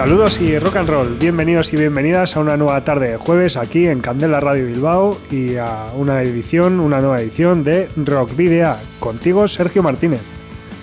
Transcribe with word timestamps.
Saludos 0.00 0.40
y 0.40 0.58
rock 0.58 0.76
and 0.76 0.88
roll, 0.88 1.18
bienvenidos 1.18 1.74
y 1.74 1.76
bienvenidas 1.76 2.34
a 2.34 2.40
una 2.40 2.56
nueva 2.56 2.82
tarde 2.84 3.10
de 3.10 3.16
jueves 3.18 3.58
aquí 3.58 3.86
en 3.86 4.00
Candela 4.00 4.40
Radio 4.40 4.64
Bilbao 4.64 5.20
y 5.30 5.56
a 5.56 5.92
una 5.94 6.22
edición, 6.22 6.80
una 6.80 7.02
nueva 7.02 7.20
edición 7.20 7.62
de 7.64 7.86
Rock 7.96 8.34
Video. 8.34 8.76
Contigo, 8.98 9.46
Sergio 9.46 9.82
Martínez. 9.82 10.22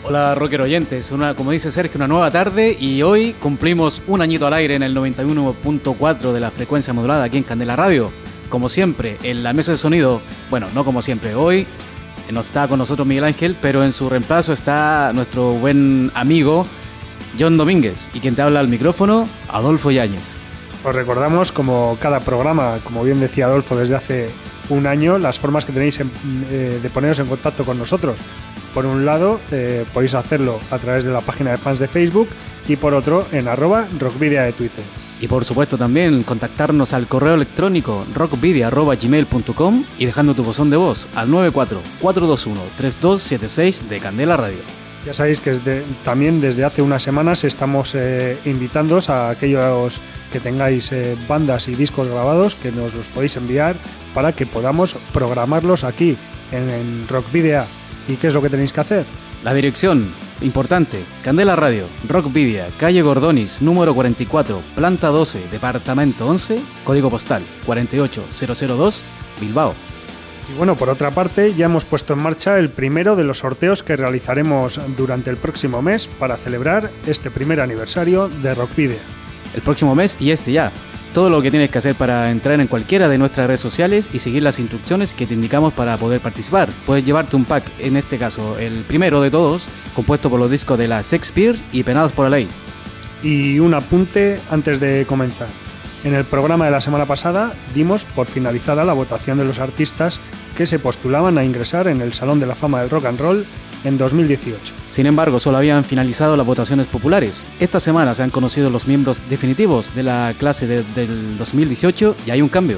Hola 0.04 0.36
rocker 0.36 0.62
oyentes, 0.62 1.12
una, 1.12 1.34
como 1.34 1.50
dice 1.50 1.72
Sergio, 1.72 1.98
una 1.98 2.08
nueva 2.08 2.30
tarde 2.30 2.78
y 2.80 3.02
hoy 3.02 3.34
cumplimos 3.34 4.04
un 4.06 4.22
añito 4.22 4.46
al 4.46 4.54
aire 4.54 4.76
en 4.76 4.84
el 4.84 4.96
91.4 4.96 6.32
de 6.32 6.40
la 6.40 6.52
frecuencia 6.52 6.94
modulada 6.94 7.24
aquí 7.24 7.38
en 7.38 7.44
Candela 7.44 7.76
Radio. 7.76 8.12
Como 8.50 8.70
siempre, 8.70 9.18
en 9.24 9.42
la 9.42 9.52
mesa 9.52 9.72
de 9.72 9.80
sonido, 9.80 10.22
bueno, 10.52 10.68
no 10.76 10.86
como 10.86 11.02
siempre, 11.02 11.34
hoy 11.34 11.66
no 12.32 12.42
está 12.42 12.68
con 12.68 12.78
nosotros 12.78 13.08
Miguel 13.08 13.24
Ángel, 13.24 13.58
pero 13.60 13.84
en 13.84 13.94
su 13.94 14.10
reemplazo 14.10 14.54
está 14.54 15.12
nuestro 15.12 15.54
buen 15.54 16.12
amigo 16.14 16.68
John 17.40 17.58
Domínguez 17.58 18.10
y 18.14 18.20
quien 18.20 18.36
te 18.36 18.42
habla 18.42 18.60
al 18.60 18.68
micrófono, 18.68 19.28
Adolfo 19.50 19.92
Yáñez. 19.92 20.38
Os 20.84 20.96
recordamos, 20.96 21.52
como 21.52 21.98
cada 22.00 22.20
programa, 22.22 22.80
como 22.84 23.04
bien 23.04 23.20
decía 23.20 23.46
Adolfo 23.46 23.76
desde 23.76 23.96
hace 23.96 24.30
un 24.70 24.86
año, 24.88 25.18
las 25.18 25.38
formas 25.40 25.66
que 25.66 25.72
tenéis 25.74 26.00
en- 26.00 26.12
eh, 26.50 26.80
de 26.82 26.90
poneros 26.90 27.20
en 27.20 27.28
contacto 27.28 27.66
con 27.66 27.78
nosotros. 27.78 28.16
Por 28.74 28.86
un 28.86 29.06
lado, 29.06 29.40
eh, 29.52 29.86
podéis 29.94 30.14
hacerlo 30.14 30.60
a 30.70 30.78
través 30.78 31.04
de 31.04 31.12
la 31.12 31.22
página 31.22 31.52
de 31.52 31.58
fans 31.58 31.80
de 31.80 31.88
Facebook 31.88 32.28
y 32.68 32.76
por 32.76 32.94
otro, 32.94 33.26
en 33.32 33.48
arroba 33.48 33.88
rockvidia 34.00 34.44
de 34.44 34.54
Twitter. 34.54 34.84
Y 35.20 35.28
por 35.28 35.46
supuesto 35.46 35.80
también 35.80 36.22
contactarnos 36.22 36.94
al 36.94 37.08
correo 37.08 37.34
electrónico 37.34 38.06
rockvidia.gmail.com 38.14 39.84
y 39.98 40.06
dejando 40.06 40.36
tu 40.36 40.44
buzón 40.44 40.70
de 40.70 40.78
voz 40.78 41.08
al 41.16 41.30
94-421-3276 41.32 43.88
de 43.88 44.00
Candela 44.00 44.38
Radio. 44.38 44.60
Ya 45.08 45.14
sabéis 45.14 45.40
que 45.40 45.58
también 46.04 46.42
desde 46.42 46.66
hace 46.66 46.82
unas 46.82 47.02
semanas 47.02 47.46
estamos 47.46 47.96
eh, 47.96 48.38
invitándoos 48.44 49.10
a 49.10 49.30
aquellos 49.30 50.02
que 50.34 50.42
tengáis 50.42 50.92
eh, 50.92 51.16
bandas 51.30 51.70
y 51.70 51.76
discos 51.76 52.10
grabados 52.10 52.56
que 52.56 52.74
nos 52.74 52.94
los 52.94 53.08
podéis 53.08 53.38
enviar 53.38 53.78
para 54.14 54.34
que 54.34 54.46
podamos 54.46 54.98
programarlos 55.14 55.86
aquí 55.86 56.18
en, 56.52 56.70
en 56.70 57.08
Rock 57.08 57.32
Video. 57.32 57.64
¿Y 58.10 58.18
qué 58.18 58.28
es 58.28 58.34
lo 58.34 58.42
que 58.42 58.50
tenéis 58.50 58.74
que 58.74 58.82
hacer? 58.82 59.06
La 59.46 59.54
dirección, 59.54 60.12
importante, 60.42 61.02
Candela 61.24 61.56
Radio, 61.56 61.86
Rockvidia, 62.10 62.68
calle 62.78 63.02
Gordonis, 63.02 63.62
número 63.62 63.96
44, 63.96 64.62
planta 64.76 65.08
12, 65.08 65.48
departamento 65.50 66.28
11, 66.28 66.60
código 66.84 67.10
postal 67.10 67.44
48002, 67.66 69.04
Bilbao. 69.40 69.74
Y 70.50 70.58
bueno, 70.58 70.76
por 70.76 70.90
otra 70.90 71.12
parte, 71.12 71.54
ya 71.56 71.66
hemos 71.66 71.84
puesto 71.84 72.14
en 72.14 72.20
marcha 72.20 72.58
el 72.58 72.70
primero 72.70 73.16
de 73.16 73.26
los 73.26 73.40
sorteos 73.40 73.84
que 73.84 73.98
realizaremos 73.98 74.80
durante 74.96 75.30
el 75.30 75.38
próximo 75.38 75.82
mes 75.82 76.08
para 76.08 76.38
celebrar 76.38 76.90
este 77.06 77.30
primer 77.30 77.60
aniversario 77.60 78.30
de 78.30 78.56
Rock 78.56 78.76
Video. 78.76 78.98
El 79.54 79.62
próximo 79.62 79.94
mes 79.94 80.16
y 80.20 80.32
este 80.32 80.54
ya. 80.54 80.72
Todo 81.14 81.30
lo 81.30 81.42
que 81.42 81.52
tienes 81.52 81.70
que 81.70 81.80
hacer 81.80 81.96
para 81.96 82.32
entrar 82.32 82.62
en 82.62 82.68
cualquiera 82.68 83.10
de 83.10 83.18
nuestras 83.18 83.48
redes 83.48 83.60
sociales 83.60 84.10
y 84.14 84.20
seguir 84.20 84.44
las 84.44 84.60
instrucciones 84.60 85.14
que 85.14 85.26
te 85.26 85.34
indicamos 85.34 85.74
para 85.74 85.98
poder 85.98 86.22
participar. 86.22 86.70
Puedes 86.86 87.04
llevarte 87.04 87.36
un 87.36 87.46
pack, 87.46 87.64
en 87.80 87.98
este 87.98 88.18
caso 88.18 88.58
el 88.58 88.84
primero 88.84 89.22
de 89.22 89.32
todos, 89.32 89.68
compuesto 89.96 90.30
por 90.30 90.40
los 90.40 90.52
discos 90.52 90.78
de 90.78 90.88
la 90.88 91.02
Piers 91.34 91.64
y 91.72 91.84
Penados 91.84 92.12
por 92.14 92.26
la 92.26 92.38
Ley. 92.38 92.48
Y 93.24 93.60
un 93.60 93.74
apunte 93.74 94.40
antes 94.50 94.80
de 94.80 95.06
comenzar. 95.08 95.67
En 96.08 96.14
el 96.14 96.24
programa 96.24 96.64
de 96.64 96.72
la 96.72 96.80
semana 96.80 97.06
pasada 97.06 97.52
dimos 97.76 98.06
por 98.06 98.28
finalizada 98.28 98.86
la 98.86 98.94
votación 98.94 99.40
de 99.40 99.44
los 99.44 99.60
artistas 99.60 100.22
que 100.56 100.66
se 100.66 100.80
postulaban 100.80 101.38
a 101.38 101.44
ingresar 101.44 101.90
en 101.90 102.00
el 102.00 102.14
Salón 102.14 102.40
de 102.40 102.46
la 102.46 102.56
Fama 102.56 102.80
del 102.80 102.90
Rock 102.90 103.08
and 103.08 103.20
Roll 103.20 103.46
en 103.84 103.98
2018. 103.98 104.74
Sin 104.90 105.06
embargo, 105.06 105.38
solo 105.38 105.58
habían 105.58 105.84
finalizado 105.84 106.38
las 106.38 106.46
votaciones 106.46 106.88
populares. 106.88 107.50
Esta 107.60 107.82
semana 107.82 108.16
se 108.16 108.24
han 108.24 108.30
conocido 108.30 108.70
los 108.70 108.88
miembros 108.88 109.22
definitivos 109.30 109.94
de 109.96 110.04
la 110.04 110.34
clase 110.40 110.66
de- 110.66 110.84
del 110.96 111.38
2018 111.38 112.16
y 112.26 112.32
hay 112.32 112.42
un 112.42 112.48
cambio. 112.48 112.78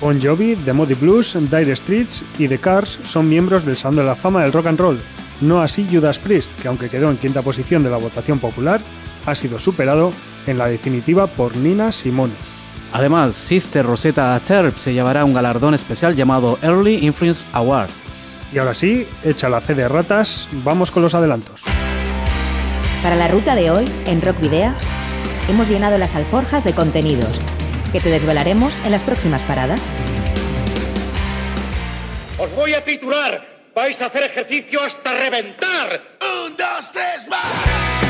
Bon 0.00 0.22
Jovi, 0.22 0.54
The 0.64 0.72
Moody 0.72 0.94
Blues, 0.94 1.36
Dire 1.50 1.74
Streets 1.74 2.24
y 2.38 2.46
The 2.46 2.58
Cars 2.58 3.00
son 3.02 3.28
miembros 3.28 3.64
del 3.66 3.78
Salón 3.78 3.96
de 3.96 4.04
la 4.04 4.14
Fama 4.14 4.42
del 4.44 4.52
Rock 4.52 4.66
and 4.66 4.78
Roll. 4.78 5.00
No 5.40 5.60
así 5.60 5.88
Judas 5.90 6.20
Priest, 6.20 6.52
que 6.62 6.68
aunque 6.68 6.88
quedó 6.88 7.10
en 7.10 7.16
quinta 7.16 7.42
posición 7.42 7.82
de 7.82 7.90
la 7.90 7.96
votación 7.96 8.38
popular, 8.38 8.80
ha 9.26 9.34
sido 9.34 9.58
superado 9.58 10.12
en 10.46 10.56
la 10.56 10.68
definitiva 10.68 11.26
por 11.26 11.56
Nina 11.56 11.90
Simone. 11.90 12.32
Además, 12.92 13.36
Sister 13.36 13.86
Rosetta 13.86 14.38
Terp 14.40 14.76
se 14.76 14.92
llevará 14.92 15.24
un 15.24 15.34
galardón 15.34 15.74
especial 15.74 16.16
llamado 16.16 16.58
Early 16.62 17.06
Influence 17.06 17.46
Award. 17.52 17.90
Y 18.52 18.58
ahora 18.58 18.74
sí, 18.74 19.06
hecha 19.24 19.48
la 19.48 19.60
C 19.60 19.74
de 19.74 19.88
ratas, 19.88 20.48
vamos 20.64 20.90
con 20.90 21.02
los 21.02 21.14
adelantos. 21.14 21.62
Para 23.02 23.16
la 23.16 23.28
ruta 23.28 23.54
de 23.54 23.70
hoy, 23.70 23.90
en 24.06 24.20
Rock 24.20 24.40
Video, 24.40 24.74
hemos 25.48 25.68
llenado 25.68 25.98
las 25.98 26.16
alforjas 26.16 26.64
de 26.64 26.72
contenidos 26.72 27.38
que 27.92 28.00
te 28.00 28.10
desvelaremos 28.10 28.72
en 28.84 28.90
las 28.90 29.02
próximas 29.02 29.40
paradas. 29.42 29.80
Os 32.38 32.54
voy 32.56 32.74
a 32.74 32.84
titular. 32.84 33.46
Vais 33.74 34.00
a 34.00 34.06
hacer 34.06 34.24
ejercicio 34.24 34.82
hasta 34.82 35.12
reventar. 35.12 36.02
Un, 36.20 36.56
dos, 36.56 36.90
tres, 36.92 37.28
más. 37.28 38.09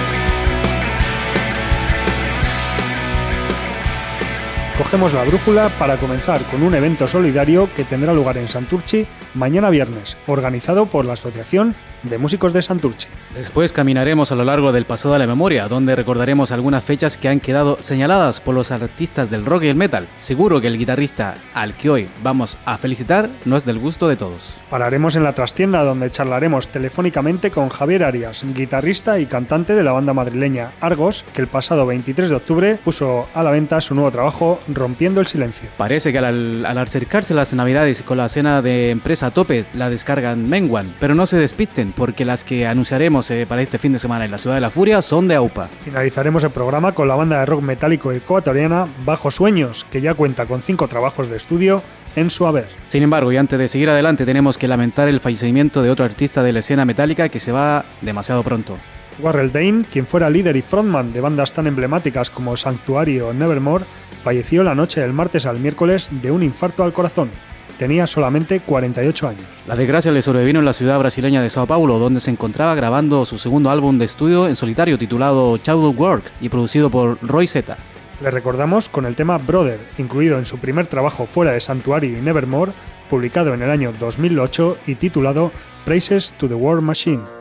Cogemos 4.81 5.13
la 5.13 5.25
brújula 5.25 5.69
para 5.79 5.99
comenzar 5.99 6.43
con 6.45 6.63
un 6.63 6.75
evento 6.75 7.07
solidario 7.07 7.69
que 7.77 7.85
tendrá 7.85 8.15
lugar 8.15 8.39
en 8.39 8.49
Santurchi 8.49 9.07
mañana 9.35 9.69
viernes, 9.69 10.17
organizado 10.27 10.87
por 10.87 11.05
la 11.05 11.13
Asociación 11.13 11.75
de 12.03 12.19
Músicos 12.19 12.53
de 12.53 12.63
Santurchi. 12.63 13.09
Después 13.35 13.73
caminaremos 13.73 14.33
a 14.33 14.35
lo 14.35 14.45
largo 14.45 14.73
del 14.73 14.85
pasado 14.85 15.15
de 15.15 15.21
la 15.21 15.27
memoria, 15.27 15.69
donde 15.69 15.97
recordaremos 15.97 16.53
algunas 16.53 16.83
fechas 16.83 17.17
que 17.17 17.29
han 17.29 17.41
quedado 17.41 17.79
señaladas 17.81 18.41
por 18.41 18.55
los 18.55 18.71
artistas 18.71 19.31
del 19.31 19.47
rock 19.47 19.65
y 19.65 19.69
el 19.69 19.77
metal. 19.77 20.09
Seguro 20.19 20.61
que 20.61 20.67
el 20.67 20.79
guitarrista 20.79 21.35
al 21.55 21.75
que 21.75 21.91
hoy 21.91 22.09
vamos 22.23 22.59
a 22.65 22.79
felicitar 22.79 23.29
no 23.45 23.57
es 23.57 23.65
del 23.65 23.79
gusto 23.79 24.09
de 24.09 24.17
todos. 24.17 24.59
Pararemos 24.69 25.17
en 25.17 25.25
la 25.25 25.35
trastienda 25.35 25.85
donde 25.85 26.11
charlaremos 26.11 26.69
telefónicamente 26.69 27.51
con 27.51 27.69
Javier 27.69 28.05
Arias, 28.05 28.45
guitarrista 28.55 29.19
y 29.19 29.27
cantante 29.27 29.75
de 29.75 29.85
la 29.85 29.93
banda 29.93 30.13
madrileña 30.13 30.73
Argos, 30.81 31.25
que 31.35 31.43
el 31.43 31.49
pasado 31.49 31.87
23 31.87 32.31
de 32.31 32.37
octubre 32.37 32.79
puso 32.83 33.29
a 33.35 33.43
la 33.43 33.51
venta 33.51 33.81
su 33.81 33.95
nuevo 33.95 34.11
trabajo 34.11 34.61
Rompiendo 34.69 35.21
el 35.21 35.27
Silencio. 35.27 35.69
Parece 35.77 36.13
que 36.13 36.19
al, 36.19 36.65
al 36.67 36.79
acercarse 36.79 37.35
las 37.35 37.53
navidades 37.53 38.01
y 38.01 38.03
con 38.03 38.19
la 38.19 38.29
cena 38.29 38.63
de 38.63 38.91
empresa 38.91 39.27
a 39.27 39.31
tope, 39.31 39.65
la 39.75 39.91
descargan 39.91 40.49
menguan, 40.49 40.95
pero 40.99 41.15
no 41.15 41.27
se 41.27 41.37
despisten 41.37 41.90
porque 41.95 42.25
las 42.25 42.45
que 42.45 42.67
anunciaremos 42.67 43.31
eh, 43.31 43.47
para 43.47 43.63
este 43.63 43.79
fin 43.79 43.93
de 43.93 43.99
semana 43.99 44.25
en 44.25 44.31
la 44.31 44.39
Ciudad 44.39 44.57
de 44.57 44.61
la 44.61 44.71
Furia 44.71 45.03
son 45.03 45.29
de 45.29 45.35
AUPA. 45.35 45.69
Finalizaremos 45.85 46.45
el 46.45 46.51
programa 46.51 46.93
con 46.93 47.09
la 47.09 47.15
banda 47.15 47.41
de 47.41 47.47
rock 47.47 47.63
metálico 47.63 48.13
ecuatoriana 48.13 48.87
Bajo 49.05 49.31
Sueños, 49.31 49.87
que 49.91 50.01
ya 50.01 50.15
cuenta 50.15 50.47
con 50.47 50.63
cinco 50.63 50.89
trabajos 50.89 51.29
de 51.29 51.37
estudio 51.37 51.83
en 52.17 52.31
su 52.31 52.47
haber. 52.47 52.69
Sin 52.89 53.03
embargo, 53.03 53.33
y 53.33 53.37
antes 53.37 53.59
de 53.59 53.69
seguir 53.69 53.91
adelante, 53.91 54.25
tenemos 54.27 54.59
que 54.59 54.69
lamentar 54.69 55.09
el 55.09 55.21
fallecimiento 55.21 55.83
de 55.83 55.91
otro 55.91 56.05
artista 56.05 56.43
de 56.43 56.53
la 56.53 56.61
escena 56.61 56.85
metálica 56.85 57.29
que 57.29 57.41
se 57.41 57.53
va 57.53 57.85
demasiado 58.01 58.43
pronto. 58.43 58.77
Warrell 59.21 59.53
Dane, 59.53 59.85
quien 59.91 60.07
fuera 60.07 60.31
líder 60.31 60.57
y 60.57 60.63
frontman 60.63 61.13
de 61.13 61.21
bandas 61.21 61.53
tan 61.53 61.67
emblemáticas 61.67 62.31
como 62.31 62.57
Sanctuary 62.57 63.21
o 63.21 63.33
Nevermore, 63.33 63.85
falleció 64.23 64.63
la 64.63 64.75
noche 64.75 65.01
del 65.01 65.13
martes 65.13 65.47
al 65.47 65.61
miércoles 65.61 66.09
de 66.11 66.31
un 66.31 66.43
infarto 66.43 66.85
al 66.85 66.93
corazón. 66.93 67.31
Tenía 67.81 68.07
solamente 68.07 68.61
48 68.61 69.27
años. 69.29 69.45
La 69.67 69.75
desgracia 69.75 70.13
le 70.13 70.21
sobrevino 70.21 70.59
en 70.59 70.67
la 70.67 70.75
ciudad 70.75 70.99
brasileña 70.99 71.41
de 71.41 71.49
Sao 71.49 71.65
Paulo, 71.65 71.99
donde 71.99 72.21
se 72.21 72.31
encontraba 72.31 72.75
grabando 72.75 73.25
su 73.25 73.39
segundo 73.39 73.71
álbum 73.71 73.97
de 73.97 74.05
estudio 74.05 74.49
en 74.49 74.55
solitario 74.55 74.99
titulado 74.99 75.57
Childhood 75.57 75.97
Work 75.97 76.25
y 76.43 76.51
producido 76.51 76.91
por 76.91 77.17
Roy 77.23 77.47
Z. 77.47 77.79
Le 78.21 78.31
recordamos 78.31 78.91
con 78.91 79.07
el 79.07 79.17
tema 79.17 79.39
Brother, 79.39 79.81
incluido 79.97 80.37
en 80.37 80.45
su 80.45 80.59
primer 80.59 80.89
trabajo 80.89 81.25
fuera 81.25 81.53
de 81.53 81.61
Sanctuary 81.61 82.19
y 82.19 82.21
Nevermore, 82.21 82.73
publicado 83.09 83.55
en 83.55 83.63
el 83.63 83.71
año 83.71 83.95
2008 83.99 84.77
y 84.87 84.97
titulado 84.97 85.51
Praises 85.87 86.35
to 86.35 86.49
the 86.49 86.55
War 86.55 86.83
Machine. 86.83 87.40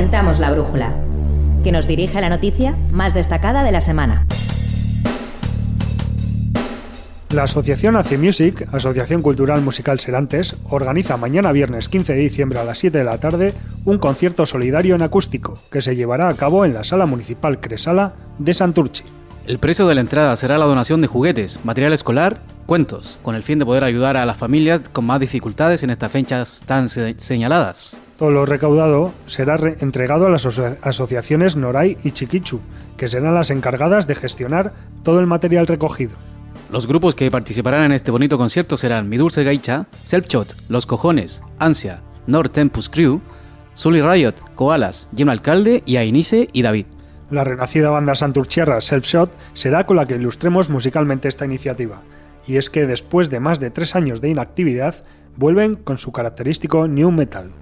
Orientamos 0.00 0.38
la 0.38 0.50
brújula, 0.50 0.94
que 1.62 1.72
nos 1.72 1.86
dirige 1.86 2.16
a 2.16 2.22
la 2.22 2.30
noticia 2.30 2.74
más 2.90 3.12
destacada 3.12 3.62
de 3.62 3.70
la 3.70 3.82
semana. 3.82 4.24
La 7.28 7.42
Asociación 7.42 7.96
AC 7.96 8.16
Music, 8.16 8.66
Asociación 8.72 9.20
Cultural 9.20 9.60
Musical 9.60 10.00
Serantes, 10.00 10.56
organiza 10.70 11.18
mañana 11.18 11.52
viernes 11.52 11.90
15 11.90 12.14
de 12.14 12.18
diciembre 12.18 12.58
a 12.58 12.64
las 12.64 12.78
7 12.78 12.96
de 12.96 13.04
la 13.04 13.18
tarde 13.18 13.52
un 13.84 13.98
concierto 13.98 14.46
solidario 14.46 14.94
en 14.94 15.02
acústico 15.02 15.58
que 15.70 15.82
se 15.82 15.94
llevará 15.94 16.30
a 16.30 16.34
cabo 16.34 16.64
en 16.64 16.72
la 16.72 16.82
Sala 16.82 17.04
Municipal 17.04 17.60
Cresala 17.60 18.14
de 18.38 18.54
Santurchi. 18.54 19.04
El 19.46 19.58
precio 19.58 19.86
de 19.86 19.96
la 19.96 20.00
entrada 20.00 20.34
será 20.36 20.56
la 20.56 20.64
donación 20.64 21.02
de 21.02 21.08
juguetes, 21.08 21.60
material 21.62 21.92
escolar, 21.92 22.38
cuentos, 22.70 23.18
con 23.24 23.34
el 23.34 23.42
fin 23.42 23.58
de 23.58 23.66
poder 23.66 23.82
ayudar 23.82 24.16
a 24.16 24.24
las 24.24 24.36
familias 24.36 24.82
con 24.92 25.04
más 25.04 25.18
dificultades 25.18 25.82
en 25.82 25.90
estas 25.90 26.12
fechas 26.12 26.62
tan 26.66 26.88
señaladas. 26.88 27.96
Todo 28.16 28.30
lo 28.30 28.46
recaudado 28.46 29.12
será 29.26 29.56
entregado 29.80 30.28
a 30.28 30.30
las 30.30 30.46
asociaciones 30.46 31.56
Noray 31.56 31.98
y 32.04 32.12
Chiquichu, 32.12 32.60
que 32.96 33.08
serán 33.08 33.34
las 33.34 33.50
encargadas 33.50 34.06
de 34.06 34.14
gestionar 34.14 34.72
todo 35.02 35.18
el 35.18 35.26
material 35.26 35.66
recogido. 35.66 36.12
Los 36.70 36.86
grupos 36.86 37.16
que 37.16 37.28
participarán 37.28 37.86
en 37.86 37.90
este 37.92 38.12
bonito 38.12 38.38
concierto 38.38 38.76
serán 38.76 39.08
Mi 39.08 39.16
Dulce 39.16 39.42
Gaicha, 39.42 39.86
Selfshot, 40.04 40.54
Los 40.68 40.86
Cojones, 40.86 41.42
Ansia, 41.58 42.02
Nord 42.28 42.50
Tempus 42.50 42.88
Crew, 42.88 43.20
Sully 43.74 44.00
Riot, 44.00 44.34
Koalas, 44.54 45.08
Jim 45.16 45.28
Alcalde 45.28 45.82
y 45.86 45.96
Ainice 45.96 46.48
y 46.52 46.62
David. 46.62 46.86
La 47.32 47.42
renacida 47.42 47.90
banda 47.90 48.14
Santurchierra 48.14 48.80
Selfshot 48.80 49.32
será 49.54 49.86
con 49.86 49.96
la 49.96 50.06
que 50.06 50.14
ilustremos 50.14 50.70
musicalmente 50.70 51.26
esta 51.26 51.44
iniciativa. 51.44 52.02
Y 52.50 52.56
es 52.56 52.68
que 52.68 52.84
después 52.84 53.30
de 53.30 53.38
más 53.38 53.60
de 53.60 53.70
tres 53.70 53.94
años 53.94 54.20
de 54.20 54.28
inactividad, 54.28 54.96
vuelven 55.36 55.76
con 55.76 55.98
su 55.98 56.10
característico 56.10 56.88
new 56.88 57.12
metal. 57.12 57.52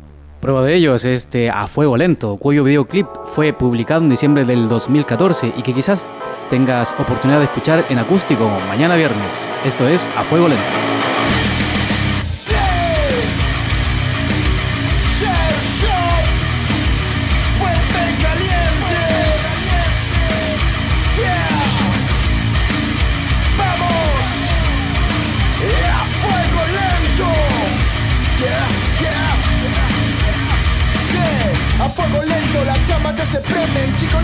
Prueba 0.40 0.64
de 0.64 0.76
ello 0.76 0.94
es 0.94 1.04
este 1.04 1.50
A 1.50 1.66
Fuego 1.66 1.98
Lento, 1.98 2.38
cuyo 2.38 2.64
videoclip 2.64 3.06
fue 3.26 3.52
publicado 3.52 4.00
en 4.00 4.08
diciembre 4.08 4.46
del 4.46 4.66
2014 4.66 5.52
y 5.54 5.60
que 5.60 5.74
quizás 5.74 6.06
tengas 6.48 6.94
oportunidad 6.98 7.40
de 7.40 7.44
escuchar 7.44 7.84
en 7.90 7.98
acústico 7.98 8.48
mañana 8.48 8.96
viernes. 8.96 9.54
Esto 9.62 9.86
es 9.86 10.10
A 10.16 10.24
Fuego 10.24 10.48
Lento. 10.48 10.72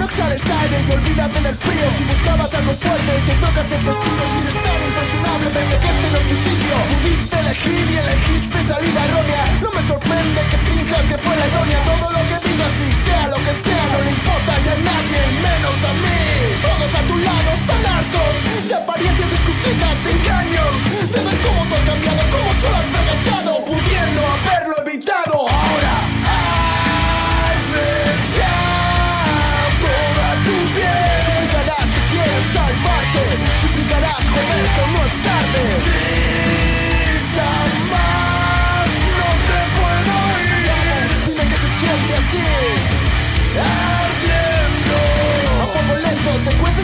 No 0.05 0.11
exhales 0.11 0.45
aire 0.45 0.79
y 0.87 0.93
olvídate 0.93 1.41
del 1.41 1.57
frío. 1.57 1.87
Si 1.97 2.05
buscabas 2.05 2.53
algo 2.55 2.73
fuerte, 2.75 3.13
te 3.27 3.35
tocas 3.41 3.73
el 3.73 3.83
destino 3.85 4.23
Sin 4.33 4.45
estar 4.53 4.79
impresionable, 4.89 5.47
me 5.55 5.63
dejaste 5.73 6.07
en 6.21 6.27
tu 6.29 6.37
sitio 6.45 6.75
Pudiste 6.93 7.37
elegir 7.41 7.85
y 7.89 7.97
elegiste 8.05 8.59
salida 8.65 9.01
errónea. 9.09 9.45
No 9.65 9.71
me 9.73 9.83
sorprende 9.83 10.41
que 10.51 10.59
finjas 10.69 11.05
que 11.09 11.17
fue 11.25 11.35
la 11.41 11.47
ironía 11.49 11.81
Todo 11.89 12.07
lo 12.17 12.21
que 12.29 12.37
digas 12.45 12.75
y 12.85 12.91
sea 13.05 13.25
lo 13.33 13.39
que 13.47 13.55
sea 13.55 13.85
No 13.93 13.99
le 14.05 14.11
importa 14.19 14.53
ya 14.65 14.75
a 14.77 14.81
nadie, 14.93 15.21
menos 15.41 15.79
a 15.89 15.93
mí. 16.05 16.21
Todos 16.69 16.91
a 17.01 17.03
tu 17.09 17.17
lado 17.25 17.49
están 17.61 17.83
hartos 17.95 18.35
De 18.69 18.75
apariencias 18.75 19.31
discursivas, 19.31 19.97
de 20.05 20.11
engaños 20.21 20.75
De 21.13 21.21
ver 21.25 21.37
cómo 21.45 21.61
tú 21.65 21.73
has 21.75 21.85
cambiado, 21.85 22.21
cómo 22.35 22.51
solo 22.61 22.77
has 22.77 23.04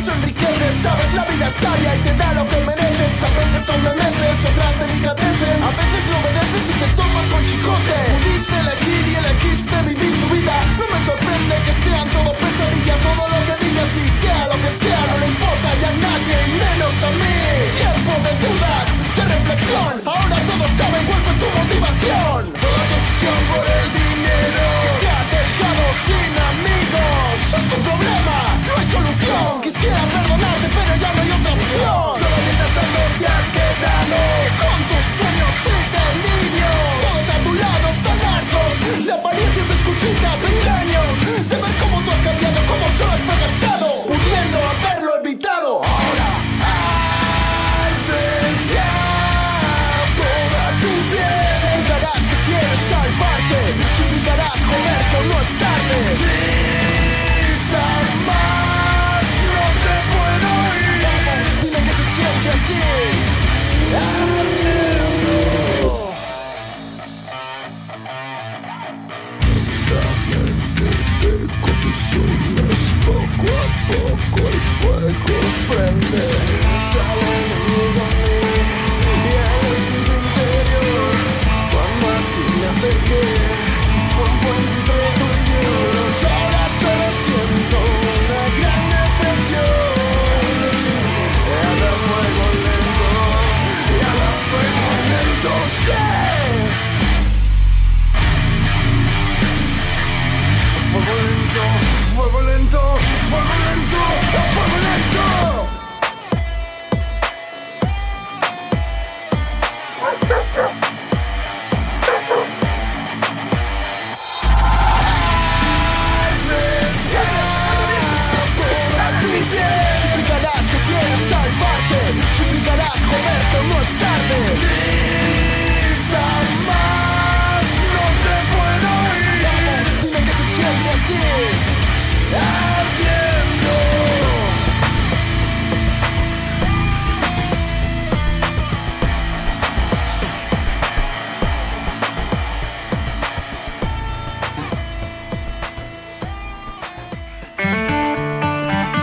te 0.00 0.07
cueces 0.07 0.09
o 0.09 0.12
enriqueces, 0.12 0.75
sabes 0.83 1.14
la 1.14 1.25
vida 1.25 1.50
sabia 1.50 1.97
y 1.97 2.00
te 2.00 2.14
da 2.14 2.33
lo 2.35 2.49
que 2.49 2.57
mereces. 2.64 3.23
A 3.23 3.30
veces 3.37 3.66
son 3.66 3.85
dementes, 3.85 4.45
otras 4.50 4.78
delicateces. 4.80 5.57
A 5.61 5.71
veces 5.76 6.02
lo 6.11 6.16
obedeces 6.21 6.64
y 6.71 6.75
te 6.80 6.88
tomas 6.97 7.26
con 7.28 7.45
chicote. 7.45 7.97
Pudiste 8.11 8.57
elegir 8.61 9.04
y 9.09 9.14
elegiste 9.21 9.76
vivir 9.88 10.14
tu 10.21 10.35
vida. 10.35 10.57
No 10.78 10.87
me 10.88 11.04
sorprende 11.04 11.54
que 11.66 11.75
sean 11.85 12.11
todo 12.11 12.33
pesadillas, 12.33 13.00
todo 13.00 13.25
lo 13.28 13.38
que 13.47 13.54
digas 13.64 13.92
y 13.97 14.09
sea 14.23 14.47
lo 14.49 14.57
que 14.62 14.71
sea, 14.71 15.00
no 15.11 15.19
le 15.21 15.26
importa 15.28 15.69
ya 15.80 15.88
a 15.88 15.92
nadie 15.92 16.29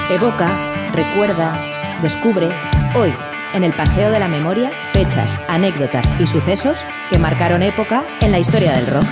Evoca, 0.10 0.50
recuerda, 0.94 1.60
descubre, 2.02 2.48
hoy, 2.96 3.14
en 3.54 3.66
el 3.66 3.74
Paseo 3.74 4.10
de 4.10 4.20
la 4.20 4.30
Memoria, 4.30 4.72
fechas, 4.94 5.36
anécdotas 5.50 6.08
y 6.18 6.26
sucesos 6.26 6.80
que 7.12 7.18
marcaron 7.18 7.62
época 7.62 8.06
en 8.22 8.32
la 8.32 8.40
historia 8.40 8.72
del 8.72 8.88
rock. 8.88 9.04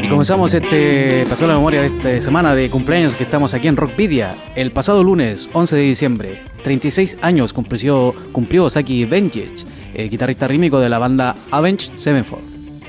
Y 0.00 0.08
comenzamos 0.08 0.54
este 0.54 1.26
paseo 1.28 1.46
de 1.46 1.52
la 1.52 1.58
memoria 1.58 1.82
de 1.82 1.86
esta 1.88 2.20
semana 2.22 2.54
de 2.54 2.70
cumpleaños 2.70 3.16
que 3.16 3.24
estamos 3.24 3.52
aquí 3.52 3.68
en 3.68 3.76
Rockpedia. 3.76 4.34
El 4.54 4.72
pasado 4.72 5.04
lunes, 5.04 5.50
11 5.52 5.76
de 5.76 5.82
diciembre, 5.82 6.42
36 6.68 7.16
años 7.22 7.54
cumplió, 7.54 8.14
cumplió 8.30 8.68
Saki 8.68 9.06
Benjic, 9.06 9.64
eh, 9.94 10.06
guitarrista 10.10 10.46
rítmico 10.46 10.78
de 10.78 10.90
la 10.90 10.98
banda 10.98 11.34
Avenged 11.50 11.92
Sevenfold. 11.96 12.42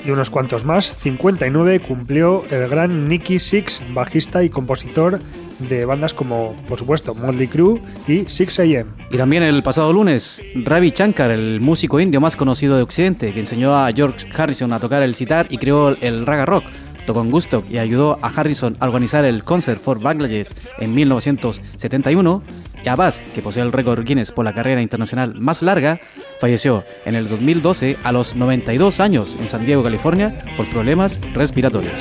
Y 0.05 0.11
unos 0.11 0.29
cuantos 0.29 0.65
más, 0.65 0.93
59 0.97 1.79
cumplió 1.79 2.43
el 2.51 2.67
gran 2.67 3.05
Nicky 3.05 3.39
Six, 3.39 3.81
bajista 3.93 4.43
y 4.43 4.49
compositor 4.49 5.21
de 5.59 5.85
bandas 5.85 6.13
como, 6.13 6.57
por 6.67 6.77
supuesto, 6.77 7.15
Motley 7.15 7.47
Crue 7.47 7.79
y 8.05 8.25
6am. 8.25 8.85
Y 9.11 9.17
también 9.17 9.43
el 9.43 9.63
pasado 9.63 9.93
lunes, 9.93 10.41
Ravi 10.55 10.91
Shankar, 10.93 11.31
el 11.31 11.61
músico 11.61 12.01
indio 12.01 12.19
más 12.19 12.35
conocido 12.35 12.75
de 12.75 12.83
Occidente, 12.83 13.31
que 13.31 13.39
enseñó 13.39 13.77
a 13.77 13.89
George 13.93 14.27
Harrison 14.35 14.73
a 14.73 14.81
tocar 14.81 15.03
el 15.03 15.15
sitar 15.15 15.47
y 15.49 15.57
creó 15.57 15.95
el 16.01 16.25
raga 16.25 16.45
rock. 16.45 16.65
Tocó 17.05 17.21
en 17.21 17.31
Gusto 17.31 17.63
y 17.69 17.77
ayudó 17.77 18.19
a 18.21 18.27
Harrison 18.27 18.75
a 18.81 18.85
organizar 18.85 19.23
el 19.23 19.45
Concert 19.45 19.81
for 19.81 20.01
Bangladesh 20.01 20.49
en 20.79 20.93
1971. 20.93 22.43
Abbas, 22.87 23.25
que 23.33 23.41
posee 23.41 23.63
el 23.63 23.71
récord 23.71 24.03
Guinness 24.03 24.31
por 24.31 24.45
la 24.45 24.53
carrera 24.53 24.81
internacional 24.81 25.35
más 25.39 25.61
larga, 25.61 25.99
falleció 26.39 26.83
en 27.05 27.15
el 27.15 27.27
2012 27.27 27.97
a 28.03 28.11
los 28.11 28.35
92 28.35 28.99
años 28.99 29.37
en 29.39 29.49
San 29.49 29.65
Diego, 29.65 29.83
California, 29.83 30.45
por 30.55 30.65
problemas 30.67 31.19
respiratorios. 31.33 31.93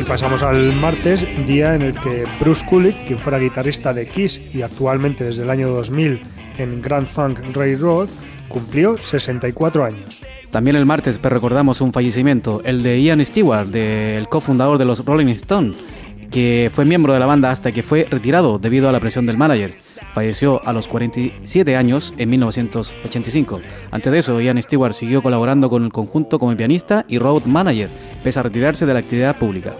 Y 0.00 0.04
pasamos 0.04 0.42
al 0.42 0.74
martes, 0.74 1.26
día 1.46 1.74
en 1.74 1.82
el 1.82 1.98
que 1.98 2.26
Bruce 2.40 2.64
Kulick, 2.66 3.06
quien 3.06 3.18
fuera 3.18 3.38
guitarrista 3.38 3.92
de 3.92 4.06
Kiss 4.06 4.40
y 4.54 4.62
actualmente 4.62 5.24
desde 5.24 5.42
el 5.42 5.50
año 5.50 5.68
2000 5.68 6.20
en 6.58 6.82
Grand 6.82 7.06
Funk 7.06 7.40
Railroad, 7.54 8.08
cumplió 8.52 8.96
64 8.98 9.84
años. 9.84 10.22
También 10.50 10.76
el 10.76 10.86
martes 10.86 11.18
pues, 11.18 11.32
recordamos 11.32 11.80
un 11.80 11.92
fallecimiento, 11.92 12.60
el 12.64 12.82
de 12.82 13.02
Ian 13.02 13.24
Stewart, 13.24 13.66
del 13.66 14.28
cofundador 14.28 14.78
de 14.78 14.84
los 14.84 15.04
Rolling 15.04 15.28
Stones, 15.28 15.76
que 16.30 16.70
fue 16.72 16.84
miembro 16.84 17.12
de 17.12 17.18
la 17.18 17.26
banda 17.26 17.50
hasta 17.50 17.72
que 17.72 17.82
fue 17.82 18.06
retirado 18.08 18.58
debido 18.58 18.88
a 18.88 18.92
la 18.92 19.00
presión 19.00 19.26
del 19.26 19.36
manager. 19.38 19.72
Falleció 20.14 20.60
a 20.66 20.72
los 20.72 20.88
47 20.88 21.74
años 21.74 22.14
en 22.18 22.28
1985. 22.30 23.60
Antes 23.90 24.12
de 24.12 24.18
eso, 24.18 24.40
Ian 24.40 24.62
Stewart 24.62 24.92
siguió 24.92 25.22
colaborando 25.22 25.70
con 25.70 25.84
el 25.84 25.92
conjunto 25.92 26.38
como 26.38 26.56
pianista 26.56 27.06
y 27.08 27.18
road 27.18 27.44
manager, 27.44 27.88
pese 28.22 28.38
a 28.38 28.42
retirarse 28.42 28.84
de 28.84 28.92
la 28.92 29.00
actividad 29.00 29.38
pública. 29.38 29.72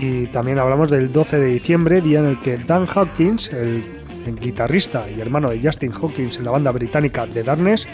Y 0.00 0.26
también 0.26 0.58
hablamos 0.58 0.90
del 0.90 1.12
12 1.12 1.38
de 1.38 1.46
diciembre, 1.46 2.00
día 2.00 2.20
en 2.20 2.26
el 2.26 2.40
que 2.40 2.58
Dan 2.58 2.86
Hawkins, 2.86 3.52
el, 3.52 3.82
el 4.05 4.05
guitarrista 4.34 5.08
y 5.08 5.20
hermano 5.20 5.50
de 5.50 5.60
Justin 5.62 5.92
Hawkins 5.92 6.38
en 6.38 6.44
la 6.44 6.50
banda 6.50 6.72
británica 6.72 7.26
The 7.32 7.44
Darkness, 7.44 7.86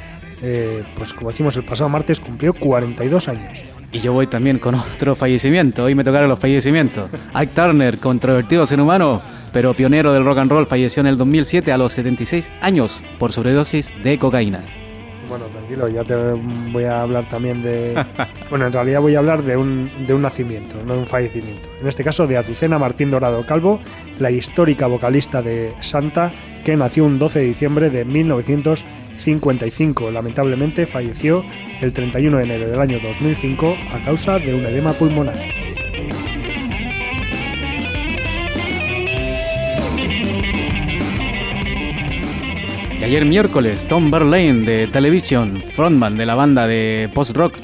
eh, 0.42 0.82
pues 0.96 1.12
como 1.12 1.30
decimos 1.30 1.56
el 1.56 1.64
pasado 1.64 1.90
martes, 1.90 2.18
cumplió 2.18 2.54
42 2.54 3.28
años. 3.28 3.62
Y 3.92 4.00
yo 4.00 4.14
voy 4.14 4.26
también 4.26 4.58
con 4.58 4.74
otro 4.74 5.14
fallecimiento. 5.14 5.84
Hoy 5.84 5.94
me 5.94 6.04
tocaron 6.04 6.28
los 6.28 6.38
fallecimientos. 6.38 7.10
Ike 7.34 7.52
Turner, 7.54 7.98
controvertido 7.98 8.64
ser 8.64 8.80
humano, 8.80 9.20
pero 9.52 9.74
pionero 9.74 10.14
del 10.14 10.24
rock 10.24 10.38
and 10.38 10.50
roll, 10.50 10.66
falleció 10.66 11.02
en 11.02 11.08
el 11.08 11.18
2007 11.18 11.70
a 11.72 11.78
los 11.78 11.92
76 11.92 12.50
años 12.62 13.02
por 13.18 13.32
sobredosis 13.32 13.92
de 14.02 14.18
cocaína. 14.18 14.60
Bueno, 15.32 15.46
tranquilo, 15.46 15.88
ya 15.88 16.04
te 16.04 16.14
voy 16.14 16.84
a 16.84 17.00
hablar 17.00 17.26
también 17.26 17.62
de... 17.62 17.94
bueno, 18.50 18.66
en 18.66 18.72
realidad 18.74 19.00
voy 19.00 19.14
a 19.14 19.20
hablar 19.20 19.42
de 19.42 19.56
un, 19.56 19.90
de 20.06 20.12
un 20.12 20.20
nacimiento, 20.20 20.76
no 20.84 20.92
de 20.92 21.00
un 21.00 21.06
fallecimiento. 21.06 21.70
En 21.80 21.88
este 21.88 22.04
caso 22.04 22.26
de 22.26 22.36
Azucena 22.36 22.78
Martín 22.78 23.10
Dorado 23.10 23.46
Calvo, 23.46 23.80
la 24.18 24.30
histórica 24.30 24.86
vocalista 24.88 25.40
de 25.40 25.72
Santa, 25.80 26.30
que 26.66 26.76
nació 26.76 27.06
un 27.06 27.18
12 27.18 27.38
de 27.38 27.44
diciembre 27.46 27.88
de 27.88 28.04
1955. 28.04 30.10
Lamentablemente 30.10 30.84
falleció 30.84 31.42
el 31.80 31.94
31 31.94 32.36
de 32.36 32.44
enero 32.44 32.68
del 32.68 32.80
año 32.80 32.98
2005 33.02 33.74
a 33.94 34.04
causa 34.04 34.38
de 34.38 34.52
un 34.52 34.66
edema 34.66 34.92
pulmonar. 34.92 35.71
Y 43.02 43.04
ayer 43.04 43.24
miércoles, 43.24 43.84
Tom 43.88 44.12
Verlaine 44.12 44.64
de 44.64 44.86
Television, 44.86 45.60
frontman 45.60 46.16
de 46.16 46.24
la 46.24 46.36
banda 46.36 46.68
de 46.68 47.10
post-rock, 47.12 47.56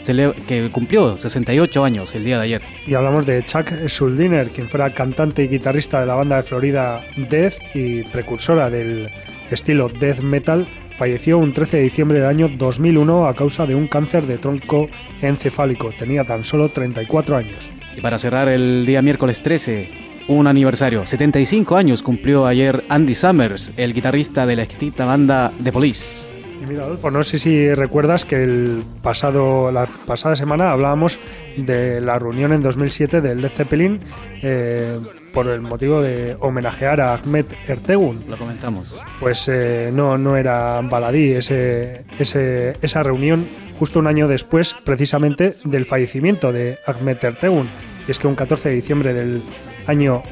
que 0.49 0.69
cumplió 0.73 1.17
68 1.17 1.85
años 1.85 2.13
el 2.17 2.25
día 2.25 2.39
de 2.39 2.43
ayer. 2.43 2.63
Y 2.85 2.95
hablamos 2.95 3.25
de 3.25 3.45
Chuck 3.45 3.71
Schuldiner, 3.87 4.49
quien 4.49 4.69
fuera 4.69 4.93
cantante 4.93 5.45
y 5.45 5.47
guitarrista 5.47 6.01
de 6.01 6.07
la 6.07 6.17
banda 6.17 6.39
de 6.39 6.43
Florida 6.43 7.05
Death 7.17 7.55
y 7.73 8.03
precursora 8.03 8.69
del 8.69 9.11
estilo 9.49 9.89
death 9.89 10.23
metal, 10.23 10.67
falleció 10.97 11.39
un 11.39 11.53
13 11.53 11.77
de 11.77 11.83
diciembre 11.85 12.19
del 12.19 12.29
año 12.29 12.49
2001 12.49 13.29
a 13.29 13.35
causa 13.35 13.65
de 13.65 13.77
un 13.77 13.87
cáncer 13.87 14.27
de 14.27 14.39
tronco 14.39 14.89
encefálico. 15.23 15.93
Tenía 15.97 16.25
tan 16.25 16.43
solo 16.43 16.69
34 16.69 17.37
años. 17.37 17.71
Y 17.97 18.01
para 18.01 18.19
cerrar 18.19 18.49
el 18.49 18.85
día 18.85 19.03
miércoles 19.03 19.41
13, 19.41 20.08
un 20.29 20.47
aniversario. 20.47 21.07
75 21.07 21.77
años 21.77 22.03
cumplió 22.03 22.47
ayer 22.47 22.85
Andy 22.89 23.15
Summers, 23.15 23.73
el 23.77 23.95
guitarrista 23.95 24.47
de 24.47 24.57
la 24.57 24.63
extinta 24.63 25.05
banda 25.05 25.53
The 25.63 25.73
Police. 25.73 26.29
Y 26.63 26.67
mira, 26.69 26.85
Adolfo, 26.85 27.11
no 27.11 27.23
sé 27.23 27.39
si 27.39 27.73
recuerdas 27.75 28.25
que 28.25 28.37
el 28.37 28.83
pasado, 29.03 29.71
la 29.71 29.87
pasada 30.07 30.37
semana 30.37 30.73
hablábamos 30.73 31.19
de 31.57 32.01
la 32.01 32.19
reunión 32.19 32.53
en 32.53 32.63
2007 32.63 33.21
del 33.21 33.41
Led 33.41 33.51
Zeppelin 33.51 34.01
eh, 34.43 34.99
por 35.33 35.49
el 35.49 35.61
motivo 35.61 36.03
de 36.03 36.37
homenajear 36.41 37.01
a 37.01 37.15
Ahmed 37.15 37.47
Ertegun. 37.69 38.25
Lo 38.29 38.37
comentamos. 38.37 39.01
Pues 39.21 39.49
eh, 39.49 39.91
no, 39.93 40.19
no 40.19 40.37
era 40.37 40.81
baladí 40.83 41.33
ese, 41.33 42.05
ese, 42.19 42.75
esa 42.83 43.03
reunión 43.03 43.47
justo 43.79 44.01
un 44.01 44.09
año 44.09 44.27
después 44.27 44.75
precisamente 44.85 45.55
del 45.65 45.85
fallecimiento 45.85 46.53
de 46.53 46.79
Ahmed 46.87 47.19
Ertegun. 47.23 47.69
Y 48.07 48.11
es 48.11 48.19
que 48.19 48.27
un 48.27 48.35
14 48.35 48.71
de 48.71 48.75
diciembre 48.75 49.15
del 49.15 49.43
año 49.89 50.23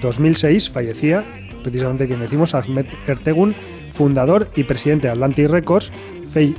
2006 0.00 0.68
eh, 0.68 0.70
fallecía 0.70 1.24
precisamente 1.62 2.06
quien 2.06 2.20
decimos, 2.20 2.54
Ahmed 2.54 2.86
Ertegun, 3.06 3.54
fundador 3.92 4.50
y 4.56 4.64
presidente 4.64 5.08
de 5.08 5.12
Atlantic 5.12 5.48
Records, 5.48 5.92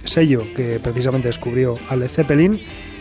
sello 0.03 0.43
que 0.55 0.79
precisamente 0.81 1.27
descubrió 1.27 1.77
a 1.89 1.95
Led 1.95 2.09
Zeppelin, 2.09 2.59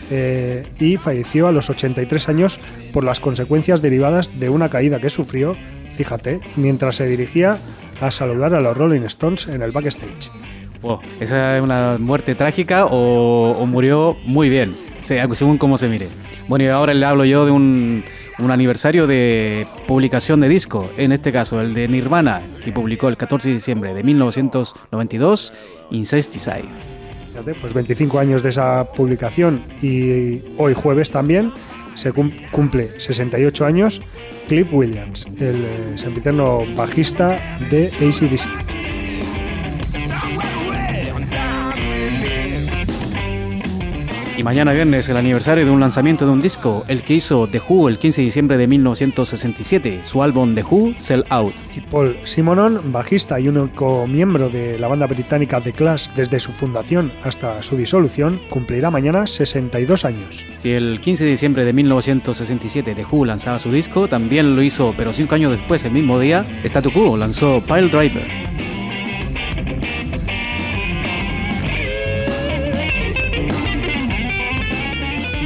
eh, 0.09 0.63
y 0.77 0.97
falleció 0.97 1.47
a 1.47 1.53
los 1.53 1.69
83 1.69 2.27
años 2.27 2.59
por 2.91 3.03
las 3.03 3.21
consecuencias 3.21 3.81
derivadas 3.81 4.39
de 4.39 4.49
una 4.49 4.67
caída 4.67 4.99
que 4.99 5.09
sufrió, 5.09 5.53
fíjate, 5.93 6.41
mientras 6.57 6.97
se 6.97 7.07
dirigía 7.07 7.57
a 8.01 8.11
saludar 8.11 8.53
a 8.55 8.59
los 8.59 8.75
Rolling 8.75 9.01
Stones 9.01 9.47
en 9.47 9.61
el 9.61 9.71
backstage. 9.71 10.29
esa 11.21 11.55
es 11.55 11.63
una 11.63 11.95
muerte 11.97 12.35
trágica 12.35 12.87
o, 12.87 13.51
o 13.51 13.65
murió 13.65 14.17
muy 14.25 14.49
bien, 14.49 14.75
según 14.99 15.57
cómo 15.57 15.77
se 15.77 15.87
mire. 15.87 16.09
Bueno, 16.49 16.65
y 16.65 16.67
ahora 16.67 16.93
le 16.93 17.05
hablo 17.05 17.23
yo 17.23 17.45
de 17.45 17.51
un 17.51 18.03
un 18.41 18.51
aniversario 18.51 19.07
de 19.07 19.67
publicación 19.87 20.39
de 20.41 20.49
disco, 20.49 20.89
en 20.97 21.11
este 21.11 21.31
caso 21.31 21.61
el 21.61 21.73
de 21.73 21.87
Nirvana, 21.87 22.41
que 22.63 22.71
publicó 22.71 23.07
el 23.07 23.17
14 23.17 23.49
de 23.49 23.55
diciembre 23.55 23.93
de 23.93 24.03
1992, 24.03 25.53
Incesticide. 25.91 26.65
Pues 27.59 27.73
25 27.73 28.19
años 28.19 28.43
de 28.43 28.49
esa 28.49 28.85
publicación 28.93 29.63
y 29.81 30.41
hoy 30.57 30.73
jueves 30.73 31.09
también 31.09 31.51
se 31.95 32.11
cumple 32.11 32.99
68 32.99 33.65
años 33.65 34.01
Cliff 34.47 34.71
Williams, 34.73 35.25
el 35.39 35.55
eh, 35.55 35.97
sempiterno 35.97 36.63
bajista 36.75 37.37
de 37.69 37.87
ACDC. 37.87 38.80
Y 44.41 44.43
mañana 44.43 44.73
viernes 44.73 45.07
el 45.07 45.17
aniversario 45.17 45.65
de 45.65 45.69
un 45.69 45.79
lanzamiento 45.79 46.25
de 46.25 46.31
un 46.31 46.41
disco, 46.41 46.83
el 46.87 47.03
que 47.03 47.13
hizo 47.13 47.45
The 47.45 47.59
Who 47.59 47.89
el 47.89 47.99
15 47.99 48.21
de 48.21 48.25
diciembre 48.25 48.57
de 48.57 48.65
1967, 48.65 49.99
su 50.01 50.23
álbum 50.23 50.55
The 50.55 50.63
Who 50.63 50.95
Sell 50.97 51.25
Out. 51.29 51.53
Y 51.75 51.81
Paul 51.81 52.17
Simonon, 52.23 52.91
bajista 52.91 53.39
y 53.39 53.49
único 53.49 54.07
miembro 54.07 54.49
de 54.49 54.79
la 54.79 54.87
banda 54.87 55.05
británica 55.05 55.61
The 55.61 55.73
Clash 55.73 56.07
desde 56.15 56.39
su 56.39 56.53
fundación 56.53 57.13
hasta 57.23 57.61
su 57.61 57.77
disolución, 57.77 58.41
cumplirá 58.49 58.89
mañana 58.89 59.27
62 59.27 60.05
años. 60.05 60.43
Si 60.57 60.71
el 60.71 60.99
15 60.99 61.23
de 61.23 61.29
diciembre 61.29 61.63
de 61.63 61.73
1967 61.73 62.95
The 62.95 63.05
Who 63.05 63.25
lanzaba 63.25 63.59
su 63.59 63.71
disco, 63.71 64.07
también 64.07 64.55
lo 64.55 64.63
hizo, 64.63 64.91
pero 64.97 65.13
cinco 65.13 65.35
años 65.35 65.51
después, 65.51 65.85
el 65.85 65.91
mismo 65.91 66.17
día, 66.17 66.43
Statu 66.63 66.91
Quo 66.91 67.15
lanzó 67.15 67.61
Pile 67.61 67.89
Driver. 67.89 68.25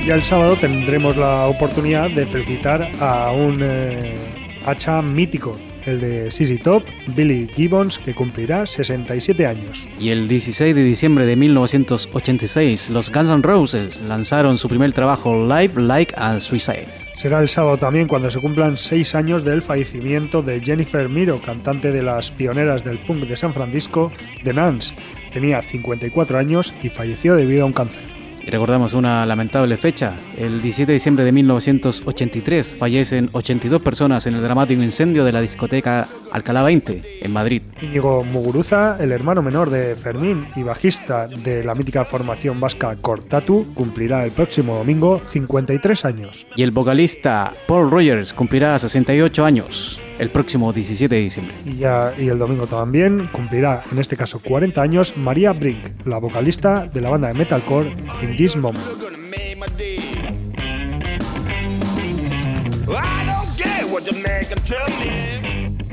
Ya 0.05 0.13
el 0.13 0.23
sábado 0.23 0.55
tendremos 0.55 1.17
la 1.17 1.47
oportunidad 1.47 2.11
de 2.11 2.27
felicitar 2.27 2.91
a 2.99 3.31
un 3.31 3.57
eh, 3.59 4.15
hacha 4.63 5.01
mítico, 5.01 5.57
el 5.85 5.99
de 5.99 6.29
Sissy 6.29 6.57
Top, 6.57 6.83
Billy 7.07 7.49
Gibbons, 7.55 7.97
que 7.97 8.13
cumplirá 8.13 8.67
67 8.67 9.47
años. 9.47 9.87
Y 9.99 10.09
el 10.09 10.27
16 10.27 10.75
de 10.75 10.83
diciembre 10.83 11.25
de 11.25 11.35
1986, 11.35 12.91
los 12.91 13.11
Guns 13.11 13.29
N' 13.29 13.41
Roses 13.41 14.01
lanzaron 14.01 14.59
su 14.59 14.69
primer 14.69 14.93
trabajo 14.93 15.43
live 15.43 15.81
Like 15.81 16.13
a 16.17 16.39
Suicide. 16.39 16.87
Será 17.15 17.39
el 17.39 17.49
sábado 17.49 17.77
también 17.77 18.07
cuando 18.07 18.29
se 18.29 18.39
cumplan 18.39 18.77
seis 18.77 19.15
años 19.15 19.43
del 19.43 19.63
fallecimiento 19.63 20.43
de 20.43 20.59
Jennifer 20.59 21.09
Miro, 21.09 21.39
cantante 21.39 21.91
de 21.91 22.03
las 22.03 22.29
pioneras 22.29 22.83
del 22.83 22.99
punk 22.99 23.23
de 23.23 23.37
San 23.37 23.53
Francisco, 23.53 24.11
de 24.43 24.53
Nance. 24.53 24.93
Tenía 25.33 25.63
54 25.63 26.37
años 26.37 26.73
y 26.83 26.89
falleció 26.89 27.35
debido 27.35 27.63
a 27.63 27.65
un 27.65 27.73
cáncer. 27.73 28.14
Y 28.45 28.51
recordamos 28.51 28.93
una 28.93 29.25
lamentable 29.25 29.75
fecha. 29.75 30.15
El 30.37 30.61
17 30.61 30.91
de 30.91 30.93
diciembre 30.93 31.25
de 31.25 31.31
1983 31.31 32.77
fallecen 32.77 33.29
82 33.31 33.81
personas 33.81 34.27
en 34.27 34.35
el 34.35 34.43
dramático 34.43 34.83
incendio 34.83 35.25
de 35.25 35.31
la 35.31 35.41
discoteca 35.41 36.07
Alcalá 36.35 36.63
20 36.63 37.19
en 37.21 37.31
Madrid. 37.31 37.61
Íñigo 37.81 38.25
Muguruza, 38.25 38.97
el 38.99 39.13
hermano 39.13 39.41
menor 39.41 39.69
de 39.69 39.95
Fermín 39.95 40.45
y 40.57 40.63
bajista 40.63 41.27
de 41.27 41.63
la 41.63 41.75
mítica 41.75 42.03
formación 42.03 42.59
vasca 42.59 42.93
Cortatu, 42.99 43.73
cumplirá 43.73 44.25
el 44.25 44.31
próximo 44.31 44.75
domingo 44.75 45.21
53 45.25 46.03
años. 46.03 46.45
Y 46.57 46.63
el 46.63 46.71
vocalista 46.71 47.53
Paul 47.67 47.89
Rogers 47.89 48.33
cumplirá 48.33 48.77
68 48.77 49.45
años 49.45 50.01
el 50.19 50.29
próximo 50.29 50.73
17 50.73 51.15
de 51.15 51.21
diciembre. 51.21 51.55
Y, 51.65 51.77
ya, 51.77 52.13
y 52.17 52.27
el 52.27 52.37
domingo 52.37 52.67
también 52.67 53.29
cumplirá, 53.31 53.85
en 53.89 53.99
este 53.99 54.17
caso 54.17 54.39
40 54.39 54.81
años, 54.81 55.15
María 55.15 55.53
Brink, 55.53 56.05
la 56.05 56.17
vocalista 56.17 56.85
de 56.85 56.99
la 56.99 57.11
banda 57.11 57.29
de 57.29 57.35
metalcore 57.35 57.95
In 58.21 58.35
This 58.35 58.57
Moment. 58.57 58.83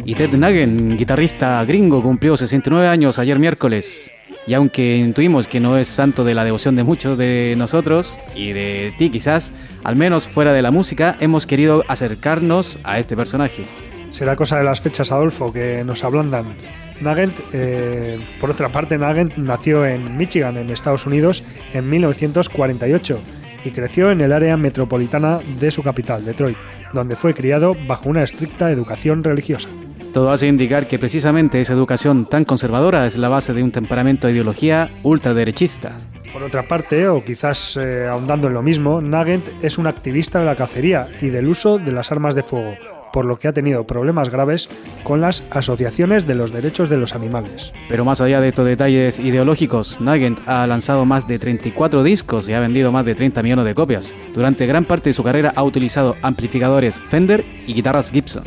Y 0.05 0.15
Ted 0.15 0.33
Nagen, 0.33 0.97
guitarrista 0.97 1.65
gringo, 1.65 2.03
cumplió 2.03 2.37
69 2.37 2.89
años 2.89 3.19
ayer 3.19 3.39
miércoles. 3.39 4.13
Y 4.47 4.55
aunque 4.55 4.97
intuimos 4.97 5.47
que 5.47 5.61
no 5.61 5.79
es 5.79 5.87
santo 5.87 6.25
de 6.25 6.35
la 6.35 6.45
devoción 6.45 6.75
de 6.75 6.83
muchos 6.83 7.17
de 7.17 7.55
nosotros 7.57 8.19
y 8.35 8.53
de 8.53 8.93
ti 8.99 9.11
quizás, 9.11 9.53
al 9.85 9.95
menos 9.95 10.27
fuera 10.27 10.53
de 10.53 10.63
la 10.63 10.73
música, 10.73 11.17
hemos 11.21 11.47
querido 11.47 11.85
acercarnos 11.87 12.81
a 12.83 12.99
este 12.99 13.17
personaje 13.17 13.65
será 14.13 14.37
cosa 14.37 14.59
de 14.59 14.65
las 14.65 14.81
fechas, 14.81 15.11
Adolfo, 15.11 15.53
que 15.53 15.83
nos 15.85 16.05
ablandan. 16.05 16.55
Nagent, 17.01 17.35
eh, 17.53 18.21
por 18.41 18.51
otra 18.51 18.69
parte, 18.69 18.99
Nagent 18.99 19.37
nació 19.39 19.85
en 19.87 20.17
Michigan, 20.17 20.57
en 20.57 20.71
Estados 20.71 21.07
Unidos, 21.07 21.43
en 21.73 21.89
1948 21.89 23.19
y 23.65 23.71
creció 23.71 24.11
en 24.11 24.21
el 24.21 24.33
área 24.33 24.57
metropolitana 24.57 25.41
de 25.59 25.71
su 25.71 25.83
capital, 25.83 26.25
Detroit, 26.25 26.57
donde 26.93 27.17
fue 27.17 27.35
criado 27.35 27.75
bajo 27.87 28.09
una 28.09 28.23
estricta 28.23 28.71
educación 28.71 29.25
religiosa. 29.25 29.69
Todo 30.13 30.31
hace 30.31 30.47
indicar 30.47 30.87
que 30.87 30.99
precisamente 30.99 31.59
esa 31.59 31.73
educación 31.73 32.27
tan 32.27 32.45
conservadora 32.45 33.07
es 33.07 33.17
la 33.17 33.31
base 33.31 33.55
de 33.55 33.63
un 33.63 33.73
temperamento 33.73 34.27
de 34.27 34.35
ideología 34.35 34.91
ultraderechista. 35.03 35.93
Por 36.35 36.43
otra 36.43 36.69
parte, 36.69 37.09
o 37.09 37.25
quizás 37.25 37.79
eh, 37.79 38.07
ahondando 38.07 38.49
en 38.49 38.55
lo 38.55 38.63
mismo, 38.63 39.01
Nagent 39.01 39.47
es 39.63 39.79
un 39.79 39.87
activista 39.87 40.39
de 40.39 40.45
la 40.45 40.57
cacería 40.57 41.09
y 41.23 41.29
del 41.29 41.49
uso 41.49 41.79
de 41.79 41.93
las 41.93 42.13
armas 42.13 42.35
de 42.35 42.43
fuego, 42.43 42.75
por 43.11 43.25
lo 43.25 43.39
que 43.39 43.49
ha 43.49 43.55
tenido 43.55 43.87
problemas 43.87 44.29
graves 44.29 44.69
con 45.03 45.23
las 45.23 45.45
asociaciones 45.51 46.27
de 46.27 46.35
los 46.35 46.53
derechos 46.53 46.91
de 46.91 46.99
los 46.99 47.15
animales. 47.15 47.73
Pero 47.89 48.05
más 48.05 48.21
allá 48.21 48.43
de 48.43 48.49
estos 48.49 48.67
detalles 48.67 49.19
ideológicos, 49.19 49.99
Nugent 49.99 50.41
ha 50.47 50.67
lanzado 50.67 51.07
más 51.07 51.27
de 51.27 51.39
34 51.39 52.03
discos 52.03 52.51
y 52.51 52.53
ha 52.53 52.61
vendido 52.61 52.93
más 52.93 53.07
de 53.07 53.15
30 53.15 53.43
millones 53.43 53.65
de 53.65 53.75
copias. 53.75 54.15
Durante 54.35 54.67
gran 54.67 54.85
parte 54.85 55.11
de 55.11 55.15
su 55.15 55.25
carrera 55.25 55.55
ha 55.57 55.63
utilizado 55.63 56.17
amplificadores 56.21 57.01
Fender 57.01 57.45
y 57.67 57.73
guitarras 57.73 58.11
Gibson. 58.11 58.45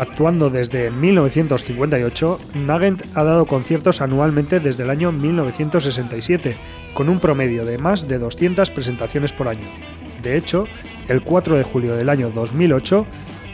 Actuando 0.00 0.48
desde 0.48 0.90
1958, 0.90 2.40
Nagant 2.64 3.02
ha 3.14 3.22
dado 3.22 3.44
conciertos 3.44 4.00
anualmente 4.00 4.58
desde 4.58 4.84
el 4.84 4.88
año 4.88 5.12
1967, 5.12 6.56
con 6.94 7.10
un 7.10 7.20
promedio 7.20 7.66
de 7.66 7.76
más 7.76 8.08
de 8.08 8.18
200 8.18 8.70
presentaciones 8.70 9.34
por 9.34 9.48
año. 9.48 9.66
De 10.22 10.38
hecho, 10.38 10.66
el 11.08 11.20
4 11.20 11.58
de 11.58 11.64
julio 11.64 11.96
del 11.96 12.08
año 12.08 12.30
2008, 12.30 13.06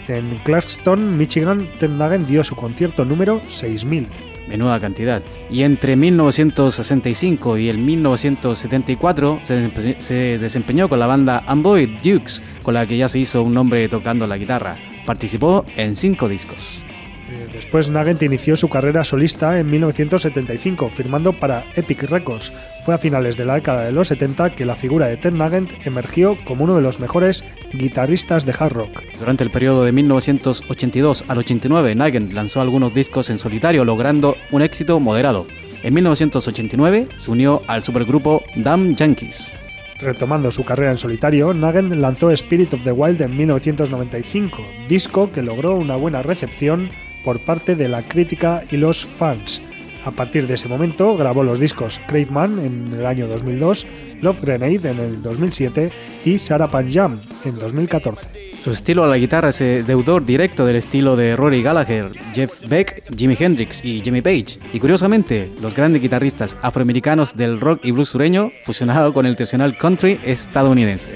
en 0.06 0.38
Clarkston, 0.44 1.18
Michigan, 1.18 1.68
Ted 1.80 1.90
Nagant 1.90 2.28
dio 2.28 2.44
su 2.44 2.54
concierto 2.54 3.04
número 3.04 3.42
6000. 3.48 4.06
Menuda 4.48 4.78
cantidad. 4.78 5.22
Y 5.50 5.64
entre 5.64 5.96
1965 5.96 7.58
y 7.58 7.68
el 7.68 7.78
1974 7.78 9.40
se, 9.42 9.96
se 10.00 10.38
desempeñó 10.38 10.88
con 10.88 11.00
la 11.00 11.08
banda 11.08 11.42
Amboy 11.44 11.86
Dukes, 11.86 12.40
con 12.62 12.74
la 12.74 12.86
que 12.86 12.96
ya 12.96 13.08
se 13.08 13.18
hizo 13.18 13.42
un 13.42 13.52
nombre 13.52 13.88
tocando 13.88 14.28
la 14.28 14.38
guitarra. 14.38 14.76
Participó 15.06 15.64
en 15.76 15.96
cinco 15.96 16.28
discos. 16.28 16.82
Eh, 17.28 17.48
Después 17.52 17.90
Nagant 17.90 18.22
inició 18.22 18.54
su 18.54 18.68
carrera 18.68 19.02
solista 19.02 19.58
en 19.58 19.70
1975, 19.70 20.88
firmando 20.88 21.32
para 21.32 21.64
Epic 21.74 22.04
Records. 22.04 22.52
Fue 22.84 22.94
a 22.94 22.98
finales 22.98 23.36
de 23.36 23.44
la 23.44 23.54
década 23.54 23.84
de 23.84 23.92
los 23.92 24.08
70 24.08 24.54
que 24.54 24.64
la 24.64 24.76
figura 24.76 25.06
de 25.06 25.16
Ted 25.16 25.34
Nagant 25.34 25.72
emergió 25.84 26.36
como 26.44 26.64
uno 26.64 26.76
de 26.76 26.82
los 26.82 27.00
mejores 27.00 27.44
guitarristas 27.72 28.46
de 28.46 28.54
hard 28.56 28.72
rock. 28.72 29.02
Durante 29.18 29.42
el 29.42 29.50
periodo 29.50 29.84
de 29.84 29.92
1982 29.92 31.24
al 31.26 31.38
89, 31.38 31.94
Nagant 31.94 32.32
lanzó 32.32 32.60
algunos 32.60 32.94
discos 32.94 33.30
en 33.30 33.38
solitario, 33.38 33.84
logrando 33.84 34.36
un 34.52 34.62
éxito 34.62 35.00
moderado. 35.00 35.46
En 35.82 35.94
1989 35.94 37.08
se 37.16 37.30
unió 37.30 37.62
al 37.66 37.82
supergrupo 37.82 38.42
Damn 38.56 38.94
Yankees. 38.94 39.52
Retomando 39.98 40.50
su 40.52 40.64
carrera 40.64 40.90
en 40.90 40.98
solitario, 40.98 41.54
Nagant 41.54 41.92
lanzó 41.94 42.30
Spirit 42.30 42.74
of 42.74 42.84
the 42.84 42.92
Wild 42.92 43.22
en 43.22 43.36
1995, 43.36 44.62
disco 44.88 45.30
que 45.32 45.42
logró 45.42 45.74
una 45.74 45.96
buena 45.96 46.22
recepción 46.22 46.88
por 47.24 47.40
parte 47.40 47.74
de 47.76 47.88
la 47.88 48.02
crítica 48.02 48.64
y 48.70 48.76
los 48.76 49.06
fans. 49.06 49.62
A 50.04 50.10
partir 50.12 50.46
de 50.46 50.54
ese 50.54 50.68
momento 50.68 51.16
grabó 51.16 51.42
los 51.42 51.58
discos 51.58 52.00
Crave 52.06 52.28
en 52.64 52.92
el 52.92 53.06
año 53.06 53.26
2002, 53.26 53.86
Love 54.20 54.40
Grenade 54.40 54.90
en 54.90 55.00
el 55.00 55.22
2007 55.22 55.90
y 56.24 56.38
Sarah 56.38 56.68
Panjam 56.68 57.18
en 57.44 57.58
2014. 57.58 58.45
Su 58.66 58.72
estilo 58.72 59.04
a 59.04 59.06
la 59.06 59.16
guitarra 59.16 59.50
es 59.50 59.60
deudor 59.60 60.26
directo 60.26 60.66
del 60.66 60.74
estilo 60.74 61.14
de 61.14 61.36
Rory 61.36 61.62
Gallagher, 61.62 62.10
Jeff 62.34 62.66
Beck, 62.66 63.04
Jimi 63.16 63.36
Hendrix 63.38 63.84
y 63.84 64.00
Jimmy 64.00 64.22
Page. 64.22 64.58
Y 64.72 64.80
curiosamente, 64.80 65.48
los 65.60 65.72
grandes 65.72 66.02
guitarristas 66.02 66.56
afroamericanos 66.62 67.36
del 67.36 67.60
rock 67.60 67.84
y 67.84 67.92
blues 67.92 68.08
sureño 68.08 68.50
fusionado 68.64 69.14
con 69.14 69.24
el 69.24 69.36
tradicional 69.36 69.78
country 69.78 70.18
estadounidense. 70.24 71.12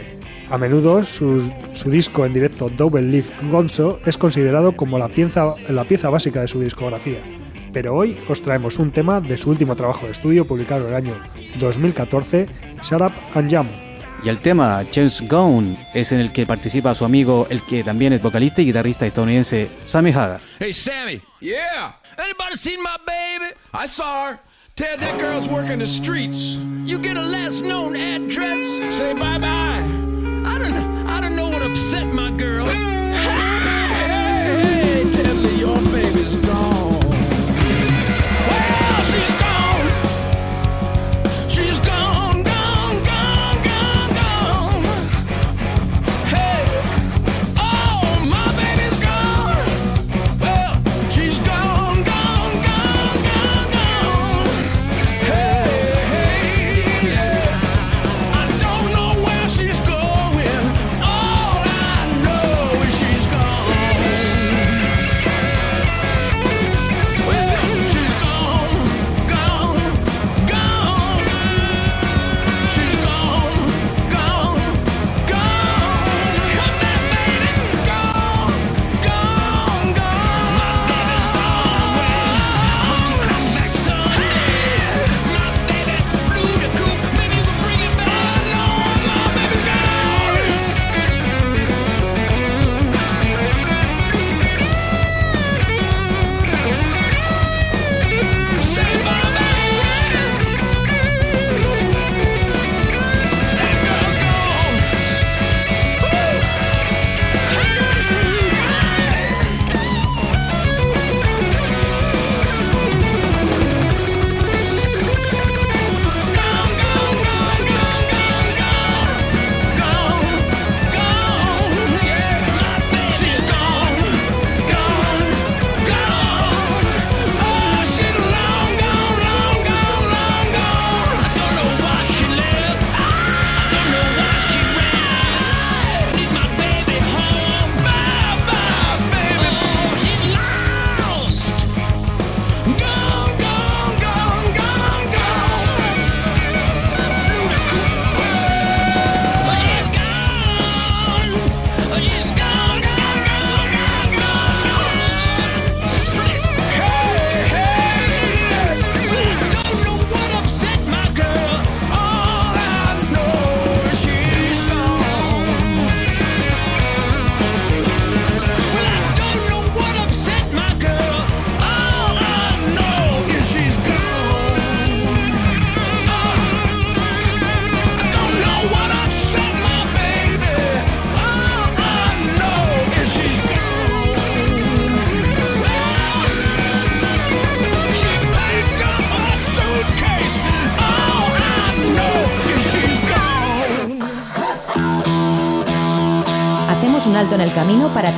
A 0.48 0.58
menudo 0.58 1.02
su, 1.02 1.50
disco 1.86 2.24
en 2.24 2.34
directo 2.34 2.68
Double 2.68 3.02
Leaf 3.02 3.30
Gonzo 3.50 3.98
es 4.06 4.16
considerado 4.16 4.76
como 4.76 4.96
la 5.00 5.08
pieza, 5.08 5.56
la 5.68 5.82
pieza 5.82 6.08
básica 6.08 6.42
de 6.42 6.46
su 6.46 6.60
discografía. 6.60 7.18
Pero 7.72 7.96
hoy 7.96 8.16
os 8.28 8.42
traemos 8.42 8.78
un 8.78 8.92
tema 8.92 9.20
de 9.20 9.36
su 9.36 9.50
último 9.50 9.74
trabajo 9.74 10.06
de 10.06 10.12
estudio 10.12 10.44
publicado 10.44 10.84
en 10.84 10.90
el 10.90 10.94
año 10.94 11.14
2014, 11.58 12.46
Shut 12.80 13.12
and 13.34 13.50
Jam. 13.50 13.89
Y 14.22 14.28
el 14.28 14.40
tema 14.40 14.84
Chance 14.90 15.26
Gone 15.26 15.78
es 15.94 16.12
en 16.12 16.20
el 16.20 16.32
que 16.32 16.44
participa 16.46 16.94
su 16.94 17.04
amigo, 17.04 17.46
el 17.48 17.64
que 17.64 17.82
también 17.82 18.12
es 18.12 18.20
vocalista 18.20 18.60
y 18.60 18.66
guitarrista 18.66 19.06
estadounidense, 19.06 19.70
Sammy 19.84 20.10
Hagar. 20.10 20.40
Hey, 20.58 20.72
Sammy. 20.72 21.22
Yeah. 21.40 21.98
Anybody 22.18 22.56
seen 22.56 22.82
my 22.82 22.96
baby? 23.06 23.54
I 23.72 23.86
saw 23.86 24.26
her. 24.32 24.40
Ted, 24.76 25.00
that 25.00 25.18
girl's 25.18 25.48
working 25.48 25.78
the 25.78 25.86
streets. 25.86 26.58
You 26.84 26.98
get 26.98 27.16
a 27.16 27.22
last 27.22 27.62
known 27.62 27.96
address. 27.96 28.94
Say 28.94 29.14
bye 29.14 29.38
bye. 29.38 29.82
I 30.44 30.58
don't, 30.58 30.72
I 31.08 31.20
don't 31.20 31.36
know 31.36 31.48
what 31.48 31.62
upset 31.62 32.12
my 32.12 32.30
girl. 32.30 32.99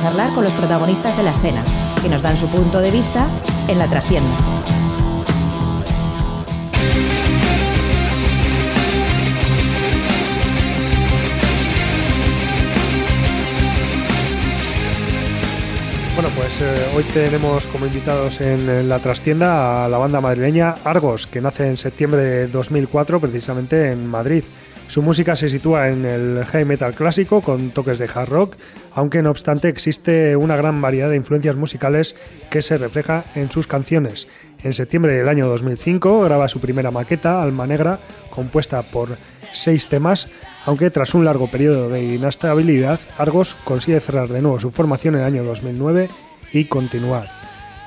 Charlar 0.03 0.33
con 0.33 0.43
los 0.43 0.53
protagonistas 0.53 1.15
de 1.15 1.23
la 1.23 1.31
escena, 1.31 1.63
que 2.01 2.09
nos 2.09 2.21
dan 2.21 2.35
su 2.35 2.49
punto 2.49 2.81
de 2.81 2.91
vista 2.91 3.31
en 3.69 3.79
la 3.79 3.87
trastienda. 3.89 4.35
Bueno, 16.15 16.29
pues 16.35 16.61
eh, 16.61 16.65
hoy 16.97 17.03
tenemos 17.05 17.65
como 17.67 17.85
invitados 17.85 18.41
en, 18.41 18.89
la 18.89 18.99
trastienda 18.99 19.85
a 19.85 19.87
la 19.87 19.97
banda 19.99 20.19
madrileña 20.19 20.75
Argos, 20.83 21.27
que 21.27 21.39
nace 21.39 21.67
en 21.69 21.77
septiembre 21.77 22.21
de 22.21 22.47
2004 22.49 23.21
precisamente 23.21 23.93
en 23.93 24.05
Madrid. 24.05 24.43
Su 24.87 25.01
música 25.01 25.35
se 25.35 25.49
sitúa 25.49 25.89
en 25.89 26.05
el 26.05 26.45
heavy 26.45 26.65
metal 26.65 26.93
clásico 26.93 27.41
con 27.41 27.71
toques 27.71 27.97
de 27.97 28.09
hard 28.13 28.29
rock, 28.29 28.55
aunque 28.93 29.21
no 29.21 29.31
obstante 29.31 29.69
existe 29.69 30.35
una 30.35 30.55
gran 30.55 30.81
variedad 30.81 31.09
de 31.09 31.15
influencias 31.15 31.55
musicales 31.55 32.15
que 32.51 32.61
se 32.61 32.77
refleja 32.77 33.25
en 33.33 33.49
sus 33.49 33.65
canciones. 33.65 34.27
En 34.63 34.73
septiembre 34.73 35.13
del 35.13 35.29
año 35.29 35.47
2005 35.47 36.21
graba 36.21 36.47
su 36.47 36.59
primera 36.59 36.91
maqueta, 36.91 37.41
Alma 37.41 37.65
Negra, 37.65 37.99
compuesta 38.29 38.81
por 38.83 39.17
seis 39.51 39.87
temas, 39.87 40.27
aunque 40.65 40.89
tras 40.89 41.13
un 41.13 41.25
largo 41.25 41.49
periodo 41.49 41.89
de 41.89 42.03
inestabilidad, 42.03 42.99
Argos 43.17 43.55
consigue 43.63 43.99
cerrar 43.99 44.29
de 44.29 44.41
nuevo 44.41 44.59
su 44.59 44.71
formación 44.71 45.15
en 45.15 45.21
el 45.21 45.27
año 45.27 45.43
2009 45.43 46.09
y 46.51 46.65
continuar. 46.65 47.29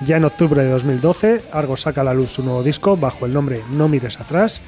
Ya 0.04 0.16
en 0.16 0.24
octubre 0.24 0.62
de 0.62 0.70
2012, 0.70 1.42
Argos 1.52 1.82
saca 1.82 2.02
a 2.02 2.04
la 2.04 2.14
luz 2.14 2.32
su 2.32 2.42
nuevo 2.42 2.62
disco 2.62 2.96
bajo 2.96 3.24
el 3.24 3.32
nombre 3.32 3.62
No 3.70 3.88
mires 3.88 4.20
atrás, 4.20 4.60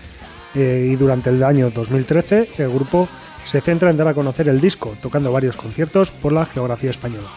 eh, 0.55 0.89
y 0.91 0.97
durante 0.97 1.31
el 1.31 1.43
año 1.43 1.71
2013 1.71 2.51
el 2.59 2.71
grupo 2.71 3.09
se 3.45 3.61
centra 3.61 3.91
en 3.91 3.97
dar 3.97 4.09
a 4.09 4.15
conocer 4.15 4.49
el 4.49 4.61
disco, 4.61 4.95
tocando 5.01 5.33
varios 5.33 5.57
conciertos 5.57 6.13
por 6.13 6.33
la 6.33 6.45
geografía 6.45 6.91
española. 6.91 7.29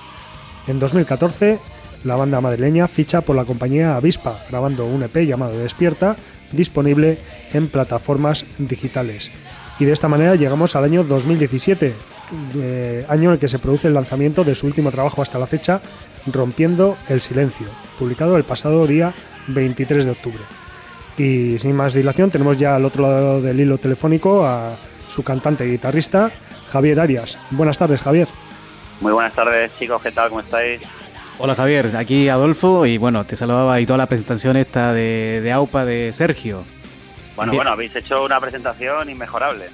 En 0.68 0.80
2014, 0.80 1.60
la 2.04 2.16
banda 2.16 2.42
madrileña 2.42 2.88
ficha 2.88 3.22
por 3.22 3.36
la 3.36 3.46
compañía 3.46 3.96
Avispa, 3.96 4.44
grabando 4.50 4.86
un 4.86 5.04
EP 5.04 5.26
llamado 5.26 5.58
Despierta, 5.58 6.16
disponible 6.52 7.18
en 7.54 7.68
plataformas 7.68 8.46
digitales. 8.58 9.32
Y 9.80 9.86
de 9.86 9.94
esta 9.94 10.08
manera 10.08 10.36
llegamos 10.36 10.76
al 10.76 10.84
año 10.84 11.04
2017, 11.04 11.94
eh, 12.56 13.06
año 13.08 13.30
en 13.30 13.34
el 13.34 13.40
que 13.40 13.48
se 13.48 13.60
produce 13.60 13.88
el 13.88 13.94
lanzamiento 13.94 14.44
de 14.44 14.56
su 14.56 14.68
último 14.68 14.92
trabajo 14.92 15.22
hasta 15.22 15.40
la 15.40 15.48
fecha, 15.48 15.82
Rompiendo 16.32 16.98
el 17.10 17.22
Silencio, 17.22 17.66
publicado 17.98 18.38
el 18.38 18.44
pasado 18.44 18.86
día 18.86 19.14
23 19.48 20.06
de 20.06 20.12
octubre. 20.12 20.42
Y 21.18 21.60
sin 21.60 21.76
más 21.76 21.94
dilación, 21.94 22.32
tenemos 22.32 22.58
ya 22.58 22.76
al 22.76 22.86
otro 22.86 23.04
lado 23.04 23.42
del 23.42 23.60
hilo 23.60 23.78
telefónico 23.78 24.46
a 24.46 24.78
su 25.08 25.24
cantante 25.24 25.68
y 25.68 25.72
guitarrista, 25.72 26.32
Javier 26.70 27.00
Arias. 27.00 27.38
Buenas 27.52 27.78
tardes, 27.78 28.02
Javier. 28.02 28.28
Muy 29.02 29.12
buenas 29.12 29.34
tardes, 29.34 29.72
chicos, 29.78 30.02
¿qué 30.02 30.12
tal? 30.12 30.30
¿Cómo 30.30 30.42
estáis? 30.42 30.82
Hola 31.38 31.56
Javier, 31.56 31.96
aquí 31.98 32.30
Adolfo 32.30 32.86
y 32.86 33.00
bueno, 33.00 33.26
te 33.26 33.36
saludaba 33.36 33.80
y 33.82 33.86
toda 33.88 33.98
la 33.98 34.06
presentación 34.06 34.58
esta 34.58 34.94
de, 34.94 35.42
de 35.42 35.52
AUPA 35.52 35.86
de 35.86 36.14
Sergio. 36.14 36.64
Bueno, 37.42 37.56
bueno, 37.56 37.72
habéis 37.72 37.96
hecho 37.96 38.24
una 38.24 38.40
presentación 38.40 39.10
inmejorable. 39.10 39.66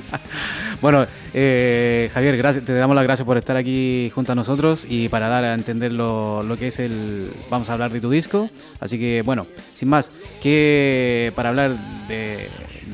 bueno, 0.80 1.06
eh, 1.32 2.10
Javier, 2.12 2.36
gracias, 2.36 2.64
te 2.64 2.74
damos 2.74 2.96
las 2.96 3.04
gracias 3.04 3.24
por 3.24 3.38
estar 3.38 3.56
aquí 3.56 4.10
junto 4.12 4.32
a 4.32 4.34
nosotros 4.34 4.84
y 4.88 5.08
para 5.08 5.28
dar 5.28 5.44
a 5.44 5.54
entender 5.54 5.92
lo, 5.92 6.44
que 6.58 6.66
es 6.66 6.80
el... 6.80 7.30
Vamos 7.48 7.70
a 7.70 7.74
hablar 7.74 7.92
de 7.92 8.00
tu 8.00 8.10
disco. 8.10 8.50
Así 8.80 8.98
que, 8.98 9.22
bueno, 9.22 9.46
sin 9.74 9.90
más, 9.90 10.10
que 10.42 11.32
para 11.36 11.50
hablar 11.50 11.76
de, 12.08 12.48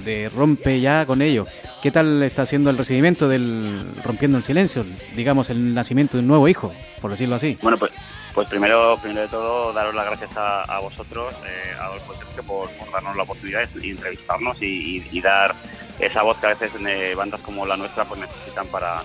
de 0.05 0.29
Rompe 0.29 0.83
ya 0.83 1.07
con 1.07 1.22
ello, 1.22 1.46
¿qué 1.83 1.90
tal 1.90 2.22
está 2.22 2.44
siendo 2.44 2.68
el 2.68 2.77
recibimiento 2.77 3.27
del 3.27 3.87
Rompiendo 4.05 4.37
el 4.37 4.44
Silencio? 4.44 4.85
Digamos, 5.16 5.48
el 5.48 5.72
nacimiento 5.72 6.18
de 6.18 6.24
un 6.24 6.29
nuevo 6.29 6.46
hijo, 6.46 6.74
por 7.01 7.11
decirlo 7.11 7.37
así. 7.37 7.57
Bueno, 7.62 7.79
pues 7.79 7.92
pues 8.38 8.51
primero, 8.51 8.96
primero 9.03 9.22
de 9.22 9.29
todo, 9.29 9.72
daros 9.72 9.92
las 9.96 10.07
gracias 10.07 10.31
a, 10.37 10.79
vosotros, 10.79 11.35
eh, 11.44 11.72
Adolfo 11.81 12.14
por, 12.46 12.70
por, 12.70 12.92
darnos 12.92 13.16
la 13.16 13.24
oportunidad 13.24 13.68
de 13.68 13.88
entrevistarnos 13.90 14.57
y, 14.61 15.20
dar 15.20 15.57
esa 15.98 16.22
voz 16.22 16.38
que 16.38 16.46
a 16.46 16.51
veces 16.51 16.70
eh, 16.87 17.14
bandas 17.16 17.40
como 17.40 17.66
la 17.66 17.77
nuestra 17.77 18.05
pues 18.05 18.20
necesitan 18.20 18.68
para 18.68 19.03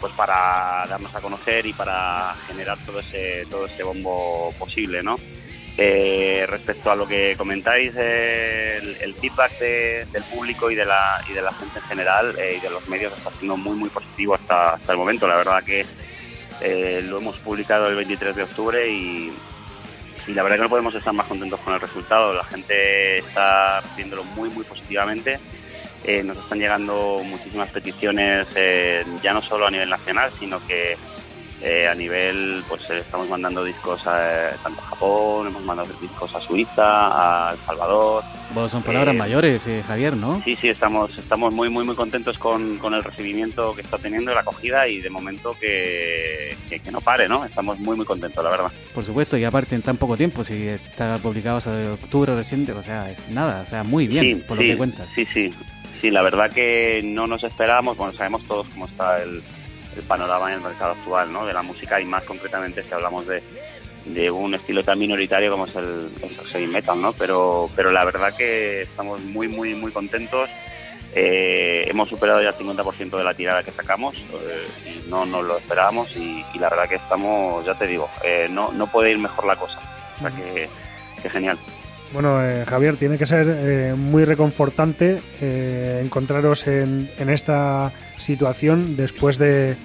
pues 0.00 0.12
para 0.14 0.86
darnos 0.88 1.14
a 1.14 1.20
conocer 1.20 1.66
y 1.66 1.72
para 1.72 2.34
generar 2.48 2.76
todo 2.84 2.98
ese 2.98 3.46
todo 3.48 3.66
ese 3.66 3.84
bombo 3.84 4.52
posible, 4.58 5.04
¿no? 5.04 5.14
Eh, 5.76 6.44
respecto 6.48 6.90
a 6.90 6.96
lo 6.96 7.06
que 7.06 7.36
comentáis, 7.38 7.92
eh, 7.96 8.96
el, 9.00 9.14
feedback 9.14 9.56
del 9.60 10.24
público 10.24 10.68
y 10.68 10.74
de 10.74 10.84
la 10.84 11.22
y 11.30 11.32
de 11.32 11.42
la 11.42 11.52
gente 11.52 11.78
en 11.78 11.84
general 11.84 12.36
y 12.36 12.58
de 12.58 12.70
los 12.70 12.88
medios 12.88 13.16
está 13.16 13.30
siendo 13.30 13.56
muy 13.56 13.76
muy 13.76 13.88
positivo 13.88 14.34
hasta 14.34 14.70
hasta 14.70 14.90
el 14.90 14.98
momento. 14.98 15.28
La 15.28 15.36
verdad 15.36 15.62
que 15.62 15.86
eh, 16.60 17.00
lo 17.04 17.18
hemos 17.18 17.38
publicado 17.38 17.88
el 17.88 17.96
23 17.96 18.34
de 18.34 18.42
octubre 18.42 18.88
y, 18.88 19.32
la 20.28 20.42
verdad 20.42 20.56
que 20.56 20.62
no 20.64 20.68
podemos 20.68 20.94
estar 20.94 21.14
más 21.14 21.26
contentos 21.26 21.58
con 21.60 21.72
el 21.72 21.80
resultado. 21.80 22.34
La 22.34 22.44
gente 22.44 23.18
está 23.18 23.82
viéndolo 23.96 24.24
muy, 24.24 24.50
muy 24.50 24.62
positivamente. 24.64 25.40
Eh, 26.04 26.22
nos 26.22 26.36
están 26.36 26.58
llegando 26.58 27.22
muchísimas 27.24 27.70
peticiones, 27.70 28.46
eh, 28.54 29.04
ya 29.22 29.32
no 29.32 29.40
solo 29.40 29.66
a 29.66 29.70
nivel 29.70 29.88
nacional, 29.88 30.30
sino 30.38 30.64
que 30.66 30.96
a 31.62 31.94
nivel, 31.94 32.62
pues 32.68 32.88
estamos 32.90 33.28
mandando 33.28 33.64
discos 33.64 34.06
a, 34.06 34.50
tanto 34.62 34.80
a 34.80 34.84
Japón, 34.84 35.48
hemos 35.48 35.62
mandado 35.62 35.92
discos 36.00 36.34
a 36.34 36.40
Suiza, 36.40 37.48
a 37.48 37.52
El 37.52 37.58
Salvador, 37.58 38.24
son 38.68 38.82
palabras 38.82 39.14
eh, 39.14 39.18
mayores, 39.18 39.66
eh, 39.66 39.84
Javier, 39.86 40.16
¿no? 40.16 40.42
Sí, 40.44 40.56
sí, 40.56 40.68
estamos, 40.68 41.16
estamos 41.16 41.54
muy, 41.54 41.68
muy, 41.68 41.84
muy 41.84 41.94
contentos 41.94 42.38
con, 42.38 42.78
con 42.78 42.94
el 42.94 43.04
recibimiento 43.04 43.74
que 43.74 43.82
está 43.82 43.98
teniendo, 43.98 44.34
la 44.34 44.40
acogida 44.40 44.88
y 44.88 45.00
de 45.00 45.10
momento 45.10 45.54
que, 45.60 46.56
que, 46.68 46.90
no 46.90 47.00
pare, 47.00 47.28
¿no? 47.28 47.44
Estamos 47.44 47.78
muy, 47.78 47.96
muy 47.96 48.06
contentos, 48.06 48.42
la 48.42 48.50
verdad. 48.50 48.72
Por 48.94 49.04
supuesto, 49.04 49.36
y 49.36 49.44
aparte 49.44 49.74
en 49.74 49.82
tan 49.82 49.96
poco 49.96 50.16
tiempo, 50.16 50.42
si 50.42 50.66
está 50.66 51.18
publicado 51.18 51.58
hace 51.58 51.88
octubre 51.88 52.34
reciente, 52.34 52.72
o 52.72 52.82
sea, 52.82 53.10
es 53.10 53.28
nada, 53.28 53.62
o 53.62 53.66
sea, 53.66 53.84
muy 53.84 54.08
bien, 54.08 54.42
por 54.46 54.56
lo 54.56 54.62
que 54.62 54.76
cuentas. 54.76 55.10
Sí, 55.10 55.26
sí, 55.26 55.52
sí, 56.00 56.10
la 56.10 56.22
verdad 56.22 56.50
que 56.50 57.00
no 57.04 57.26
nos 57.26 57.44
esperábamos, 57.44 57.96
bueno, 57.96 58.14
sabemos 58.14 58.42
todos 58.48 58.66
cómo 58.68 58.86
está 58.86 59.22
el, 59.22 59.42
el 59.98 60.04
panorama 60.04 60.48
en 60.48 60.58
el 60.58 60.60
mercado 60.60 60.92
actual, 60.92 61.32
¿no? 61.32 61.46
De 61.46 61.52
la 61.52 61.62
música 61.62 62.00
y 62.00 62.04
más 62.04 62.24
concretamente 62.24 62.82
si 62.82 62.92
hablamos 62.92 63.26
de 63.26 63.42
de 64.14 64.30
un 64.30 64.54
estilo 64.54 64.82
tan 64.82 64.98
minoritario 64.98 65.50
como 65.50 65.66
es 65.66 65.76
el, 65.76 66.10
heavy 66.50 66.66
metal, 66.66 67.00
¿no? 67.00 67.12
Pero, 67.12 67.70
pero 67.76 67.90
la 67.90 68.04
verdad 68.04 68.34
que 68.34 68.82
estamos 68.82 69.20
muy, 69.20 69.48
muy, 69.48 69.74
muy 69.74 69.92
contentos. 69.92 70.48
Eh, 71.14 71.84
hemos 71.86 72.08
superado 72.08 72.42
ya 72.42 72.50
el 72.50 72.54
50% 72.54 73.16
de 73.16 73.24
la 73.24 73.34
tirada 73.34 73.62
que 73.62 73.72
sacamos, 73.72 74.14
eh, 74.16 74.68
no 75.08 75.24
nos 75.24 75.42
lo 75.42 75.56
esperábamos 75.56 76.14
y, 76.16 76.44
la 76.58 76.68
verdad 76.68 76.88
que 76.88 76.96
estamos, 76.96 77.64
ya 77.64 77.74
te 77.74 77.86
digo, 77.86 78.10
eh, 78.22 78.46
no, 78.50 78.72
no 78.72 78.86
puede 78.88 79.10
ir 79.10 79.18
mejor 79.18 79.46
la 79.46 79.56
cosa. 79.56 79.78
O 80.16 80.20
sea 80.20 80.30
que, 80.30 80.68
que 81.22 81.30
genial. 81.30 81.58
Bueno, 82.12 82.40
Javier, 82.66 82.96
tiene 82.96 83.18
que 83.18 83.26
ser 83.26 83.94
muy 83.96 84.24
reconfortante 84.24 85.20
encontraros 86.00 86.66
en, 86.66 87.10
en 87.18 87.28
esta 87.28 87.92
situación 88.16 88.96
después 88.96 89.36
de, 89.36 89.76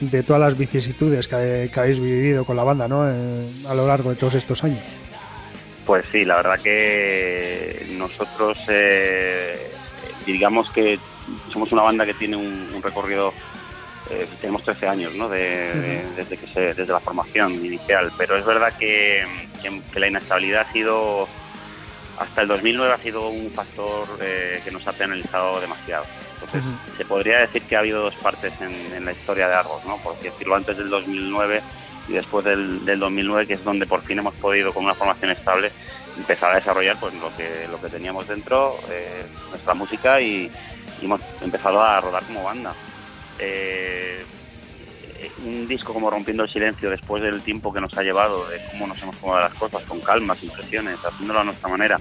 de 0.00 0.22
todas 0.22 0.40
las 0.40 0.56
vicisitudes 0.56 1.28
que, 1.28 1.70
habéis 1.74 2.00
vivido 2.00 2.44
con 2.44 2.56
la 2.56 2.62
banda 2.62 2.88
¿no? 2.88 3.08
Eh, 3.08 3.48
a 3.68 3.74
lo 3.74 3.86
largo 3.86 4.10
de 4.10 4.16
todos 4.16 4.34
estos 4.34 4.62
años. 4.64 4.82
Pues 5.86 6.04
sí, 6.12 6.24
la 6.24 6.36
verdad 6.36 6.60
que 6.60 7.86
nosotros 7.92 8.58
eh, 8.68 9.70
digamos 10.26 10.70
que 10.70 10.98
somos 11.52 11.72
una 11.72 11.82
banda 11.82 12.04
que 12.04 12.14
tiene 12.14 12.36
un, 12.36 12.80
recorrido, 12.82 13.32
eh, 14.10 14.26
tenemos 14.40 14.62
13 14.64 14.86
años 14.88 15.14
¿no? 15.14 15.28
de, 15.28 16.04
desde, 16.14 16.36
que 16.36 16.46
se, 16.48 16.60
desde 16.74 16.92
la 16.92 17.00
formación 17.00 17.54
inicial, 17.54 18.12
pero 18.16 18.36
es 18.36 18.44
verdad 18.44 18.72
que, 18.78 19.24
que, 19.62 20.00
la 20.00 20.08
inestabilidad 20.08 20.66
ha 20.68 20.72
sido, 20.72 21.26
hasta 22.18 22.42
el 22.42 22.48
2009 22.48 22.92
ha 22.92 22.98
sido 22.98 23.28
un 23.28 23.50
factor 23.50 24.06
que 24.18 24.70
nos 24.70 24.86
ha 24.86 24.92
penalizado 24.92 25.60
demasiado 25.60 26.04
se 26.96 27.04
podría 27.04 27.40
decir 27.40 27.62
que 27.62 27.76
ha 27.76 27.80
habido 27.80 28.02
dos 28.02 28.14
partes 28.16 28.52
en, 28.60 29.04
la 29.04 29.12
historia 29.12 29.48
de 29.48 29.54
Argos, 29.54 29.84
¿no? 29.84 29.96
Por 29.98 30.18
decirlo, 30.20 30.54
antes 30.54 30.76
del 30.76 30.88
2009 30.88 31.62
y 32.08 32.12
después 32.12 32.44
del, 32.44 32.84
2009, 32.84 33.46
que 33.46 33.54
es 33.54 33.64
donde 33.64 33.86
por 33.86 34.02
fin 34.02 34.18
hemos 34.18 34.34
podido, 34.34 34.72
con 34.72 34.84
una 34.84 34.94
formación 34.94 35.30
estable, 35.30 35.70
empezar 36.16 36.52
a 36.52 36.56
desarrollar 36.56 36.98
pues 36.98 37.14
lo 37.14 37.34
que, 37.36 37.66
lo 37.70 37.80
que 37.80 37.88
teníamos 37.88 38.26
dentro, 38.28 38.78
eh, 38.90 39.24
nuestra 39.50 39.74
música 39.74 40.20
y, 40.20 40.50
hemos 41.02 41.20
empezado 41.40 41.80
a 41.80 42.00
rodar 42.00 42.24
como 42.24 42.42
banda. 42.42 42.74
Eh, 43.38 44.24
un 45.44 45.66
disco 45.66 45.92
como 45.92 46.10
Rompiendo 46.10 46.44
el 46.44 46.50
Silencio, 46.50 46.90
después 46.90 47.22
del 47.22 47.40
tiempo 47.42 47.72
que 47.72 47.80
nos 47.80 47.96
ha 47.96 48.02
llevado, 48.02 48.48
de 48.48 48.60
cómo 48.70 48.86
nos 48.86 49.00
hemos 49.02 49.16
tomado 49.16 49.40
las 49.40 49.54
cosas, 49.54 49.82
con 49.84 50.00
calma, 50.00 50.34
sin 50.34 50.50
presiones, 50.50 50.98
haciéndolo 51.04 51.40
a 51.40 51.44
nuestra 51.44 51.68
manera, 51.68 51.98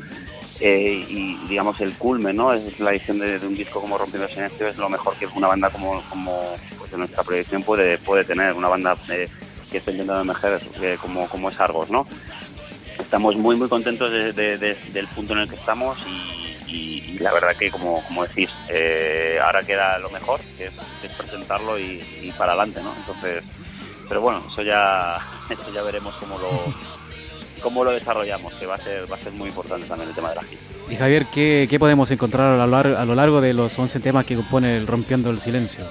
eh, 0.59 1.05
y 1.07 1.37
digamos 1.47 1.79
el 1.81 1.93
culmen, 1.93 2.35
¿no? 2.35 2.53
Es 2.53 2.79
la 2.79 2.91
edición 2.91 3.19
de, 3.19 3.37
un 3.45 3.55
disco 3.55 3.81
como 3.81 3.97
Rompiendo 3.97 4.27
el 4.27 4.33
Silencio, 4.33 4.67
es 4.67 4.77
lo 4.77 4.89
mejor 4.89 5.15
que 5.15 5.27
una 5.27 5.47
banda 5.47 5.69
como, 5.69 6.01
como 6.09 6.55
pues, 6.77 6.91
de 6.91 6.97
nuestra 6.97 7.23
proyección 7.23 7.63
puede, 7.63 7.97
puede 7.99 8.23
tener, 8.23 8.53
una 8.53 8.69
banda 8.69 8.95
eh, 9.09 9.27
que 9.71 9.77
está 9.77 9.91
intentando 9.91 10.21
emerger 10.21 10.61
eh, 10.81 10.97
como, 11.01 11.27
como 11.27 11.49
es 11.49 11.59
Argos, 11.59 11.89
¿no? 11.89 12.07
Estamos 12.99 13.35
muy 13.37 13.55
muy 13.55 13.69
contentos 13.69 14.11
del 14.11 15.07
punto 15.15 15.33
en 15.33 15.39
el 15.39 15.49
que 15.49 15.55
estamos 15.55 15.97
y, 16.07 16.46
la 17.19 17.33
verdad 17.33 17.55
que 17.55 17.71
como, 17.71 18.03
como 18.03 18.25
decís, 18.25 18.49
ahora 19.43 19.63
queda 19.63 19.97
lo 19.99 20.09
mejor, 20.09 20.39
que 20.57 20.65
es, 20.65 21.11
presentarlo 21.17 21.79
y, 21.79 22.03
y, 22.21 22.31
para 22.37 22.53
adelante, 22.53 22.81
¿no? 22.81 22.93
Entonces, 22.97 23.43
pero 24.07 24.21
bueno, 24.21 24.43
eso 24.51 24.61
ya, 24.61 25.17
eso 25.49 25.73
ya 25.73 25.81
veremos 25.81 26.15
cómo 26.15 26.37
lo 26.37 26.73
cómo 27.61 27.83
lo 27.83 27.91
desarrollamos, 27.91 28.53
que 28.53 28.65
va 28.65 28.75
a 28.75 28.77
ser, 28.77 29.11
va 29.11 29.15
a 29.15 29.19
ser 29.19 29.33
muy 29.33 29.49
importante 29.49 29.87
también 29.87 30.09
el 30.09 30.15
tema 30.15 30.29
de 30.29 30.35
la 30.35 30.43
gira. 30.43 30.61
Y 30.89 30.95
Javier, 30.95 31.25
¿qué, 31.33 31.67
¿qué, 31.69 31.79
podemos 31.79 32.09
encontrar 32.11 32.53
a 32.53 32.57
lo, 32.57 32.67
largo, 32.67 32.97
a 32.97 33.05
lo 33.05 33.15
largo 33.15 33.41
de 33.41 33.53
los 33.53 33.77
11 33.77 33.99
temas 33.99 34.25
que 34.25 34.35
compone 34.35 34.77
el 34.77 34.87
Rompiendo 34.87 35.29
el 35.29 35.39
Silencio? 35.39 35.85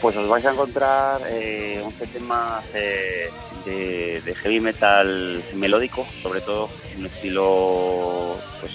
Pues 0.00 0.16
os 0.16 0.28
vais 0.28 0.44
a 0.46 0.52
encontrar 0.52 1.20
eh, 1.28 1.80
11 1.84 2.06
temas 2.06 2.64
eh, 2.72 3.30
de, 3.66 4.34
heavy 4.42 4.58
metal 4.60 5.42
melódico, 5.54 6.06
sobre 6.22 6.40
todo 6.40 6.70
un 6.96 7.04
estilo 7.04 8.38
pues, 8.60 8.72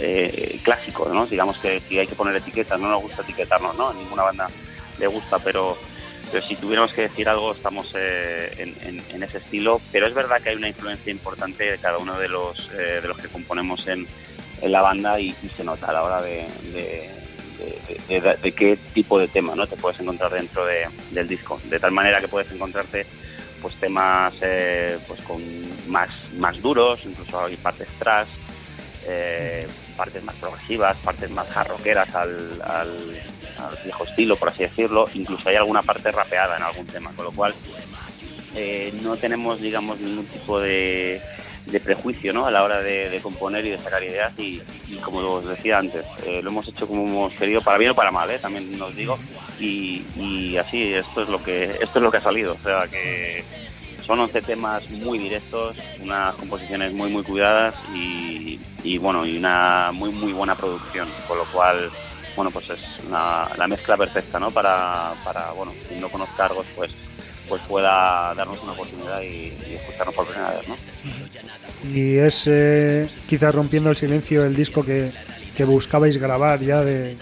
eh, 0.00 0.58
clásico, 0.64 1.08
¿no? 1.12 1.26
Digamos 1.26 1.58
que 1.58 1.78
si 1.78 1.98
hay 1.98 2.08
que 2.08 2.16
poner 2.16 2.34
etiquetas, 2.34 2.80
no 2.80 2.88
nos 2.90 3.02
gusta 3.02 3.22
etiquetarnos, 3.22 3.76
¿no? 3.76 3.92
Ninguna 3.94 4.24
banda 4.24 4.48
le 4.98 5.06
gusta, 5.06 5.38
pero, 5.38 5.76
pero 6.32 6.44
si 6.44 6.56
tuviéramos 6.56 6.92
que 6.92 7.02
decir 7.02 7.28
algo, 7.28 7.52
estamos 7.52 7.92
eh, 7.94 8.50
en, 8.56 8.74
en- 8.88 9.04
en 9.10 9.22
ese 9.22 9.38
estilo. 9.38 9.80
Pero 9.92 10.08
es 10.08 10.14
verdad 10.14 10.42
que 10.42 10.50
hay 10.50 10.56
una 10.56 10.68
influencia 10.68 11.12
importante 11.12 11.64
de 11.70 11.78
cada 11.78 11.98
uno 11.98 12.18
de 12.18 12.26
los, 12.28 12.68
eh, 12.76 13.00
de 13.00 13.06
los 13.08 13.16
que 13.18 13.28
componemos 13.28 13.86
en, 13.86 14.06
en 14.60 14.72
la 14.72 14.82
banda 14.82 15.20
y, 15.20 15.32
se 15.34 15.62
nota 15.62 15.86
a 15.86 15.92
la 15.92 16.02
hora 16.02 16.20
de- 16.22 16.48
de- 18.08 18.36
de- 18.42 18.52
qué 18.52 18.76
tipo 18.92 19.18
de 19.18 19.28
tema 19.28 19.54
¿no? 19.54 19.66
te 19.66 19.76
puedes 19.76 19.98
encontrar 20.00 20.32
dentro 20.32 20.64
de- 20.66 20.88
del 21.10 21.28
disco. 21.28 21.60
De 21.64 21.78
tal 21.80 21.92
manera 21.92 22.20
que 22.20 22.28
puedes 22.28 22.50
encontrarte 22.52 23.06
pues 23.62 23.74
temas 23.76 24.34
eh, 24.42 24.98
pues 25.08 25.20
con 25.22 25.40
más, 25.88 26.10
más 26.36 26.60
duros, 26.60 27.00
incluso 27.04 27.42
hay 27.44 27.56
partes 27.56 27.88
trash, 27.98 28.28
eh, 29.08 29.66
partes 29.96 30.22
más 30.22 30.34
progresivas, 30.36 30.96
partes 30.98 31.30
más 31.30 31.48
jarroqueras 31.48 32.14
al, 32.14 32.60
al, 32.62 32.88
al 33.58 33.78
viejo 33.82 34.04
estilo, 34.04 34.36
por 34.36 34.50
así 34.50 34.64
decirlo. 34.64 35.08
Incluso 35.14 35.48
hay 35.48 35.56
alguna 35.56 35.82
parte 35.82 36.10
rapeada 36.12 36.56
en 36.58 36.62
algún 36.62 36.86
tema, 36.86 37.10
con 37.16 37.24
lo 37.24 37.32
cual 37.32 37.54
eh, 38.54 38.92
no 39.02 39.16
tenemos, 39.16 39.60
digamos, 39.60 39.98
ningún 39.98 40.26
tipo 40.26 40.60
de, 40.60 41.20
de 41.66 41.80
prejuicio 41.80 42.32
¿no? 42.32 42.44
a 42.46 42.50
la 42.50 42.62
hora 42.62 42.80
de, 42.82 43.08
de 43.08 43.20
componer 43.20 43.64
y 43.66 43.70
de 43.70 43.78
sacar 43.78 44.02
ideas 44.02 44.32
y, 44.38 44.60
y 44.88 44.96
como 44.96 45.18
os 45.20 45.46
decía 45.46 45.78
antes, 45.78 46.04
eh, 46.26 46.40
lo 46.42 46.50
hemos 46.50 46.68
hecho 46.68 46.86
como 46.86 47.04
hemos 47.06 47.32
querido, 47.34 47.62
para 47.62 47.78
bien 47.78 47.92
o 47.92 47.94
para 47.94 48.10
mal, 48.10 48.30
¿eh? 48.30 48.38
también 48.38 48.80
os 48.80 48.94
digo, 48.94 49.18
y, 49.58 50.02
y 50.16 50.56
así 50.58 50.92
esto 50.92 51.22
es 51.22 51.28
lo 51.28 51.42
que 51.42 51.64
esto 51.80 51.98
es 51.98 52.02
lo 52.02 52.10
que 52.10 52.18
ha 52.18 52.20
salido, 52.20 52.52
o 52.52 52.58
sea 52.58 52.86
que 52.88 53.42
son 54.04 54.20
11 54.20 54.42
temas 54.42 54.88
muy 54.90 55.18
directos, 55.18 55.76
unas 56.00 56.34
composiciones 56.34 56.92
muy 56.92 57.10
muy 57.10 57.22
cuidadas 57.22 57.74
y, 57.94 58.60
y, 58.82 58.98
bueno, 58.98 59.24
y 59.24 59.38
una 59.38 59.90
muy 59.92 60.10
muy 60.10 60.32
buena 60.32 60.54
producción, 60.54 61.08
con 61.26 61.38
lo 61.38 61.44
cual 61.46 61.90
bueno, 62.36 62.50
pues 62.50 62.68
es 62.68 62.80
una- 63.06 63.48
la 63.56 63.66
mezcla 63.68 63.96
perfecta, 63.96 64.38
¿no? 64.38 64.50
Para, 64.50 65.12
para 65.24 65.52
bueno, 65.52 65.72
quien 65.88 66.00
no 66.02 66.08
conozca 66.10 66.44
Argos, 66.44 66.66
pues 66.76 66.90
pues 67.48 67.62
pueda 67.62 68.34
darnos 68.34 68.62
una 68.62 68.72
oportunidad 68.72 69.20
y, 69.20 69.52
y 69.68 69.78
escucharnos 69.80 70.14
por 70.14 70.26
primera 70.26 70.50
vez, 70.52 70.68
¿no? 70.68 70.76
Y 71.92 72.16
es 72.16 72.44
eh, 72.46 73.08
quizás 73.26 73.54
rompiendo 73.54 73.90
el 73.90 73.96
silencio 73.96 74.44
el 74.44 74.56
disco 74.56 74.84
que, 74.84 75.12
que 75.54 75.64
buscabais 75.64 76.16
grabar 76.16 76.60
ya 76.60 76.82
de, 76.82 77.16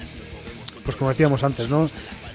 pues 0.85 0.97
como 0.97 1.11
decíamos 1.11 1.43
antes, 1.43 1.69
¿no? 1.69 1.91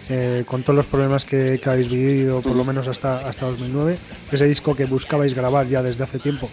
Eh, 0.10 0.44
con 0.46 0.64
todos 0.64 0.76
los 0.76 0.88
problemas 0.88 1.26
que, 1.26 1.60
que 1.62 1.70
habéis 1.70 1.90
vivido, 1.90 2.42
por 2.42 2.56
lo 2.56 2.64
menos 2.64 2.88
hasta, 2.88 3.20
hasta 3.20 3.46
2009, 3.48 3.98
ese 4.32 4.46
disco 4.46 4.74
que 4.74 4.86
buscabais 4.86 5.34
grabar 5.34 5.68
ya 5.68 5.82
desde 5.82 6.04
hace 6.04 6.20
tiempo. 6.20 6.50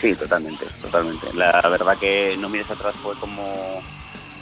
Sí, 0.00 0.14
totalmente, 0.14 0.66
totalmente. 0.80 1.32
La 1.34 1.60
verdad 1.68 1.96
que 1.98 2.36
No 2.38 2.48
mires 2.48 2.70
atrás 2.70 2.94
fue 3.02 3.14
como 3.16 3.82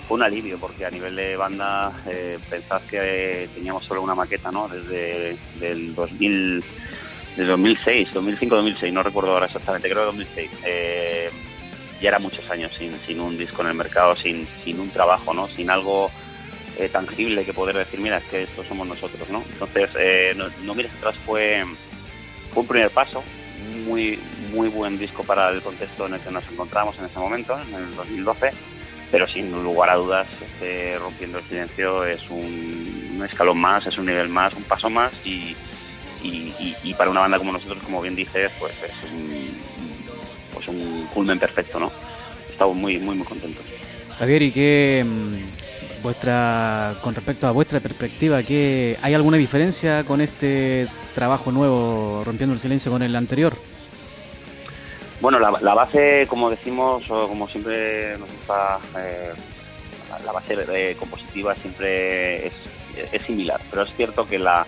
un 0.09 0.23
alivio 0.23 0.59
porque 0.59 0.85
a 0.85 0.90
nivel 0.90 1.16
de 1.16 1.37
banda 1.37 1.92
eh, 2.07 2.38
pensad 2.49 2.81
que 2.83 3.49
teníamos 3.55 3.85
solo 3.85 4.03
una 4.03 4.14
maqueta, 4.14 4.51
¿no? 4.51 4.68
Desde 4.68 5.37
el 5.61 5.94
2000, 5.94 6.64
desde 7.37 7.51
2006, 7.51 8.12
2005, 8.14 8.57
2006, 8.57 8.92
no 8.92 9.03
recuerdo 9.03 9.33
ahora 9.33 9.47
exactamente, 9.47 9.88
creo 9.88 10.03
que 10.03 10.07
2006. 10.07 10.51
Eh, 10.64 11.31
ya 12.01 12.09
era 12.09 12.18
muchos 12.18 12.49
años 12.51 12.73
sin, 12.79 12.92
sin 13.07 13.21
un 13.21 13.37
disco 13.37 13.62
en 13.62 13.68
el 13.68 13.75
mercado, 13.75 14.14
sin, 14.14 14.47
sin 14.64 14.81
un 14.81 14.90
trabajo, 14.90 15.35
¿no? 15.35 15.49
Sin 15.49 15.68
algo 15.68 16.11
eh, 16.79 16.88
tangible 16.88 17.44
que 17.44 17.53
poder 17.53 17.77
decir, 17.77 18.01
mira, 18.01 18.18
es 18.18 18.25
que 18.25 18.42
estos 18.44 18.66
somos 18.66 18.87
nosotros, 18.87 19.29
¿no? 19.31 19.42
Entonces, 19.53 19.90
eh, 19.99 20.33
no, 20.37 20.47
no 20.62 20.75
mires 20.75 20.92
atrás 20.94 21.16
fue 21.27 21.64
fue 22.53 22.62
un 22.62 22.68
primer 22.68 22.90
paso, 22.90 23.23
muy 23.85 24.18
muy 24.53 24.68
buen 24.68 24.99
disco 24.99 25.23
para 25.23 25.51
el 25.51 25.61
contexto 25.61 26.07
en 26.07 26.14
el 26.14 26.21
que 26.21 26.31
nos 26.31 26.49
encontramos 26.51 26.99
en 26.99 27.05
ese 27.05 27.18
momento, 27.18 27.59
en 27.61 27.75
el 27.75 27.97
2012, 27.97 28.51
pero 29.11 29.27
sin 29.27 29.51
lugar 29.62 29.90
a 29.90 29.94
dudas, 29.97 30.27
este 30.40 30.99
Rompiendo 30.99 31.38
el 31.38 31.44
Silencio 31.44 32.05
es 32.05 32.29
un, 32.31 33.23
escalón 33.29 33.59
más, 33.59 33.87
es 33.87 33.99
un 33.99 34.07
nivel 34.07 34.29
más, 34.29 34.53
un 34.55 34.62
paso 34.64 34.88
más 34.90 35.11
y, 35.25 35.57
y, 36.23 36.53
y- 36.59 36.77
y 36.85 36.94
para 36.94 37.11
una 37.11 37.21
banda 37.21 37.38
como 37.38 37.53
nosotros, 37.53 37.79
como 37.85 38.01
bien 38.03 38.14
dices, 38.14 38.51
pues 38.59 38.73
es 38.83 39.12
un, 39.12 39.49
pues 40.55 40.68
un 40.68 41.07
culmen 41.12 41.38
perfecto, 41.38 41.81
¿no? 41.81 41.90
Estamos 42.51 42.77
muy, 42.77 42.99
muy, 42.99 43.16
muy 43.16 43.27
contentos. 43.27 43.64
Javier, 44.18 44.42
¿y 44.42 44.51
qué 44.53 45.05
mm, 45.07 46.03
vuestra 46.03 46.97
con 47.01 47.14
respecto 47.14 47.47
a 47.47 47.51
vuestra 47.53 47.81
perspectiva, 47.81 48.42
qué 48.42 48.97
hay 49.03 49.14
alguna 49.14 49.37
diferencia 49.37 50.05
con 50.05 50.21
este 50.21 50.87
trabajo 51.14 51.51
nuevo 51.53 52.23
rompiendo 52.25 52.55
el 52.55 52.61
silencio 52.61 52.90
con 52.92 53.03
el 53.03 53.14
anterior? 53.16 53.57
Bueno, 55.20 55.38
la, 55.40 55.50
la 55.61 55.74
base, 55.74 56.26
como 56.28 56.48
decimos, 56.50 57.11
o 57.11 57.28
como 57.28 57.48
siempre 57.48 58.16
nos 58.18 58.31
gusta, 58.31 58.78
eh, 58.98 59.33
la 60.24 60.33
base 60.33 60.57
eh, 60.72 60.96
compositiva 60.98 61.54
siempre 61.57 62.46
es, 62.46 62.54
similar, 63.26 63.61
pero 63.70 63.83
es 63.83 63.92
cierto 63.94 64.26
que 64.26 64.38
la 64.38 64.66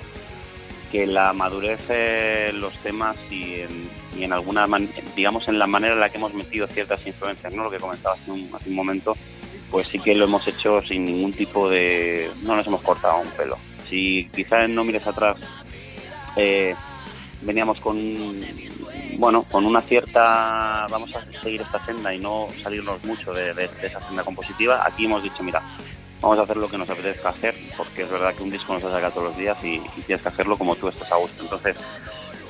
que 0.92 1.06
la 1.06 1.32
madurez 1.32 1.78
en 1.88 2.60
los 2.60 2.76
temas 2.78 3.16
y 3.30 3.60
en, 3.60 3.88
y 4.18 4.24
en 4.24 4.32
alguna, 4.32 4.66
man- 4.66 4.88
digamos, 5.14 5.46
en 5.46 5.56
la 5.58 5.68
manera 5.68 5.94
en 5.94 6.00
la 6.00 6.08
que 6.10 6.16
hemos 6.16 6.34
metido 6.34 6.66
ciertas 6.66 7.06
influencias, 7.06 7.54
¿no? 7.54 7.62
Lo 7.62 7.70
que 7.70 7.78
comentaba 7.78 8.16
hace 8.16 8.32
un, 8.32 8.50
hace 8.52 8.70
un 8.70 8.74
momento, 8.74 9.14
pues 9.70 9.86
sí 9.86 10.00
que 10.00 10.16
lo 10.16 10.24
hemos 10.24 10.46
hecho 10.48 10.80
sin 10.82 11.04
ningún 11.04 11.32
tipo 11.32 11.68
de... 11.70 12.32
no 12.42 12.56
nos 12.56 12.66
hemos 12.66 12.82
cortado 12.82 13.20
un 13.20 13.28
pelo. 13.30 13.56
Si 13.88 14.28
quizás 14.34 14.68
no 14.68 14.82
mires 14.82 15.06
atrás, 15.06 15.36
eh, 16.36 16.74
veníamos 17.42 17.78
con 17.78 17.96
bueno 19.18 19.42
con 19.44 19.64
una 19.66 19.80
cierta 19.80 20.86
vamos 20.90 21.14
a 21.14 21.22
seguir 21.42 21.60
esta 21.62 21.82
senda 21.84 22.12
y 22.14 22.18
no 22.18 22.48
salirnos 22.62 23.02
mucho 23.04 23.32
de, 23.32 23.52
de- 23.54 23.68
de 23.68 23.86
esa 23.86 24.00
senda 24.02 24.22
compositiva 24.24 24.82
aquí 24.86 25.04
hemos 25.06 25.22
dicho 25.22 25.42
mira 25.42 25.62
vamos 26.20 26.38
a 26.38 26.42
hacer 26.42 26.56
lo 26.56 26.68
que 26.68 26.76
nos 26.78 26.88
apetezca 26.90 27.30
hacer 27.30 27.54
porque 27.76 28.02
es 28.02 28.10
verdad 28.10 28.34
que 28.34 28.42
un 28.42 28.50
disco 28.50 28.72
nos 28.72 28.82
se 28.82 28.90
saca 28.90 29.10
todos 29.10 29.28
los 29.28 29.36
días 29.36 29.56
y, 29.62 29.76
y 29.96 30.02
tienes 30.06 30.22
que 30.22 30.28
hacerlo 30.28 30.56
como 30.56 30.76
tú 30.76 30.88
estás 30.88 31.10
a 31.12 31.16
gusto 31.16 31.42
entonces 31.42 31.76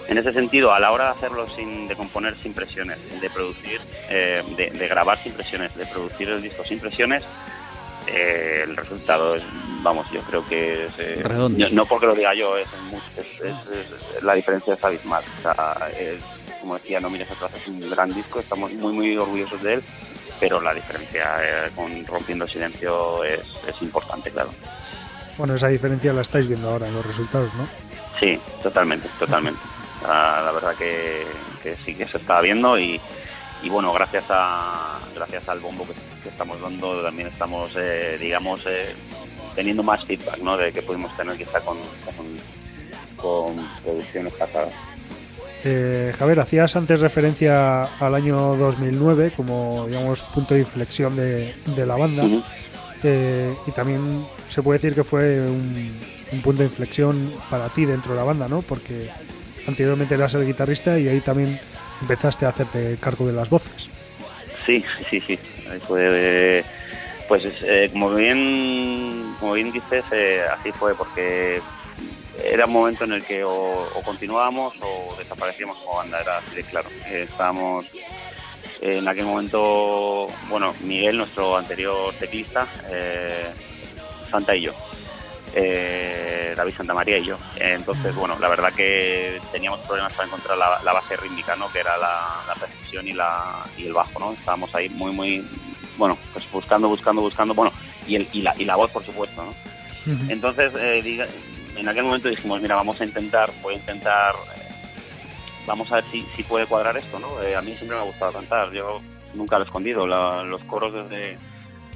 en 0.09 0.19
ese 0.19 0.33
sentido 0.33 0.73
a 0.73 0.81
la 0.81 0.91
hora 0.91 1.05
de 1.05 1.11
hacerlo 1.11 1.47
sin 1.55 1.87
de 1.87 1.95
componer 1.97 2.37
sin 2.43 2.53
presiones 2.53 2.99
de 3.21 3.31
producir 3.31 3.81
eh, 4.09 4.43
de, 4.57 4.71
de 4.71 4.89
grabar 4.89 5.23
sin 5.23 5.33
presiones 5.33 5.75
de 5.77 5.87
producir 5.87 6.29
el 6.31 6.43
disco 6.43 6.65
sin 6.65 6.81
presiones 6.81 7.23
eh, 8.07 8.63
el 8.65 8.77
resultado 8.77 9.37
es, 9.37 9.43
vamos, 9.83 10.11
yo 10.11 10.21
creo 10.23 10.45
que 10.47 10.87
es, 10.87 10.93
eh, 10.99 11.21
Redondo. 11.23 11.69
no, 11.69 11.75
no 11.75 11.87
porque 11.87 12.07
lo 12.07 12.15
diga 12.15 12.35
yo, 12.35 12.57
es- 12.57 12.67
es- 13.19 13.41
es- 13.43 14.23
la 14.25 14.33
diferencia 14.35 14.73
es 14.75 14.83
abismal. 14.83 15.23
O 15.39 15.43
sea, 15.43 15.77
es, 15.97 16.19
como 16.61 16.75
decía, 16.75 17.01
No 17.01 17.11
mires 17.11 17.31
atrás 17.31 17.53
es 17.55 17.67
un 17.69 17.81
gran 17.89 18.13
disco, 18.15 18.41
estamos 18.41 18.73
muy 18.73 18.93
muy 18.93 19.17
orgullosos 19.17 19.63
de 19.63 19.75
él, 19.75 19.85
pero 20.39 20.61
la 20.61 20.75
diferencia 20.75 21.37
eh, 21.43 21.71
con 21.75 22.05
Rompiendo 22.07 22.45
el 22.45 22.51
Silencio 22.51 23.25
es, 23.25 23.41
es 23.67 23.83
importante, 23.83 24.31
claro. 24.31 24.51
Bueno, 25.39 25.55
esa 25.55 25.69
diferencia 25.69 26.13
la 26.13 26.23
estáis 26.23 26.47
viendo 26.47 26.71
ahora 26.71 26.89
en 26.89 26.95
los 26.95 27.05
resultados, 27.07 27.55
¿no? 27.55 27.67
Sí, 28.19 28.39
totalmente, 28.63 29.09
totalmente. 29.19 29.61
La, 30.03 30.41
la 30.41 30.53
verdad 30.53 30.75
que, 30.77 31.27
que 31.63 31.77
sí 31.85 31.95
que 31.95 32.07
se 32.07 32.17
está 32.17 32.41
viendo 32.41 32.79
y, 32.79 32.99
y 33.63 33.69
bueno, 33.69 33.93
gracias 33.93 34.25
a 34.31 34.99
gracias 35.15 35.47
al 35.47 35.61
bombo 35.61 35.87
que, 35.87 35.93
que 36.23 36.31
estamos 36.31 36.59
dando 36.59 37.03
también 37.03 37.29
estamos, 37.29 37.73
eh, 37.77 38.17
digamos, 38.19 38.63
eh, 38.67 38.95
teniendo 39.55 39.83
más 39.83 40.03
feedback, 40.07 40.39
¿no? 40.39 40.57
De 40.57 40.73
que 40.73 40.81
pudimos 40.81 41.15
tener 41.19 41.37
quizá 41.37 41.61
con, 41.61 41.77
con, 42.17 42.27
con 43.17 43.69
producciones 43.83 44.33
pasadas. 44.35 44.73
Eh, 45.65 46.13
Javier, 46.19 46.41
hacías 46.41 46.75
antes 46.77 47.01
referencia 47.01 47.85
al 47.85 48.15
año 48.15 48.57
2009 48.57 49.33
como, 49.37 49.87
digamos, 49.87 50.23
punto 50.23 50.55
de 50.55 50.61
inflexión 50.61 51.17
de, 51.17 51.55
de 51.65 51.87
la 51.87 51.97
banda. 51.97 52.25
Eh, 53.03 53.55
y 53.67 53.71
también 53.73 54.27
se 54.49 54.63
puede 54.63 54.79
decir 54.79 54.95
que 54.95 55.05
fue 55.05 55.41
un, 55.41 55.99
un 56.33 56.41
punto 56.43 56.63
de 56.63 56.69
inflexión 56.69 57.33
para 57.51 57.69
ti 57.69 57.85
dentro 57.85 58.13
de 58.13 58.19
la 58.19 58.25
banda, 58.25 58.49
¿no? 58.49 58.63
Porque 58.63 59.11
anteriormente 59.67 60.15
eras 60.15 60.35
el 60.35 60.47
guitarrista 60.47 60.99
y 60.99 61.09
ahí 61.09 61.21
también 61.21 61.59
empezaste 62.01 62.47
a 62.47 62.51
hacerte 62.51 62.97
cargo 63.01 63.27
de 63.27 63.33
las 63.33 63.51
voces. 63.51 63.91
Sí, 64.67 64.85
sí, 65.09 65.21
sí. 65.21 65.39
Ahí 65.71 65.81
fue, 65.87 66.09
eh, 66.11 66.65
pues 67.29 67.45
eh, 67.63 67.89
como 67.93 68.15
bien 68.15 69.35
como 69.39 69.55
bien 69.55 69.73
dices, 69.73 70.05
eh, 70.13 70.43
así 70.53 70.71
fue 70.73 70.95
porque 70.95 71.61
era 72.45 72.67
un 72.67 72.73
momento 72.73 73.05
en 73.05 73.13
el 73.13 73.25
que 73.25 73.45
o, 73.45 73.51
o 73.53 74.03
continuábamos 74.03 74.75
o 74.83 75.15
desaparecíamos 75.19 75.77
como 75.79 75.97
banda, 75.97 76.21
era 76.21 76.39
así 76.39 76.55
de 76.57 76.65
claro. 76.65 76.89
Eh, 77.07 77.27
estábamos 77.29 77.87
eh, 78.83 78.99
en 78.99 79.09
aquel 79.09 79.25
momento, 79.27 80.29
bueno, 80.49 80.75
Miguel, 80.81 81.17
nuestro 81.19 81.57
anterior 81.57 82.15
teclista, 82.19 82.67
eh, 82.91 83.51
Santa 84.31 84.55
y 84.57 84.63
yo. 84.63 84.73
eh, 85.55 86.55
David 86.57 86.75
Santamaría 86.77 87.19
y 87.19 87.25
yo. 87.27 87.37
Entonces, 87.57 88.15
bueno, 88.15 88.37
la 88.39 88.49
verdad 88.49 88.73
que 88.73 89.41
teníamos 89.53 89.81
problemas 89.81 90.13
para 90.13 90.27
encontrar 90.29 90.57
la, 90.57 90.81
la 90.85 90.93
base 90.93 91.17
rítmica, 91.17 91.57
¿no? 91.57 91.71
Que 91.73 91.81
era 91.81 91.97
la, 91.99 92.43
la 92.47 92.55
precisión 92.55 93.07
y, 93.09 93.13
la, 93.13 93.65
y 93.77 93.87
el 93.87 93.93
bajo, 93.93 94.19
¿no? 94.21 94.33
Estábamos 94.33 94.73
ahí 94.75 94.89
muy, 94.91 95.13
muy, 95.13 95.45
bueno, 95.97 96.17
pues 96.33 96.49
buscando, 96.53 96.89
buscando, 96.89 97.21
buscando, 97.23 97.55
bueno, 97.55 97.73
y, 98.07 98.17
el, 98.17 98.29
y, 98.33 98.43
la, 98.43 98.55
y 98.57 98.65
la 98.65 98.77
voz, 98.77 98.91
por 98.93 99.05
supuesto, 99.05 99.43
¿no? 99.45 99.53
Entonces, 100.31 100.73
eh, 100.79 101.01
diga- 101.05 101.29
en 101.81 101.89
aquel 101.89 102.05
momento 102.05 102.29
dijimos, 102.29 102.61
mira, 102.61 102.77
vamos 102.77 103.01
a 103.01 103.05
intentar, 103.05 103.51
voy 103.63 103.75
a 103.75 103.79
intentar, 103.79 104.35
eh, 104.57 104.69
vamos 105.67 105.91
a 105.93 105.97
ver 105.97 106.05
si, 106.13 106.23
si 106.37 106.43
puede 106.43 106.67
cuadrar 106.67 106.97
esto, 106.97 107.19
¿no? 107.19 107.43
Eh, 107.43 107.57
a 107.57 107.61
mí 107.63 107.73
siempre 107.75 107.97
me 107.97 108.03
ha 108.03 108.07
gustado 108.07 108.33
cantar, 108.33 108.71
yo 108.73 109.01
nunca 109.35 109.57
lo 109.59 109.65
he 109.65 109.67
escondido, 109.67 110.07
la- 110.07 110.43
los 110.45 110.63
coros 110.65 110.93
desde, 110.93 111.39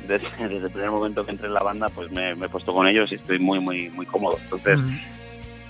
desde, 0.07 0.29
desde 0.49 0.67
el 0.67 0.71
primer 0.73 0.91
momento 0.91 1.25
que 1.25 1.33
entré 1.33 1.47
en 1.49 1.55
la 1.55 1.63
banda, 1.63 1.89
pues 1.95 2.11
me, 2.11 2.35
me 2.35 2.47
he 2.47 2.49
puesto 2.49 2.73
con 2.73 2.87
ellos 2.87 3.11
y 3.13 3.17
estoy 3.17 3.39
muy, 3.39 3.61
muy, 3.61 3.89
muy 3.91 4.07
cómodo. 4.07 4.39
Entonces, 4.43 4.79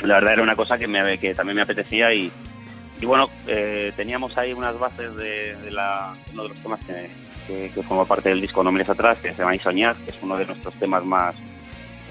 la 0.02 0.14
verdad 0.14 0.34
era 0.34 0.42
una 0.42 0.56
cosa 0.56 0.78
que, 0.78 0.86
me, 0.86 1.18
que 1.18 1.34
también 1.34 1.56
me 1.56 1.62
apetecía 1.62 2.12
y, 2.12 2.30
y 3.00 3.06
bueno, 3.06 3.30
eh, 3.46 3.92
teníamos 3.96 4.36
ahí 4.36 4.52
unas 4.52 4.78
bases 4.78 5.14
de, 5.16 5.56
de 5.56 5.70
la, 5.72 6.14
uno 6.32 6.42
de 6.44 6.48
los 6.50 6.58
temas 6.58 6.80
que, 6.84 7.10
que, 7.46 7.70
que 7.74 7.82
forma 7.82 8.04
parte 8.04 8.28
del 8.28 8.40
disco 8.40 8.62
No 8.62 8.70
mires 8.72 8.88
atrás, 8.88 9.18
que 9.18 9.32
se 9.32 9.38
llama 9.38 9.54
soñar, 9.58 9.96
que 9.96 10.10
es 10.10 10.18
uno 10.22 10.36
de 10.36 10.46
nuestros 10.46 10.74
temas 10.74 11.04
más, 11.04 11.34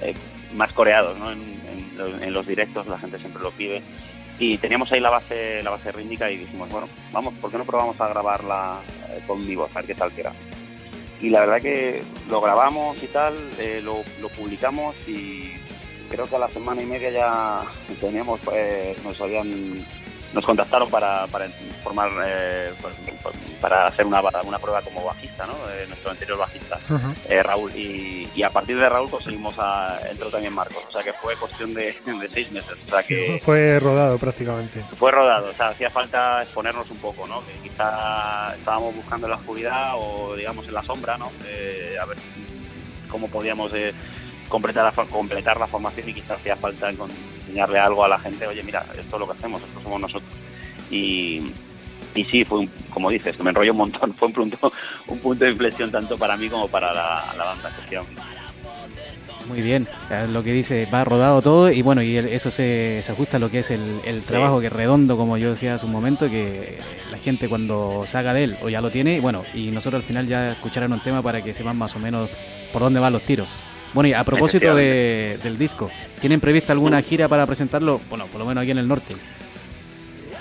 eh, 0.02 0.14
más 0.56 0.74
coreados 0.74 1.18
¿no? 1.20 1.32
en, 1.32 1.62
en 1.94 1.98
lo- 1.98 2.22
en 2.22 2.34
los 2.34 2.46
directos, 2.46 2.86
la 2.88 2.98
gente 3.00 3.18
siempre 3.18 3.42
lo 3.42 3.52
pide. 3.52 3.82
Y 4.40 4.58
teníamos 4.58 4.92
ahí 4.92 5.00
la 5.00 5.12
base, 5.12 5.62
la 5.64 5.70
base 5.70 5.92
rítmica 5.92 6.30
y 6.30 6.38
dijimos, 6.38 6.70
bueno, 6.70 6.90
vamos, 7.12 7.34
¿por 7.36 7.52
qué 7.52 7.58
no 7.58 7.66
probamos 7.66 8.00
a 8.02 8.08
grabarla 8.10 8.80
eh, 9.10 9.22
con 9.28 9.46
mi 9.46 9.56
voz, 9.56 9.70
a 9.76 9.80
ver 9.80 9.86
qué 9.88 9.96
tal 9.96 10.12
queda? 10.12 10.34
Y 11.22 11.30
la 11.30 11.42
verdad 11.42 11.62
que 11.62 12.02
lo 12.30 12.42
grabamos 12.42 13.02
y 13.02 13.08
tal, 13.08 13.36
eh, 13.60 13.80
lo, 13.84 14.04
lo 14.20 14.30
publicamos 14.30 14.96
y 15.08 15.54
creo 16.10 16.28
que 16.28 16.36
a 16.36 16.40
la 16.40 16.50
semana 16.50 16.82
y 16.82 16.86
media 16.86 17.12
ya 17.12 17.62
teníamos, 18.02 18.40
pues, 18.44 19.02
nos 19.06 19.22
habían, 19.22 19.86
nos 20.34 20.46
contactaron 20.46 20.90
para, 20.90 21.28
para 21.28 21.48
formar, 21.84 22.10
eh, 22.26 22.74
pues, 22.82 22.94
pues, 23.22 23.36
para 23.62 23.88
hacer 23.88 24.06
una, 24.06 24.22
una 24.44 24.58
prueba 24.58 24.82
como 24.82 25.06
bajista, 25.06 25.46
¿no? 25.46 25.54
Eh, 25.72 25.86
nuestro 25.88 26.12
anterior 26.12 26.38
bajista, 26.38 26.80
eh, 27.30 27.44
Raúl. 27.44 27.72
Y, 27.76 28.30
y 28.36 28.44
a 28.44 28.50
partir 28.50 28.78
de 28.80 28.90
Raúl 28.90 29.10
conseguimos 29.10 29.56
a, 29.58 30.00
entró 30.10 30.30
también 30.30 30.54
Marcos, 30.54 30.84
o 30.88 30.92
sea 30.92 31.04
que 31.04 31.14
fue 31.14 31.36
cuestión 31.38 31.74
de, 31.74 31.96
de 32.06 32.30
seis 32.34 32.52
meses, 32.52 32.84
o 32.88 32.90
sea 32.90 33.04
que 33.04 33.40
Fue 33.44 33.80
rodado 33.80 34.18
prácticamente. 34.18 34.82
fue 34.98 35.12
rodado, 35.12 35.52
o 35.52 35.54
sea, 35.54 35.70
hacía 35.70 35.90
falta 35.90 36.42
exponernos 36.42 36.90
un 36.90 36.98
poco, 36.98 37.28
¿no? 37.28 37.46
Que 37.46 37.54
quizá 37.70 38.54
estábamos 38.56 38.96
buscando 38.96 39.28
en 39.28 39.32
la 39.32 39.38
oscuridad 39.38 39.92
o, 39.96 40.36
digamos, 40.36 40.68
en 40.68 40.74
la 40.74 40.84
sombra, 40.84 41.18
¿no? 41.18 41.32
A 42.02 42.06
ver 42.06 42.18
cómo 43.10 43.28
podíamos 43.28 43.72
completar, 44.50 44.86
la, 44.96 45.06
completar 45.06 45.58
la 45.60 45.68
formación 45.68 46.10
y 46.10 46.14
quizá 46.14 46.36
hacía 46.36 46.56
falta 46.56 46.90
enseñarle 46.90 47.80
algo 47.80 48.04
a 48.04 48.08
la 48.08 48.20
gente, 48.20 48.46
oye, 48.48 48.64
mira, 48.64 48.86
esto 48.98 49.16
es 49.16 49.20
lo 49.20 49.26
que 49.28 49.34
hacemos, 49.34 49.62
esto 49.62 49.82
somos 49.82 50.02
nosotros. 50.02 50.30
Y, 50.92 51.52
y 52.16 52.24
sí, 52.26 52.46
fue 52.46 52.60
un- 52.60 52.70
como 52.92 53.10
dices, 53.10 53.36
que 53.36 53.44
me 53.44 53.50
enrolló 53.50 53.72
un 53.72 53.78
montón, 53.80 54.14
fue 54.18 54.28
un 54.28 54.34
punto, 54.34 54.72
un 55.08 55.20
punto 55.20 55.44
de 55.46 55.52
inflexión 55.52 55.92
tanto 55.92 56.18
para 56.18 56.38
mí 56.38 56.50
como 56.50 56.68
para 56.68 56.94
la, 56.94 57.34
la 57.38 57.44
banda. 57.46 57.70
Muy 59.48 59.62
bien, 59.62 59.90
lo 60.30 60.42
que 60.42 60.54
dice, 60.54 60.88
va 60.92 61.04
rodado 61.04 61.42
todo 61.42 61.70
y 61.70 61.82
bueno, 61.82 62.02
y 62.02 62.16
eso 62.16 62.50
se, 62.50 63.02
se 63.02 63.12
ajusta 63.12 63.36
a 63.36 63.40
lo 63.42 63.52
que 63.52 63.60
es 63.60 63.72
el, 63.72 64.00
el 64.06 64.22
trabajo 64.24 64.62
que 64.62 64.68
es 64.68 64.74
redondo, 64.74 65.18
como 65.18 65.38
yo 65.38 65.50
decía 65.50 65.74
hace 65.74 65.86
un 65.86 65.92
momento, 65.92 66.30
que 66.30 66.78
la 67.12 67.18
gente 67.18 67.50
cuando 67.50 68.04
salga 68.06 68.34
de 68.34 68.46
él 68.46 68.58
o 68.62 68.70
ya 68.70 68.80
lo 68.80 68.90
tiene, 68.90 69.20
bueno, 69.20 69.44
y 69.54 69.70
nosotros 69.72 70.02
al 70.02 70.08
final 70.08 70.28
ya 70.28 70.54
escucharán 70.54 70.94
un 70.94 71.02
tema 71.02 71.22
para 71.22 71.42
que 71.42 71.54
sepan 71.54 71.78
más 71.78 71.94
o 71.94 72.00
menos 72.00 72.30
por 72.72 72.84
dónde 72.84 73.02
van 73.02 73.12
los 73.12 73.22
tiros. 73.24 73.60
Bueno, 73.94 74.10
y 74.10 74.14
a 74.14 74.24
propósito 74.24 74.74
de- 74.76 75.40
del 75.44 75.58
disco, 75.58 75.90
¿tienen 76.20 76.40
prevista 76.40 76.74
alguna 76.74 77.02
gira 77.02 77.28
para 77.28 77.46
presentarlo? 77.46 78.02
Bueno, 78.10 78.26
por 78.28 78.40
lo 78.40 78.46
menos 78.46 78.62
aquí 78.64 78.72
en 78.72 78.80
el 78.80 78.88
norte. 78.88 79.16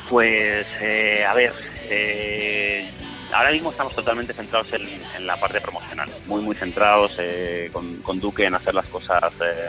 Pues, 0.08 0.66
eh, 0.80 1.24
a 1.28 1.34
ver, 1.34 1.52
eh, 1.88 2.88
ahora 3.32 3.50
mismo 3.50 3.70
estamos 3.70 3.94
totalmente 3.94 4.32
centrados 4.32 4.72
en, 4.72 4.82
en 5.16 5.26
la 5.26 5.36
parte 5.38 5.60
promocional, 5.60 6.08
muy, 6.26 6.42
muy 6.42 6.54
centrados 6.54 7.12
eh, 7.18 7.68
con, 7.72 7.96
con 7.98 8.20
Duque 8.20 8.44
en 8.46 8.54
hacer 8.54 8.74
las 8.74 8.88
cosas, 8.88 9.22
eh, 9.44 9.66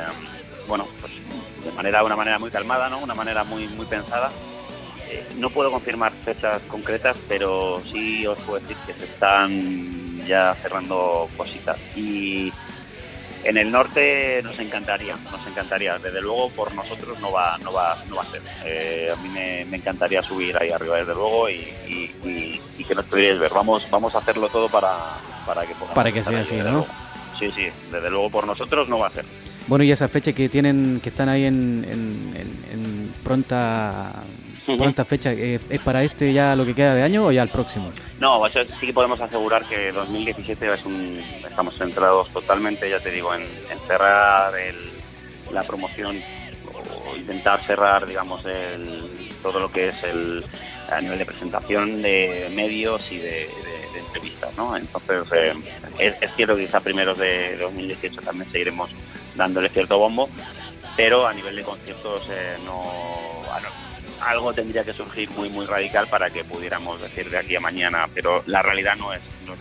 bueno, 0.68 0.88
pues 1.02 1.14
de 1.64 1.72
manera, 1.72 2.04
una 2.04 2.16
manera 2.16 2.40
muy 2.40 2.52
calmada, 2.52 2.90
¿no? 2.90 3.00
Una 3.00 3.14
manera 3.16 3.44
muy, 3.44 3.68
muy 3.70 3.86
pensada. 3.86 4.32
Eh, 5.10 5.26
no 5.38 5.50
puedo 5.50 5.72
confirmar 5.72 6.12
fechas 6.24 6.62
concretas, 6.64 7.16
pero 7.28 7.82
sí 7.92 8.26
os 8.28 8.38
puedo 8.40 8.60
decir 8.60 8.78
que 8.86 8.94
se 8.94 9.06
están 9.06 10.22
ya 10.26 10.54
cerrando 10.62 11.30
cositas. 11.38 11.78
Y 11.96 12.52
en 13.44 13.58
el 13.58 13.72
norte 13.72 14.42
nos 14.44 14.58
encantaría, 14.60 15.16
nos 15.32 15.46
encantaría. 15.48 15.98
Desde 16.00 16.22
luego 16.22 16.50
por 16.52 16.74
nosotros 16.74 17.20
no 17.20 17.32
va, 17.32 17.58
no 17.60 17.74
va, 17.74 17.98
no 18.10 18.16
va 18.18 18.24
a 18.24 18.28
ser. 18.28 18.42
Eh, 18.66 19.12
a 19.12 19.22
mí 19.22 19.30
me, 19.30 19.66
me 19.66 19.78
encantaría 19.78 20.22
subir 20.22 20.56
ahí 20.58 20.72
arriba 20.72 20.98
desde 20.98 21.14
luego 21.14 21.50
y, 21.50 21.56
y- 21.88 22.12
y- 22.26 22.62
y 22.78 22.84
que 22.84 22.96
nos 22.96 23.06
pudierais 23.06 23.40
ver. 23.40 23.52
Vamos, 23.54 23.90
vamos 23.90 24.14
a 24.16 24.20
hacerlo 24.20 24.50
todo 24.50 24.70
para, 24.70 24.90
para 25.46 25.66
que 25.66 25.74
Para 25.94 26.12
que 26.12 26.24
sea 26.24 26.38
ahí, 26.38 26.42
así, 26.42 26.56
¿no? 26.58 26.64
luego. 26.64 26.88
Sí, 27.40 27.52
sí, 27.56 27.68
desde 27.92 28.10
luego 28.10 28.30
por 28.30 28.46
nosotros 28.48 28.88
no 28.88 29.00
va 29.00 29.08
a 29.08 29.12
ser. 29.12 29.26
Bueno, 29.68 29.84
y 29.84 29.92
esa 29.92 30.08
fecha 30.08 30.34
que 30.34 30.50
tienen, 30.50 31.00
que 31.02 31.10
están 31.10 31.30
ahí 31.30 31.46
en, 31.46 31.86
en- 31.90 32.34
en- 32.36 32.74
en 32.74 33.14
pronta, 33.24 34.12
fecha, 35.06 35.32
eh, 35.34 35.60
¿es 35.70 35.80
para 35.82 36.04
este 36.04 36.34
ya 36.34 36.56
lo 36.56 36.66
que 36.66 36.74
queda 36.76 36.96
de 36.96 37.04
año 37.04 37.26
o 37.26 37.32
ya 37.32 37.44
el 37.44 37.50
próximo? 37.50 37.92
No, 38.20 38.46
eso 38.48 38.60
sí 38.80 38.88
que 38.88 38.94
podemos 38.94 39.20
asegurar 39.20 39.66
que 39.66 39.92
2017 39.92 40.74
es 40.74 40.86
un, 40.86 41.24
estamos 41.48 41.76
centrados 41.78 42.32
totalmente, 42.32 42.90
ya 42.90 43.00
te 43.00 43.12
digo, 43.12 43.34
en, 43.34 43.42
en 43.42 43.80
cerrar 43.88 44.58
el- 44.58 45.02
la 45.52 45.64
promoción 45.64 46.22
o 46.74 47.16
intentar 47.18 47.62
cerrar, 47.66 48.08
digamos, 48.08 48.44
el- 48.46 49.30
todo 49.42 49.60
lo 49.60 49.70
que 49.70 49.90
es 49.90 50.04
el 50.04 50.44
a 50.88 51.00
nivel 51.02 51.18
de 51.20 51.26
presentación 51.26 52.02
de 52.02 52.50
medios 52.52 53.02
y 53.12 53.18
de, 53.18 53.30
de- 53.30 53.90
de 53.94 54.00
entrevistas, 54.00 54.56
¿no? 54.58 54.76
Entonces, 54.76 55.24
eh, 55.34 55.54
es, 55.98 56.16
es 56.22 56.36
cierto 56.36 56.56
que 56.56 56.66
quizá 56.66 56.80
primeros 56.82 57.18
de 57.18 57.58
2018 57.58 58.22
también 58.22 58.50
seguiremos 58.52 58.90
dándole 59.36 59.70
cierto 59.70 59.98
bombo, 59.98 60.30
pero 60.96 61.26
a 61.28 61.34
nivel 61.34 61.56
de 61.56 61.64
conciertos 61.64 62.28
eh, 62.30 62.58
no, 62.64 63.44
algo 64.30 64.54
tendría 64.54 64.84
que 64.84 64.94
surgir 64.94 65.30
muy 65.32 65.50
muy 65.50 65.66
radical 65.66 66.08
para 66.08 66.30
que 66.30 66.44
pudiéramos 66.44 67.02
decir 67.02 67.30
de 67.30 67.38
aquí 67.38 67.56
a 67.56 67.60
mañana, 67.60 68.08
pero 68.14 68.42
la 68.48 68.62
realidad 68.62 68.96
no 68.98 69.14
es, 69.14 69.20
no 69.46 69.54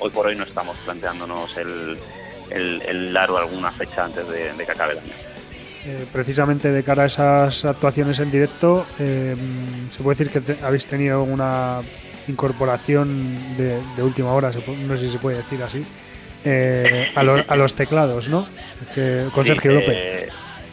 hoy 0.00 0.10
por 0.10 0.26
hoy 0.26 0.36
no 0.36 0.44
estamos 0.44 0.76
planteándonos 0.84 1.56
el, 1.56 1.96
el, 2.50 2.82
el 2.82 3.12
dar 3.12 3.30
alguna 3.30 3.70
fecha 3.72 4.04
antes 4.04 4.28
de, 4.28 4.52
de 4.52 4.64
que 4.66 4.72
acabe 4.72 4.92
el 4.94 4.98
año. 4.98 5.12
Eh, 5.86 6.06
precisamente 6.12 6.72
de 6.72 6.82
cara 6.82 7.02
a 7.02 7.06
esas 7.06 7.64
actuaciones 7.64 8.18
en 8.18 8.30
directo, 8.30 8.86
eh, 8.98 9.36
se 9.90 10.02
puede 10.02 10.16
decir 10.18 10.32
que 10.32 10.40
te- 10.40 10.64
habéis 10.64 10.86
tenido 10.86 11.22
una 11.22 11.80
incorporación 12.26 13.56
de, 13.56 13.80
de 13.96 14.02
última 14.02 14.32
hora, 14.32 14.52
se 14.52 14.58
no 14.76 14.96
sé 14.96 15.06
si 15.06 15.12
se 15.12 15.18
puede 15.18 15.38
decir 15.38 15.62
así, 15.62 15.84
eh, 16.44 17.10
a, 17.14 17.22
lo- 17.22 17.42
a 17.46 17.56
los 17.56 17.74
teclados, 17.74 18.28
¿no? 18.28 18.46
Que- 18.94 19.26
con 19.32 19.44
Sí, 19.44 19.52
Sergio 19.52 19.72
López. 19.72 20.13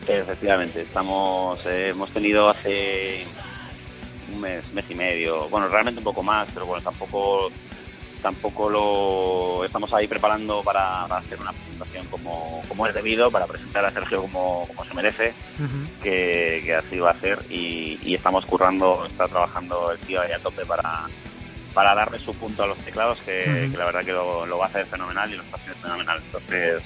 Efectivamente, 0.08 0.82
estamos, 0.82 1.60
eh, 1.66 1.90
hemos 1.90 2.10
tenido 2.12 2.50
hace 2.50 3.26
un 4.34 4.42
mes, 4.42 4.72
mes 4.74 4.86
y 4.90 4.96
medio, 4.96 5.50
bueno, 5.50 5.68
realmente 5.68 6.00
un 6.00 6.06
poco 6.06 6.24
más, 6.24 6.48
pero 6.54 6.66
bueno, 6.66 6.84
tampoco 6.84 7.52
tampoco 8.22 8.70
lo 8.70 9.66
estamos 9.66 9.92
ahí 9.94 10.08
preparando 10.08 10.62
para, 10.64 11.08
para 11.08 11.22
hacer 11.22 11.40
una 11.40 11.52
presentación 11.54 12.06
como, 12.08 12.64
como 12.68 12.88
es 12.88 12.94
debido, 12.94 13.32
para 13.32 13.48
presentar 13.48 13.84
a 13.84 13.92
Sergio 13.92 14.22
como, 14.22 14.68
como 14.68 14.86
se 14.86 14.94
merece, 14.94 15.34
que, 16.02 16.62
que 16.64 16.76
así 16.76 17.00
va 17.00 17.12
a 17.12 17.20
ser 17.20 17.40
y, 17.50 18.00
y 18.04 18.14
estamos 18.16 18.46
currando, 18.46 19.06
está 19.08 19.28
trabajando 19.28 19.92
el 19.92 20.00
tío 20.00 20.22
ahí 20.22 20.32
a 20.32 20.40
tope 20.40 20.66
para, 20.66 21.08
para 21.74 21.96
darle 21.96 22.20
su 22.20 22.34
punto 22.36 22.64
a 22.64 22.68
los 22.68 22.78
teclados, 22.80 23.20
que 23.22 23.70
la 23.76 23.86
verdad 23.86 24.06
que 24.06 24.14
lo, 24.14 24.46
lo 24.46 24.58
va 24.58 24.66
a 24.66 24.70
hacer 24.70 24.86
fenomenal 24.86 25.32
y 25.32 25.38
lo 25.38 25.44
está 25.44 25.58
haciendo 25.58 25.82
fenomenal. 25.82 26.22
Entonces, 26.24 26.84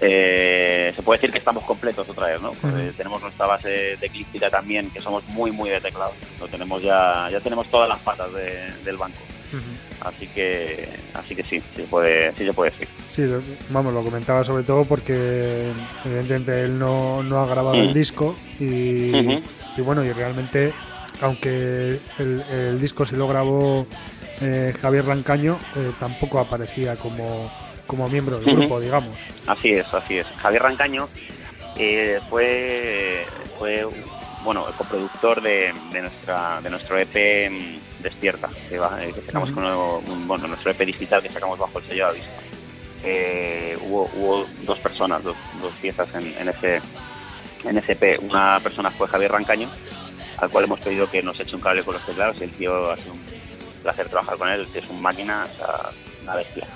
eh, 0.00 0.92
se 0.94 1.02
puede 1.02 1.18
decir 1.18 1.32
que 1.32 1.38
estamos 1.38 1.64
completos 1.64 2.08
otra 2.08 2.26
vez, 2.28 2.40
¿no? 2.40 2.50
Tenemos 2.96 3.22
nuestra 3.22 3.46
base 3.46 3.96
de 3.96 4.08
clística 4.10 4.50
también, 4.50 4.90
que 4.90 5.00
somos 5.00 5.26
muy, 5.28 5.50
muy 5.50 5.70
de 5.70 5.80
teclado. 5.80 6.12
Lo 6.40 6.48
tenemos 6.48 6.82
ya, 6.82 7.28
ya 7.30 7.40
tenemos 7.40 7.66
todas 7.70 7.88
las 7.88 7.98
patas 8.00 8.32
de- 8.34 8.72
del 8.84 8.96
banco. 8.96 9.18
Así 10.00 10.26
que, 10.26 10.88
así 11.14 11.34
que 11.34 11.42
sí, 11.44 11.60
sí 11.60 11.66
se 11.76 11.82
puede, 11.84 12.32
sí 12.32 12.44
se 12.44 12.52
puede 12.52 12.70
decir. 12.72 12.88
Sí, 13.10 13.22
vamos, 13.70 13.94
lo 13.94 14.02
comentaba 14.02 14.44
sobre 14.44 14.64
todo 14.64 14.84
porque 14.84 15.72
evidentemente 16.04 16.62
él 16.64 16.78
no, 16.78 17.22
no 17.22 17.40
ha 17.40 17.46
grabado 17.46 17.80
el 17.80 17.90
Mm. 17.90 17.92
disco 17.94 18.36
y, 18.60 18.64
y 19.76 19.80
bueno, 19.82 20.04
y 20.04 20.12
realmente, 20.12 20.72
aunque 21.22 21.98
el, 22.18 22.42
el 22.50 22.80
disco 22.80 23.06
sí 23.06 23.16
lo 23.16 23.26
grabó 23.28 23.86
eh, 24.42 24.74
Javier 24.78 25.06
Rancaño, 25.06 25.58
eh, 25.76 25.92
tampoco 25.98 26.38
aparecía 26.40 26.96
como, 26.96 27.50
como 27.86 28.08
miembro 28.08 28.38
del 28.38 28.46
grupo, 28.56 28.80
digamos. 28.80 29.16
Así 29.46 29.72
es, 29.72 29.86
así 29.94 30.18
es. 30.18 30.26
Javier 30.38 30.62
Rancaño 30.62 31.08
eh, 31.76 32.20
fue, 32.28 33.26
fue 33.58 33.86
bueno, 34.44 34.66
el 34.68 34.74
coproductor 34.74 35.40
de, 35.42 35.72
de 35.92 36.02
nuestra 36.02 36.60
de 36.60 36.70
nuestro 36.70 36.98
EP 36.98 37.50
mm, 37.50 38.02
Despierta, 38.02 38.48
que, 38.68 38.78
va- 38.78 39.02
eh, 39.04 39.12
que 39.12 39.20
sacamos 39.22 39.50
con 39.50 39.64
un- 39.64 40.28
bueno, 40.28 40.46
nuestro 40.46 40.70
EP 40.70 40.80
digital 40.86 41.22
que 41.22 41.30
sacamos 41.30 41.58
bajo 41.58 41.78
el 41.78 41.84
sello 41.86 42.04
de 42.04 42.10
Aviso. 42.10 42.28
Eh, 43.04 43.78
hubo, 43.82 44.10
hubo 44.14 44.46
dos 44.62 44.78
personas, 44.78 45.22
dos, 45.22 45.36
dos 45.60 45.72
piezas 45.80 46.12
en, 46.14 46.34
en 46.38 46.48
ese 46.48 46.80
en 47.64 47.78
ese 47.78 47.92
EP. 47.92 48.20
Una 48.22 48.60
persona 48.60 48.90
fue 48.92 49.08
Javier 49.08 49.32
Rancaño, 49.32 49.68
al 50.38 50.50
cual 50.50 50.64
hemos 50.64 50.80
pedido 50.80 51.10
que 51.10 51.22
nos 51.22 51.38
eche 51.40 51.54
un 51.56 51.60
cable 51.60 51.82
con 51.82 51.94
los 51.94 52.06
teclados 52.06 52.36
y 52.40 52.44
el 52.44 52.50
tío 52.52 52.90
ha 52.90 52.96
sido 52.96 53.12
un 53.14 53.20
placer 53.82 54.08
trabajar 54.08 54.36
con 54.38 54.48
él, 54.48 54.66
es 54.72 54.88
un 54.88 55.02
máquina, 55.02 55.46
o 55.52 55.56
sea, 55.56 55.90
una 56.22 56.36
bestia. 56.36 56.66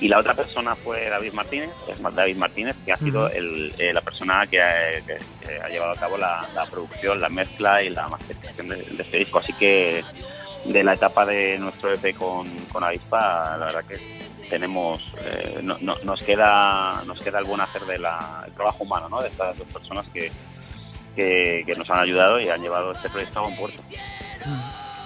Y 0.00 0.06
la 0.08 0.18
otra 0.18 0.34
persona 0.34 0.76
fue 0.76 1.08
David 1.08 1.32
Martínez, 1.32 1.70
es 1.88 2.00
David 2.14 2.36
Martínez, 2.36 2.76
que 2.84 2.92
ha 2.92 2.96
sido 2.96 3.28
el- 3.30 3.74
eh, 3.78 3.92
la 3.92 4.00
persona 4.00 4.46
que, 4.46 4.62
ha- 4.62 4.94
que- 5.04 5.18
que 5.46 5.52
eh, 5.52 5.60
ha 5.64 5.68
llevado 5.68 5.92
a 5.92 5.96
cabo 5.96 6.16
la, 6.16 6.46
producción, 6.70 7.20
la 7.20 7.28
mezcla 7.28 7.82
y 7.82 7.90
la 7.90 8.06
masterización 8.06 8.68
de, 8.68 8.76
este 8.98 9.16
disco. 9.18 9.40
Así 9.40 9.52
que 9.54 10.04
de 10.64 10.84
la 10.84 10.94
etapa 10.94 11.26
de 11.26 11.58
nuestro 11.58 11.92
EP 11.92 12.14
con, 12.16 12.48
con 12.72 12.84
Avispa, 12.84 13.56
la 13.58 13.66
verdad 13.66 13.84
que 13.84 13.96
tenemos 14.48 15.12
eh, 15.24 15.60
nos 15.62 16.20
queda 16.24 17.02
nos 17.06 17.20
queda 17.20 17.38
el 17.40 17.44
buen 17.44 17.60
hacer 17.60 17.82
del 17.84 18.02
trabajo 18.54 18.84
humano 18.84 19.08
¿no? 19.08 19.20
de 19.20 19.28
estas 19.28 19.56
dos 19.58 19.66
personas 19.68 20.06
que, 20.12 20.32
que, 21.14 21.64
nos 21.76 21.90
han 21.90 22.00
ayudado 22.00 22.40
y 22.40 22.48
han 22.48 22.62
llevado 22.62 22.92
este 22.92 23.08
proyecto 23.10 23.40
a 23.40 23.42
buen 23.42 23.56
puerto. 23.56 23.82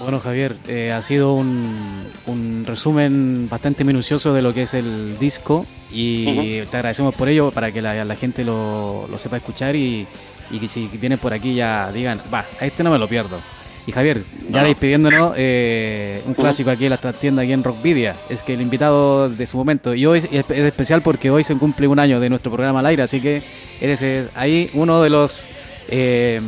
Bueno, 0.03 0.19
Javier, 0.19 0.57
eh, 0.67 0.91
ha 0.91 1.01
sido 1.01 1.35
un, 1.35 2.05
un, 2.27 2.65
resumen 2.67 3.49
bastante 3.49 3.85
minucioso 3.85 4.35
de 4.35 4.43
lo 4.43 4.53
que 4.53 4.63
es 4.63 4.75
el 4.75 5.17
disco 5.17 5.65
y 5.93 6.61
te 6.63 6.77
agradecemos 6.77 7.15
por 7.15 7.29
ello 7.29 7.53
para 7.53 7.71
que 7.71 7.81
la, 7.81 8.17
gente 8.17 8.45
lo, 8.45 9.07
lo, 9.09 9.19
sepa 9.19 9.37
escuchar 9.37 9.77
y, 9.77 10.09
y 10.51 10.59
que 10.59 10.67
si 10.67 10.89
vienen 10.89 11.21
por 11.21 11.33
aquí 11.33 11.55
ya 11.55 11.93
digan, 11.93 12.21
va, 12.35 12.45
a 12.61 12.67
este 12.67 12.83
no 12.83 12.91
me 12.91 12.99
lo 12.99 13.07
pierdo. 13.09 13.39
Y 13.87 13.93
Javier, 13.93 14.23
ya 14.49 14.65
despidiéndonos, 14.65 15.35
eh, 15.37 16.23
un 16.27 16.35
clásico 16.35 16.71
aquí 16.71 16.85
en 16.85 16.91
la 16.91 16.99
tienda 16.99 17.43
aquí 17.43 17.53
en 17.53 17.65
Rockvidia, 17.65 18.17
es 18.29 18.45
que 18.45 18.55
el 18.55 18.61
invitado 18.61 19.29
de 19.29 19.47
su 19.47 19.57
momento, 19.57 19.95
y 19.95 20.07
hoy 20.07 20.19
es, 20.19 20.51
especial 20.51 21.03
porque 21.03 21.31
hoy 21.31 21.43
se 21.43 21.57
cumple 21.57 21.89
un 21.89 21.99
año 21.99 22.21
de 22.21 22.29
nuestro 22.29 22.53
programa 22.53 22.79
al 22.79 22.87
aire, 22.87 23.03
así 23.03 23.21
que 23.21 23.43
eres 23.81 24.31
ahí 24.37 24.71
uno 24.75 25.03
de 25.03 25.11
los 25.11 25.49
eh, 25.95 26.41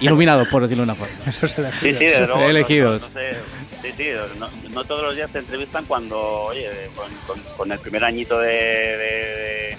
iluminados, 0.00 0.48
por 0.48 0.62
decirlo 0.62 0.84
de 0.84 0.90
una 0.90 0.94
forma. 0.96 1.32
sí, 1.32 1.48
sí, 1.80 1.92
de 1.92 2.26
luego, 2.26 2.48
elegidos. 2.48 3.12
sí, 3.80 3.92
sí, 3.96 4.08
no, 4.72 4.84
todos 4.84 5.02
los 5.02 5.14
días 5.14 5.30
te 5.30 5.38
entrevistan 5.38 5.84
cuando, 5.84 6.20
oye, 6.20 6.68
con, 7.56 7.70
el 7.70 7.78
primer 7.78 8.04
añito 8.04 8.40
de 8.40 8.50
de, 8.50 9.78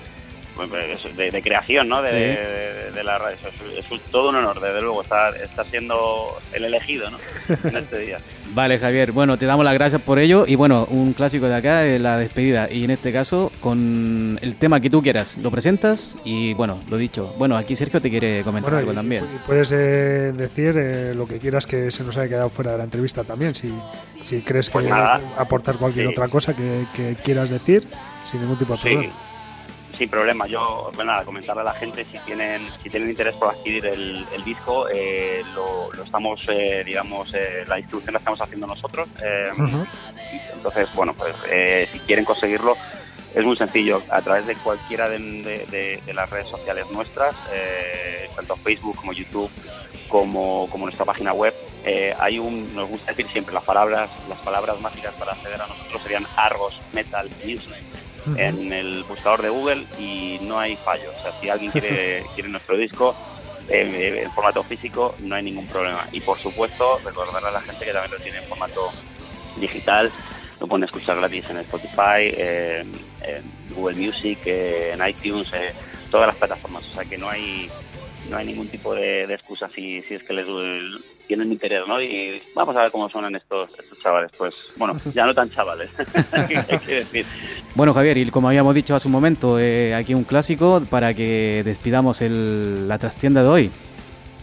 creación, 1.42 1.90
¿no? 1.90 2.02
De, 2.02 2.92
la 3.04 3.18
radio. 3.18 3.38
Es, 3.78 3.86
todo 4.12 4.30
un 4.30 4.36
honor, 4.36 4.60
desde 4.60 4.82
luego, 4.82 5.02
estar, 5.02 5.34
siendo 5.70 6.38
el 6.54 6.66
elegido, 6.66 7.10
¿no? 7.10 7.18
En 7.64 7.78
este 7.78 8.00
día. 8.00 8.18
Vale, 8.54 8.80
Javier. 8.80 9.12
Bueno, 9.12 9.38
te 9.38 9.46
damos 9.46 9.66
las 9.66 9.74
gracias 9.74 10.02
por 10.02 10.20
ello. 10.20 10.46
Y 10.48 10.56
bueno, 10.56 10.86
un 10.90 11.14
clásico 11.14 11.48
de 11.48 11.56
acá 11.56 11.86
es 11.86 12.02
la 12.02 12.18
despedida. 12.18 12.68
Y 12.72 12.84
en 12.84 12.92
este 12.92 13.12
caso, 13.12 13.52
con 13.60 14.38
el 14.42 14.56
tema 14.56 14.80
que 14.80 14.90
tú 14.90 15.02
quieras, 15.02 15.38
lo 15.38 15.52
presentas 15.52 16.18
y 16.24 16.54
bueno, 16.54 16.80
lo 16.90 16.98
dicho. 16.98 17.34
Bueno, 17.38 17.58
aquí 17.58 17.76
Sergio 17.76 18.02
te 18.02 18.10
quiere 18.10 18.44
comentar 18.44 18.76
algo 18.76 18.94
también. 18.94 19.26
Y 19.36 19.38
puedes 19.46 19.72
eh, 19.72 20.34
decir 20.36 20.76
eh, 20.78 21.14
lo 21.16 21.28
que 21.28 21.40
quieras 21.40 21.66
que 21.66 21.92
se 21.92 22.04
nos 22.04 22.18
haya 22.18 22.30
quedado 22.30 22.50
fuera 22.50 22.74
de 22.74 22.78
la 22.78 22.84
entrevista 22.84 23.24
también. 23.24 23.54
Si, 23.54 23.74
si 24.24 24.42
crees 24.42 24.70
que 24.70 24.74
pues 24.74 24.92
aportar 25.38 25.78
cualquier 25.78 26.08
otra 26.08 26.28
cosa 26.28 26.54
que, 26.56 27.16
quieras 27.24 27.50
decir, 27.50 27.88
sin 28.30 28.42
ningún 28.42 28.58
tipo 28.58 28.76
de 28.76 28.82
problema 28.82 29.31
sin 30.02 30.10
problema. 30.10 30.48
Yo, 30.48 30.90
bueno, 30.96 31.12
nada, 31.12 31.24
comentarle 31.24 31.62
a 31.62 31.66
la 31.66 31.76
gente 31.76 32.04
si 32.06 32.18
tienen 32.26 32.68
si 32.82 32.90
tienen 32.90 33.12
interés 33.12 33.36
por 33.36 33.50
adquirir 33.50 33.86
el, 33.86 34.26
disco, 34.44 34.88
eh, 34.92 35.44
lo, 35.54 35.94
estamos, 36.04 36.42
eh, 36.48 36.82
digamos, 36.84 37.32
eh, 37.36 37.64
la 37.68 37.76
distribución 37.76 38.14
la 38.14 38.18
estamos 38.20 38.42
haciendo 38.42 38.66
nosotros. 38.66 39.08
Entonces, 40.56 40.90
bueno, 40.96 41.14
pues 41.14 41.36
si 41.92 42.00
quieren 42.00 42.26
conseguirlo, 42.26 42.76
es 43.36 43.46
muy 43.46 43.56
sencillo. 43.56 44.02
A 44.10 44.24
través 44.24 44.48
de 44.48 44.56
cualquiera 44.56 45.08
de, 45.08 46.02
las 46.12 46.30
redes 46.32 46.48
sociales 46.48 46.86
nuestras, 46.92 47.36
tanto 48.36 48.56
Facebook 48.56 48.96
como 48.96 49.14
YouTube, 49.14 49.52
como, 50.10 50.68
como 50.72 50.86
nuestra 50.86 51.06
página 51.06 51.32
web, 51.32 51.54
hay 52.18 52.40
un, 52.40 52.74
nos 52.74 52.90
gusta 52.90 53.12
decir 53.12 53.32
siempre 53.32 53.54
las 53.54 53.64
palabras, 53.64 54.10
las 54.28 54.40
palabras 54.40 54.82
mágicas 54.82 55.14
para 55.14 55.34
acceder 55.34 55.62
a 55.62 55.68
nosotros 55.68 56.02
serían 56.02 56.26
Argos 56.36 56.74
Metal 56.92 57.30
Music 57.46 58.01
en 58.38 58.72
el 58.72 59.04
buscador 59.04 59.42
de 59.42 59.50
Google 59.50 59.86
y 60.00 60.40
no 60.42 60.60
hay 60.60 60.76
fallo. 60.78 61.12
O 61.18 61.22
sea, 61.22 61.40
si 61.40 61.50
alguien 61.50 61.72
quiere, 61.72 62.24
quiere 62.36 62.50
nuestro 62.50 62.78
disco 62.78 63.16
eh, 63.70 64.24
en 64.24 64.32
formato 64.32 64.64
físico, 64.64 65.16
no 65.24 65.36
hay 65.36 65.44
ningún 65.44 65.68
problema. 65.68 66.08
Y 66.12 66.20
por 66.20 66.40
supuesto, 66.40 67.00
recordarle 67.04 67.50
a 67.50 67.52
la 67.52 67.62
gente 67.62 67.86
que 67.86 67.94
también 67.94 68.12
lo 68.12 68.20
tiene 68.20 68.38
en 68.40 68.46
formato 68.46 68.92
digital. 69.58 70.12
Lo 70.60 70.68
pueden 70.68 70.84
escuchar 70.84 71.18
gratis 71.18 71.46
en 71.50 71.58
Spotify, 71.58 72.30
en 72.38 72.92
Google 73.76 73.96
Music, 73.96 74.40
en 74.46 75.08
iTunes, 75.08 75.52
eh, 75.54 75.74
todas 76.12 76.28
las 76.28 76.36
plataformas. 76.36 76.86
O 76.86 76.94
sea 76.94 77.06
que 77.06 77.18
no 77.18 77.30
hay 77.30 77.70
no 78.30 78.38
hay 78.38 78.46
ningún 78.46 78.68
tipo 78.68 78.94
de, 78.94 79.24
excusa 79.24 79.70
si, 79.76 80.02
si 80.04 80.16
es 80.16 80.24
que 80.24 80.34
les 80.34 80.46
tienen 81.32 81.50
interés, 81.50 81.88
¿no? 81.88 82.02
Y 82.02 82.44
vamos 82.54 82.76
a 82.76 82.82
ver 82.82 82.92
cómo 82.92 83.10
suenan 83.10 83.34
estos, 83.38 83.70
estos 83.80 83.98
chavales. 84.00 84.30
Pues, 84.38 84.54
bueno, 84.76 84.98
ya 85.14 85.26
no 85.26 85.34
tan 85.34 85.50
chavales, 85.50 85.90
decir. 86.88 87.26
Bueno, 87.74 87.94
Javier, 87.94 88.18
y 88.18 88.30
como 88.30 88.50
habíamos 88.50 88.76
dicho 88.76 88.96
hace 88.96 89.08
un 89.08 89.14
momento, 89.14 89.58
eh, 89.58 89.96
aquí 89.96 90.14
un 90.14 90.26
clásico 90.26 90.82
para 90.90 91.14
que 91.14 91.62
despidamos 91.64 92.22
el, 92.22 92.90
la 92.90 92.98
trastienda 92.98 93.44
de 93.44 93.48
hoy. 93.48 93.72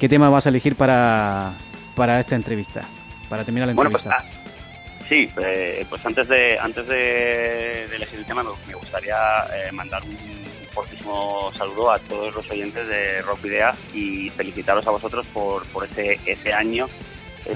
¿Qué 0.00 0.08
tema 0.08 0.30
vas 0.30 0.46
a 0.46 0.48
elegir 0.48 0.76
para, 0.76 1.52
para 1.94 2.20
esta 2.20 2.36
entrevista? 2.36 2.84
Para 3.28 3.44
terminar 3.44 3.68
la 3.68 3.74
pues, 3.74 3.86
entrevista. 3.86 4.16
Ah, 4.18 5.04
sí, 5.06 5.28
eh, 5.44 5.84
pues 5.90 6.06
antes 6.06 6.26
de 6.26 6.58
antes 6.58 6.88
de, 6.88 7.84
elegir 7.84 8.20
el 8.20 8.24
tema 8.24 8.42
me 8.42 8.74
gustaría 8.74 9.14
eh, 9.52 9.72
mandar 9.72 10.02
un 10.04 10.37
fortísimo 10.78 11.50
saludo 11.56 11.90
a 11.90 11.98
todos 11.98 12.32
los 12.32 12.48
oyentes 12.50 12.86
de 12.86 13.20
Rock 13.22 13.42
Video 13.42 13.72
y 13.92 14.30
felicitaros 14.30 14.86
a 14.86 14.90
vosotros 14.90 15.26
por, 15.28 15.66
por 15.68 15.84
ese, 15.84 16.20
ese 16.24 16.52
año 16.52 16.86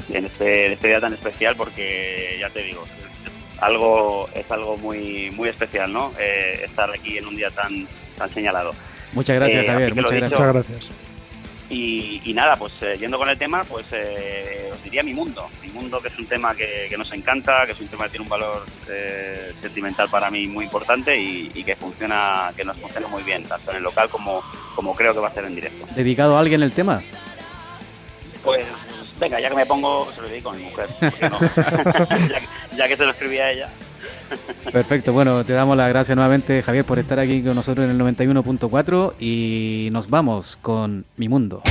en 0.09 0.25
este, 0.25 0.73
este, 0.73 0.89
día 0.89 1.01
tan 1.01 1.13
especial 1.13 1.55
porque 1.55 2.37
ya 2.41 2.51
te 2.51 2.65
digo, 2.65 2.83
algo, 3.61 4.29
es 4.35 4.51
algo 4.51 4.77
muy, 4.77 5.31
muy 5.37 5.49
especial, 5.49 5.93
¿no? 5.93 6.11
Eh, 6.19 6.63
estar 6.65 6.91
aquí 6.91 7.17
en 7.17 7.27
un 7.27 7.37
día 7.37 7.51
tan, 7.51 7.87
tan 8.19 8.29
señalado. 8.31 8.73
Muchas 9.13 9.37
gracias, 9.37 9.65
eh, 9.65 9.69
Javier. 9.69 9.95
Muchas 9.95 10.19
gracias. 10.19 10.91
Y, 11.75 12.35
nada, 12.35 12.57
pues 12.57 12.73
eh, 12.83 12.99
yendo 13.01 13.17
con 13.17 13.31
el 13.31 13.39
tema, 13.39 13.65
pues 13.65 13.87
eh, 13.93 14.71
os 14.71 14.83
diría 14.85 15.03
Mi 15.03 15.15
Mundo. 15.15 15.49
Mi 15.63 15.69
Mundo, 15.71 16.03
que 16.03 16.09
es 16.09 16.19
un 16.19 16.27
tema 16.27 16.55
que, 16.55 16.95
nos 16.99 17.11
encanta, 17.13 17.65
que 17.65 17.73
es 17.73 17.81
un 17.81 17.89
tema 17.89 18.05
que 18.05 18.11
tiene 18.11 18.25
un 18.25 18.29
valor 18.29 18.67
eh, 18.91 19.53
sentimental 19.63 20.11
para 20.11 20.31
mí 20.31 20.47
muy 20.49 20.67
importante 20.67 21.19
y, 21.19 21.49
que 21.65 21.75
funciona, 21.77 22.51
que 22.55 22.65
nos 22.65 22.79
funciona 22.79 23.09
muy 23.09 23.23
bien, 23.23 23.45
tanto 23.45 23.71
en 23.71 23.79
el 23.79 23.83
local 23.83 24.11
como, 24.11 24.43
como 24.75 24.95
creo 24.95 25.15
que 25.15 25.21
va 25.21 25.29
a 25.29 25.35
ser 25.35 25.47
en 25.47 25.55
directo. 25.55 25.87
¿Dedicado 25.95 26.37
a 26.37 26.41
alguien 26.41 26.63
el 26.63 26.73
tema? 26.73 27.03
Pues 28.45 28.67
venga, 29.19 29.41
ya 29.41 29.49
que 29.49 29.55
me 29.55 29.65
pongo, 29.65 30.13
se 30.15 30.21
lo 30.21 30.29
dedico 30.29 30.51
a 30.51 30.55
mi 30.55 30.65
mujer. 30.65 30.89
ya 32.77 32.89
que 32.89 32.97
se 32.99 33.05
lo 33.05 33.13
escribí 33.13 33.39
a 33.39 33.51
ella. 33.51 33.67
Perfecto, 34.73 35.13
bueno, 35.13 35.45
te 35.45 35.53
damos 35.53 35.77
las 35.77 35.89
gracias 35.89 36.17
nuevamente, 36.17 36.63
Javier, 36.63 36.85
por 36.85 36.99
estar 36.99 37.19
aquí 37.19 37.43
con 37.43 37.55
nosotros 37.55 37.85
en 37.85 37.91
el 37.91 38.17
91.4 38.17 39.15
y 39.21 39.89
nos 39.93 40.09
vamos 40.09 40.57
con 40.61 41.05
Mi 41.17 41.29
Mundo. 41.29 41.63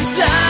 last. 0.00 0.49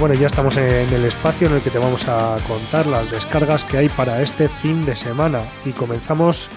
Bueno, 0.00 0.14
ya 0.14 0.28
estamos 0.28 0.56
en 0.58 0.92
el 0.92 1.04
espacio 1.04 1.48
en 1.48 1.54
el 1.54 1.60
que 1.60 1.70
te 1.70 1.78
vamos 1.78 2.06
a 2.06 2.36
contar 2.46 2.86
las 2.86 3.10
descargas 3.10 3.64
que 3.64 3.78
hay 3.78 3.88
para 3.88 4.22
este 4.22 4.48
fin 4.48 4.84
de 4.86 4.94
semana. 4.94 5.42
Y 5.64 5.72
comenzamos 5.72 6.50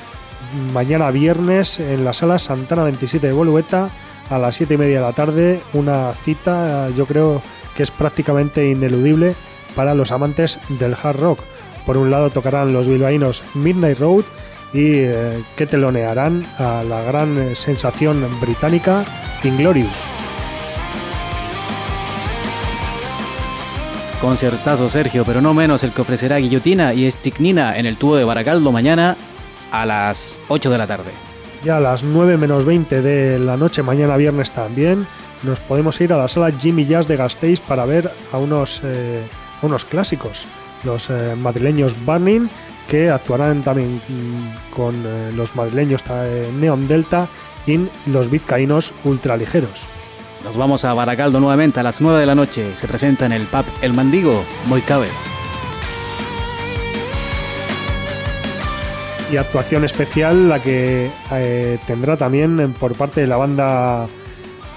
mañana 0.72 1.10
viernes 1.10 1.80
en 1.80 2.06
la 2.06 2.14
sala 2.14 2.38
Santana 2.38 2.84
27 2.84 3.26
de 3.26 3.34
Bolueta 3.34 3.90
a 4.30 4.38
las 4.38 4.58
7 4.58 4.76
y 4.76 4.78
media 4.78 4.96
de 4.98 5.06
la 5.08 5.14
tarde. 5.14 5.60
Una 5.74 6.14
cita, 6.14 6.90
yo 6.90 7.08
creo 7.08 7.42
que 7.76 7.82
es 7.82 7.90
prácticamente 7.90 8.70
ineludible 8.70 9.36
para 9.76 9.96
los 9.96 10.12
amantes 10.12 10.60
del 10.70 10.96
hard 11.02 11.20
rock. 11.20 11.40
Por 11.84 11.98
un 11.98 12.12
lado 12.12 12.30
tocarán 12.30 12.74
los 12.74 12.88
bilbaínos 12.88 13.44
Midnight 13.56 13.98
Road 13.98 14.26
y 14.72 14.98
eh, 15.00 15.44
que 15.56 15.66
telonearán 15.66 16.46
a 16.60 16.84
la 16.84 17.02
gran 17.02 17.56
sensación 17.56 18.40
británica 18.40 19.04
Inglorious. 19.44 20.21
Concertazo 24.22 24.88
Sergio, 24.88 25.26
pero 25.26 25.42
no 25.42 25.56
menos 25.56 25.84
el 25.84 25.94
que 25.94 26.02
ofrecerá 26.02 26.38
Guillotina 26.38 26.94
y 26.94 27.06
Esticnina 27.06 27.80
en 27.80 27.88
el 27.88 27.98
tubo 27.98 28.16
de 28.16 28.24
Baracaldo 28.24 28.72
mañana 28.72 29.18
a 29.72 29.84
las 29.88 30.40
8 30.48 30.70
de 30.70 30.78
la 30.78 30.86
tarde. 30.86 31.12
Ya 31.64 31.78
a 31.78 31.80
las 31.80 32.04
9 32.04 32.38
menos 32.38 32.66
20 32.66 33.02
de 33.02 33.40
la 33.40 33.58
noche, 33.58 33.82
mañana 33.82 34.18
viernes 34.18 34.52
también, 34.52 35.08
nos 35.42 35.60
podemos 35.60 36.00
ir 36.02 36.14
a 36.14 36.18
la 36.18 36.28
sala 36.28 36.52
Jimmy 36.52 36.86
Jazz 36.86 37.08
de 37.08 37.18
Gasteiz 37.18 37.62
para 37.62 37.86
ver 37.86 38.12
a 38.32 38.38
unos, 38.38 38.82
eh, 38.84 39.24
unos 39.64 39.86
clásicos, 39.86 40.46
los 40.84 41.10
eh, 41.10 41.36
madrileños 41.36 41.96
Burning, 42.06 42.48
que 42.88 43.10
actuarán 43.10 43.64
también 43.64 44.00
mm, 44.08 44.72
con 44.76 45.04
eh, 45.04 45.32
los 45.36 45.56
madrileños 45.56 46.04
Neon 46.60 46.88
Delta 46.88 47.28
y 47.66 47.80
los 48.06 48.30
vizcaínos 48.30 48.94
ultraligeros. 49.04 49.88
Nos 50.44 50.58
vamos 50.58 50.86
a 50.86 50.94
Baracaldo 50.94 51.40
nuevamente 51.40 51.80
a 51.80 51.84
las 51.84 52.02
9 52.02 52.20
de 52.20 52.26
la 52.26 52.36
noche. 52.36 52.76
Se 52.76 52.88
presenta 52.88 53.26
en 53.26 53.32
el 53.32 53.46
pub 53.46 53.66
El 53.82 53.94
Mandigo, 53.94 54.44
muy 54.68 54.82
cabe. 54.82 55.08
y 59.32 59.38
actuación 59.38 59.86
especial 59.86 60.50
la 60.50 60.62
que 60.62 61.10
eh, 61.32 61.80
tendrá 61.88 62.18
también 62.18 62.74
por 62.78 62.96
parte 62.96 63.22
de 63.22 63.28
la 63.28 63.38
banda 63.38 64.10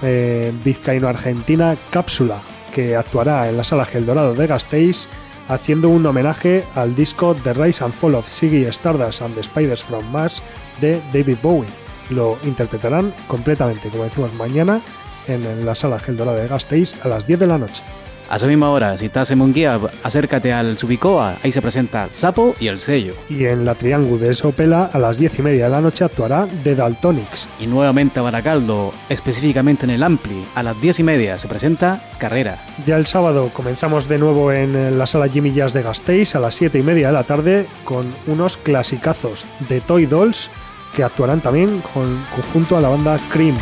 eh, 0.01 0.53
vizcaíno-argentina 0.63 1.77
Cápsula, 1.89 2.41
que 2.73 2.95
actuará 2.95 3.49
en 3.49 3.57
la 3.57 3.65
sala 3.65 3.83
Gel 3.83 4.05
Dorado 4.05 4.33
de 4.33 4.47
Gasteiz 4.47 5.09
haciendo 5.49 5.89
un 5.89 6.05
homenaje 6.05 6.63
al 6.73 6.95
disco 6.95 7.35
The 7.35 7.53
Rise 7.53 7.83
and 7.83 7.93
Fall 7.93 8.15
of 8.15 8.27
Ziggy 8.27 8.63
Stardust 8.65 9.21
and 9.21 9.35
the 9.35 9.43
Spiders 9.43 9.83
from 9.83 10.09
Mars 10.09 10.41
de 10.79 11.01
David 11.11 11.37
Bowie. 11.41 11.67
Lo 12.09 12.37
interpretarán 12.43 13.13
completamente, 13.27 13.89
como 13.89 14.05
decimos, 14.05 14.33
mañana 14.33 14.79
en 15.27 15.65
la 15.65 15.75
sala 15.75 15.99
Gel 15.99 16.17
Dorado 16.17 16.37
de 16.37 16.47
Gasteiz 16.47 16.93
a 17.03 17.07
las 17.07 17.27
10 17.27 17.39
de 17.39 17.47
la 17.47 17.57
noche. 17.57 17.83
A 18.27 18.37
esa 18.37 18.47
misma 18.47 18.71
hora, 18.71 18.97
si 18.97 19.05
estás 19.05 19.29
en 19.29 19.37
Munguía, 19.37 19.79
acércate 20.01 20.51
al 20.51 20.77
Subicoa, 20.79 21.37
ahí 21.43 21.51
se 21.51 21.61
presenta 21.61 22.07
Sapo 22.09 22.55
y 22.59 22.67
el 22.67 22.79
sello. 22.79 23.13
Y 23.29 23.45
en 23.45 23.65
la 23.65 23.75
Triángulo 23.75 24.17
de 24.17 24.33
Sopela 24.33 24.89
a 24.91 24.97
las 24.97 25.19
10 25.19 25.39
y 25.39 25.41
media 25.43 25.65
de 25.65 25.69
la 25.69 25.81
noche 25.81 26.03
actuará 26.03 26.47
The 26.63 26.73
Daltonics. 26.73 27.47
Y 27.59 27.67
nuevamente 27.67 28.19
a 28.19 28.23
Baracaldo, 28.23 28.93
específicamente 29.09 29.85
en 29.85 29.91
el 29.91 30.01
Ampli, 30.01 30.43
a 30.55 30.63
las 30.63 30.81
10 30.81 31.01
y 31.01 31.03
media 31.03 31.37
se 31.37 31.47
presenta 31.47 32.01
Carrera. 32.17 32.65
Ya 32.83 32.97
el 32.97 33.05
sábado 33.05 33.51
comenzamos 33.53 34.07
de 34.07 34.17
nuevo 34.17 34.51
en 34.51 34.97
la 34.97 35.05
sala 35.05 35.27
Jimmy 35.27 35.51
Jazz 35.51 35.73
de 35.73 35.83
Gasteiz 35.83 36.35
a 36.35 36.39
las 36.39 36.55
7 36.55 36.79
y 36.79 36.83
media 36.83 37.07
de 37.07 37.13
la 37.13 37.23
tarde 37.23 37.67
con 37.83 38.11
unos 38.25 38.57
clasicazos 38.57 39.45
de 39.69 39.81
Toy 39.81 40.07
Dolls 40.07 40.49
que 40.95 41.03
actuarán 41.03 41.41
también 41.41 41.81
con, 41.93 42.23
junto 42.53 42.75
a 42.75 42.81
la 42.81 42.89
banda 42.89 43.19
Cream. 43.31 43.57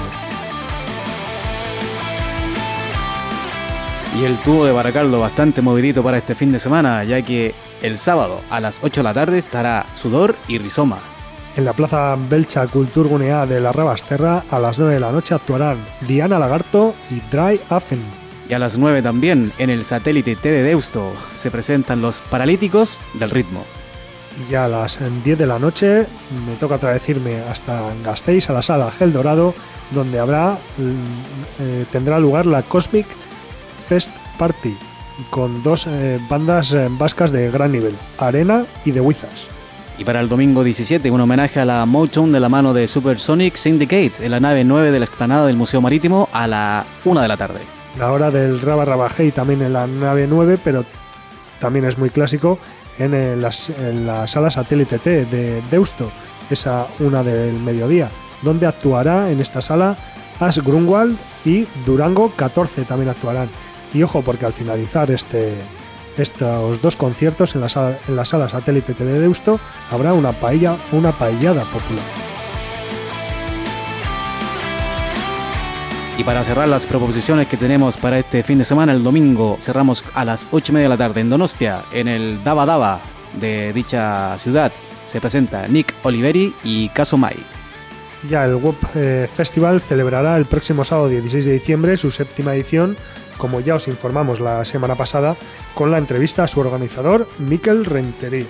Y 4.19 4.25
el 4.25 4.37
tubo 4.37 4.65
de 4.65 4.71
Baracaldo 4.71 5.19
bastante 5.19 5.63
movidito 5.63 6.03
para 6.03 6.17
este 6.17 6.35
fin 6.35 6.51
de 6.51 6.59
semana, 6.59 7.03
ya 7.03 7.23
que 7.23 7.55
el 7.81 7.97
sábado 7.97 8.41
a 8.51 8.59
las 8.59 8.79
8 8.83 8.99
de 8.99 9.03
la 9.03 9.13
tarde 9.13 9.39
estará 9.39 9.87
Sudor 9.93 10.35
y 10.47 10.59
Rizoma. 10.59 10.99
En 11.57 11.65
la 11.65 11.73
plaza 11.73 12.15
Belcha 12.29 12.67
Kulturgunea 12.67 13.47
de 13.47 13.59
la 13.59 13.71
Rabasterra 13.71 14.43
a 14.51 14.59
las 14.59 14.77
9 14.77 14.93
de 14.93 14.99
la 14.99 15.11
noche 15.11 15.33
actuarán 15.33 15.77
Diana 16.01 16.37
Lagarto 16.37 16.93
y 17.09 17.21
Dry 17.31 17.59
Affen. 17.69 18.03
Y 18.47 18.53
a 18.53 18.59
las 18.59 18.77
9 18.77 19.01
también 19.01 19.51
en 19.57 19.71
el 19.71 19.83
satélite 19.83 20.35
T 20.35 20.51
de 20.51 20.61
Deusto 20.61 21.13
se 21.33 21.49
presentan 21.49 22.01
los 22.01 22.21
Paralíticos 22.21 23.01
del 23.15 23.31
Ritmo. 23.31 23.65
Y 24.49 24.53
a 24.53 24.67
las 24.67 24.99
10 25.23 25.37
de 25.37 25.47
la 25.47 25.57
noche 25.57 26.05
me 26.47 26.55
toca 26.59 26.75
otra 26.75 26.93
vez 26.93 27.09
irme 27.09 27.41
hasta 27.49 27.81
Gasteiz 28.03 28.47
a 28.49 28.53
la 28.53 28.61
sala 28.61 28.91
Gel 28.91 29.11
Dorado 29.11 29.55
donde 29.91 30.19
habrá 30.19 30.57
eh, 31.59 31.85
tendrá 31.91 32.19
lugar 32.19 32.45
la 32.45 32.63
Cosmic 32.63 33.05
Fest 33.93 34.11
Party 34.39 34.75
con 35.29 35.61
dos 35.61 35.85
eh, 35.85 36.19
bandas 36.27 36.73
eh, 36.73 36.87
vascas 36.89 37.31
de 37.31 37.51
gran 37.51 37.71
nivel, 37.71 37.95
Arena 38.17 38.65
y 38.85 38.91
The 38.91 39.01
Wizards. 39.01 39.49
Y 39.99 40.03
para 40.03 40.19
el 40.19 40.29
domingo 40.29 40.63
17, 40.63 41.11
un 41.11 41.21
homenaje 41.21 41.59
a 41.59 41.65
la 41.65 41.85
Motown 41.85 42.31
de 42.31 42.39
la 42.39 42.49
mano 42.49 42.73
de 42.73 42.87
Supersonic 42.87 43.55
Syndicate 43.55 44.25
en 44.25 44.31
la 44.31 44.39
nave 44.39 44.63
9 44.63 44.89
de 44.89 44.97
la 44.97 45.05
explanada 45.05 45.45
del 45.45 45.57
Museo 45.57 45.79
Marítimo 45.79 46.27
a 46.33 46.47
la 46.47 46.87
1 47.05 47.21
de 47.21 47.27
la 47.27 47.37
tarde. 47.37 47.59
La 47.99 48.11
hora 48.11 48.31
del 48.31 48.61
Raba 48.61 48.83
Rabajei 48.83 49.31
también 49.31 49.61
en 49.61 49.73
la 49.73 49.85
nave 49.85 50.25
9, 50.27 50.57
pero 50.63 50.85
también 51.59 51.85
es 51.85 51.99
muy 51.99 52.09
clásico 52.09 52.57
en, 52.97 53.13
eh, 53.13 53.35
las, 53.35 53.69
en 53.69 54.07
la 54.07 54.25
sala 54.25 54.49
satélite 54.49 54.97
T 54.97 55.25
de 55.25 55.61
Deusto, 55.69 56.11
esa 56.49 56.87
una 56.97 57.21
del 57.21 57.59
mediodía, 57.59 58.09
donde 58.41 58.65
actuará 58.65 59.29
en 59.29 59.39
esta 59.39 59.61
sala 59.61 59.95
Ash 60.39 60.57
Grunwald 60.57 61.15
y 61.45 61.67
Durango 61.85 62.31
14 62.35 62.85
también 62.85 63.09
actuarán. 63.09 63.49
Y 63.93 64.03
ojo, 64.03 64.21
porque 64.21 64.45
al 64.45 64.53
finalizar 64.53 65.11
este, 65.11 65.53
estos 66.17 66.81
dos 66.81 66.95
conciertos 66.95 67.55
en 67.55 67.61
la 67.61 67.69
sala, 67.69 67.97
en 68.07 68.15
la 68.15 68.25
sala 68.25 68.49
satélite 68.49 68.93
de 68.93 69.19
Deusto 69.19 69.59
habrá 69.91 70.13
una 70.13 70.31
paella, 70.31 70.75
una 70.91 71.11
paellada 71.11 71.63
popular. 71.65 72.03
Y 76.17 76.23
para 76.23 76.43
cerrar 76.43 76.67
las 76.67 76.85
proposiciones 76.85 77.47
que 77.47 77.57
tenemos 77.57 77.97
para 77.97 78.19
este 78.19 78.43
fin 78.43 78.59
de 78.59 78.65
semana, 78.65 78.93
el 78.93 79.03
domingo 79.03 79.57
cerramos 79.59 80.03
a 80.13 80.23
las 80.23 80.47
8 80.51 80.71
y 80.71 80.73
media 80.73 80.85
de 80.85 80.89
la 80.89 80.97
tarde 80.97 81.21
en 81.21 81.29
Donostia, 81.29 81.83
en 81.91 82.07
el 82.07 82.43
Daba 82.43 82.67
Daba 82.67 83.01
de 83.39 83.73
dicha 83.73 84.37
ciudad. 84.37 84.71
Se 85.07 85.19
presenta 85.19 85.67
Nick 85.67 85.93
Oliveri 86.03 86.53
y 86.63 86.89
Caso 86.89 87.17
Mai. 87.17 87.35
Ya 88.29 88.45
el 88.45 88.55
Web 88.55 88.75
eh, 88.95 89.27
Festival 89.31 89.81
celebrará 89.81 90.37
el 90.37 90.45
próximo 90.45 90.83
sábado 90.83 91.09
16 91.09 91.45
de 91.45 91.51
diciembre 91.51 91.97
su 91.97 92.11
séptima 92.11 92.53
edición, 92.53 92.95
como 93.37 93.59
ya 93.59 93.75
os 93.75 93.87
informamos 93.87 94.39
la 94.39 94.65
semana 94.65 94.95
pasada, 94.95 95.35
con 95.73 95.91
la 95.91 95.97
entrevista 95.97 96.43
a 96.43 96.47
su 96.47 96.59
organizador, 96.59 97.27
Miquel 97.39 97.85
Rentería. 97.85 98.45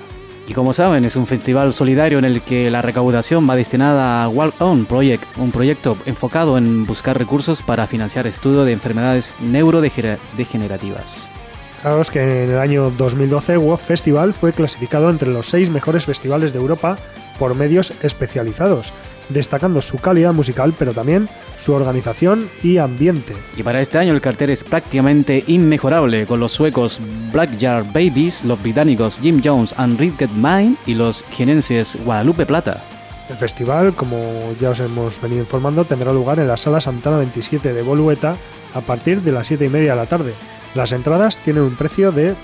Y 0.47 0.53
como 0.53 0.73
saben, 0.73 1.05
es 1.05 1.15
un 1.15 1.25
festival 1.25 1.71
solidario 1.71 2.19
en 2.19 2.25
el 2.25 2.41
que 2.41 2.69
la 2.69 2.81
recaudación 2.81 3.49
va 3.49 3.55
destinada 3.55 4.23
a 4.23 4.29
Walk 4.29 4.55
On 4.59 4.85
Project, 4.85 5.37
un 5.37 5.51
proyecto 5.51 5.97
enfocado 6.05 6.57
en 6.57 6.85
buscar 6.85 7.17
recursos 7.17 7.61
para 7.63 7.87
financiar 7.87 8.27
estudio 8.27 8.65
de 8.65 8.73
enfermedades 8.73 9.35
neurodegenerativas. 9.39 11.31
Fijaos 11.77 12.11
que 12.11 12.43
en 12.43 12.51
el 12.51 12.59
año 12.59 12.91
2012 12.91 13.57
Web 13.57 13.77
Festival 13.77 14.33
fue 14.33 14.53
clasificado 14.53 15.09
entre 15.09 15.29
los 15.29 15.47
seis 15.49 15.69
mejores 15.69 16.05
festivales 16.05 16.53
de 16.53 16.59
Europa 16.59 16.97
por 17.39 17.55
medios 17.55 17.93
especializados, 18.01 18.93
destacando 19.29 19.81
su 19.81 19.97
calidad 19.97 20.33
musical, 20.33 20.73
pero 20.77 20.93
también 20.93 21.29
su 21.55 21.73
organización 21.73 22.49
y 22.61 22.77
ambiente. 22.77 23.33
Y 23.57 23.63
para 23.63 23.81
este 23.81 23.97
año 23.97 24.13
el 24.13 24.21
cartel 24.21 24.49
es 24.49 24.63
prácticamente 24.63 25.43
inmejorable, 25.47 26.25
con 26.25 26.39
los 26.39 26.51
suecos 26.51 26.99
Black 27.31 27.59
Jar 27.59 27.83
Babies, 27.93 28.43
los 28.43 28.61
británicos 28.61 29.19
Jim 29.19 29.41
Jones 29.43 29.73
and 29.77 29.99
Get 29.99 30.31
Mine 30.31 30.75
y 30.85 30.95
los 30.95 31.23
jienenses 31.31 31.97
Guadalupe 32.03 32.45
Plata. 32.45 32.83
El 33.29 33.37
festival, 33.37 33.95
como 33.95 34.53
ya 34.59 34.71
os 34.71 34.79
hemos 34.81 35.19
venido 35.21 35.41
informando, 35.41 35.85
tendrá 35.85 36.11
lugar 36.11 36.39
en 36.39 36.47
la 36.47 36.57
sala 36.57 36.81
Santana 36.81 37.17
27 37.17 37.73
de 37.73 37.81
Bolueta 37.81 38.35
a 38.73 38.81
partir 38.81 39.21
de 39.21 39.31
las 39.31 39.47
7 39.47 39.65
y 39.65 39.69
media 39.69 39.91
de 39.91 39.97
la 39.97 40.05
tarde. 40.05 40.33
Las 40.75 40.91
entradas 40.91 41.37
tienen 41.37 41.63
un 41.63 41.75
precio 41.75 42.11
de, 42.11 42.35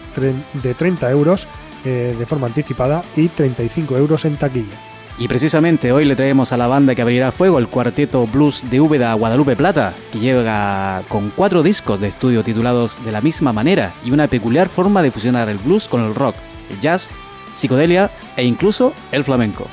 de 0.64 0.74
30 0.74 1.12
euros 1.12 1.48
eh, 1.86 2.16
de 2.18 2.26
forma 2.26 2.48
anticipada 2.48 3.04
y 3.16 3.28
35 3.28 3.98
euros 3.98 4.26
en 4.26 4.38
taquilla. 4.38 4.89
Y 5.20 5.28
precisamente 5.28 5.92
hoy 5.92 6.06
le 6.06 6.16
traemos 6.16 6.54
a 6.54 6.58
la 6.58 6.68
banda 6.68 6.96
que 6.96 7.02
abrirá 7.02 7.34
fuego 7.34 7.60
el 7.60 7.68
cuarteto 7.68 8.26
blues 8.26 8.64
de 8.70 8.80
Úbeda 8.80 9.14
Guadalupe 9.16 9.58
Plata, 9.58 9.94
que 10.14 10.20
llega 10.20 11.04
con 11.10 11.30
cuatro 11.36 11.62
discos 11.62 12.00
de 12.00 12.08
estudio 12.08 12.42
titulados 12.42 13.04
de 13.04 13.12
la 13.12 13.20
misma 13.20 13.52
manera 13.52 13.92
y 14.06 14.12
una 14.12 14.30
peculiar 14.30 14.70
forma 14.70 15.02
de 15.02 15.12
fusionar 15.12 15.50
el 15.50 15.58
blues 15.58 15.90
con 15.90 16.06
el 16.06 16.16
rock, 16.16 16.36
el 16.70 16.80
jazz, 16.80 17.10
psicodelia 17.54 18.10
e 18.38 18.46
incluso 18.46 18.94
el 19.12 19.26
flamenco. 19.26 19.68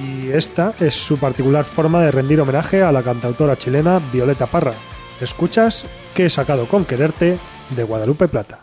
Y 0.00 0.28
esta 0.28 0.72
es 0.78 0.94
su 0.94 1.18
particular 1.18 1.64
forma 1.64 2.00
de 2.00 2.12
rendir 2.12 2.40
homenaje 2.40 2.80
a 2.82 2.92
la 2.92 3.02
cantautora 3.02 3.58
chilena 3.58 4.00
Violeta 4.12 4.46
Parra. 4.46 4.74
Escuchas 5.20 5.86
que 6.14 6.26
he 6.26 6.30
sacado 6.30 6.68
con 6.68 6.84
quererte 6.84 7.38
de 7.70 7.82
Guadalupe 7.82 8.28
Plata. 8.28 8.60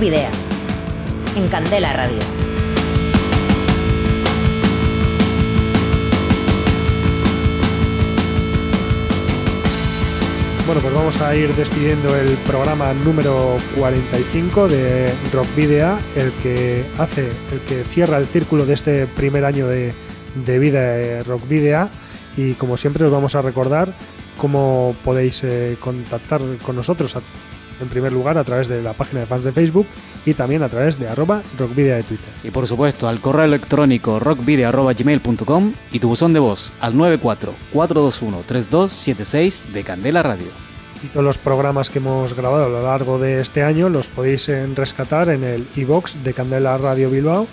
Video. 0.00 0.30
En 1.36 1.46
Candela 1.48 1.92
Radio. 1.92 2.18
Bueno, 10.64 10.80
pues 10.80 10.94
vamos 10.94 11.20
a 11.20 11.36
ir 11.36 11.54
despidiendo 11.54 12.16
el 12.16 12.30
programa 12.46 12.94
número 12.94 13.58
45 13.76 14.68
de 14.68 15.12
Rock 15.34 15.54
Video, 15.54 15.98
el 16.16 16.32
que 16.42 16.86
hace, 16.96 17.28
el 17.52 17.60
que 17.68 17.84
cierra 17.84 18.16
el 18.16 18.24
círculo 18.24 18.64
de 18.64 18.72
este 18.72 19.06
primer 19.06 19.44
año 19.44 19.68
de, 19.68 19.92
de 20.46 20.58
vida 20.58 20.80
de 20.80 21.22
Rock 21.24 21.46
Video. 21.46 21.90
Y 22.38 22.54
como 22.54 22.78
siempre 22.78 23.04
os 23.04 23.12
vamos 23.12 23.34
a 23.34 23.42
recordar 23.42 23.92
cómo 24.38 24.96
podéis 25.04 25.44
eh, 25.44 25.76
contactar 25.78 26.40
con 26.64 26.76
nosotros 26.76 27.14
en 27.80 27.88
primer 27.88 28.12
lugar 28.12 28.38
a 28.38 28.44
través 28.44 28.68
de 28.68 28.80
la 28.82 28.92
página 28.92 29.20
de 29.20 29.26
fans 29.26 29.42
de 29.44 29.52
Facebook 29.52 29.86
y 30.26 30.34
también 30.34 30.62
a 30.62 30.68
través 30.68 30.98
de 30.98 31.08
arroba 31.08 31.42
rockvidea 31.58 31.96
de 31.96 32.02
Twitter. 32.02 32.28
Y 32.44 32.50
por 32.50 32.66
supuesto 32.66 33.08
al 33.08 33.20
correo 33.20 33.44
electrónico 33.44 34.18
rockvideo.gmail.com 34.18 35.72
y 35.92 35.98
tu 35.98 36.08
buzón 36.08 36.32
de 36.32 36.40
voz 36.40 36.72
al 36.80 36.94
94-421-3276 36.94 39.62
de 39.72 39.84
Candela 39.84 40.22
Radio. 40.22 40.48
Y 41.02 41.06
todos 41.08 41.24
los 41.24 41.38
programas 41.38 41.88
que 41.88 41.98
hemos 41.98 42.34
grabado 42.34 42.66
a 42.66 42.68
lo 42.68 42.82
largo 42.82 43.18
de 43.18 43.40
este 43.40 43.62
año 43.62 43.88
los 43.88 44.10
podéis 44.10 44.50
eh, 44.50 44.66
rescatar 44.74 45.30
en 45.30 45.44
el 45.44 45.66
iBox 45.76 46.22
de 46.22 46.34
Candela 46.34 46.76
Radio 46.76 47.08
Bilbao 47.08 47.46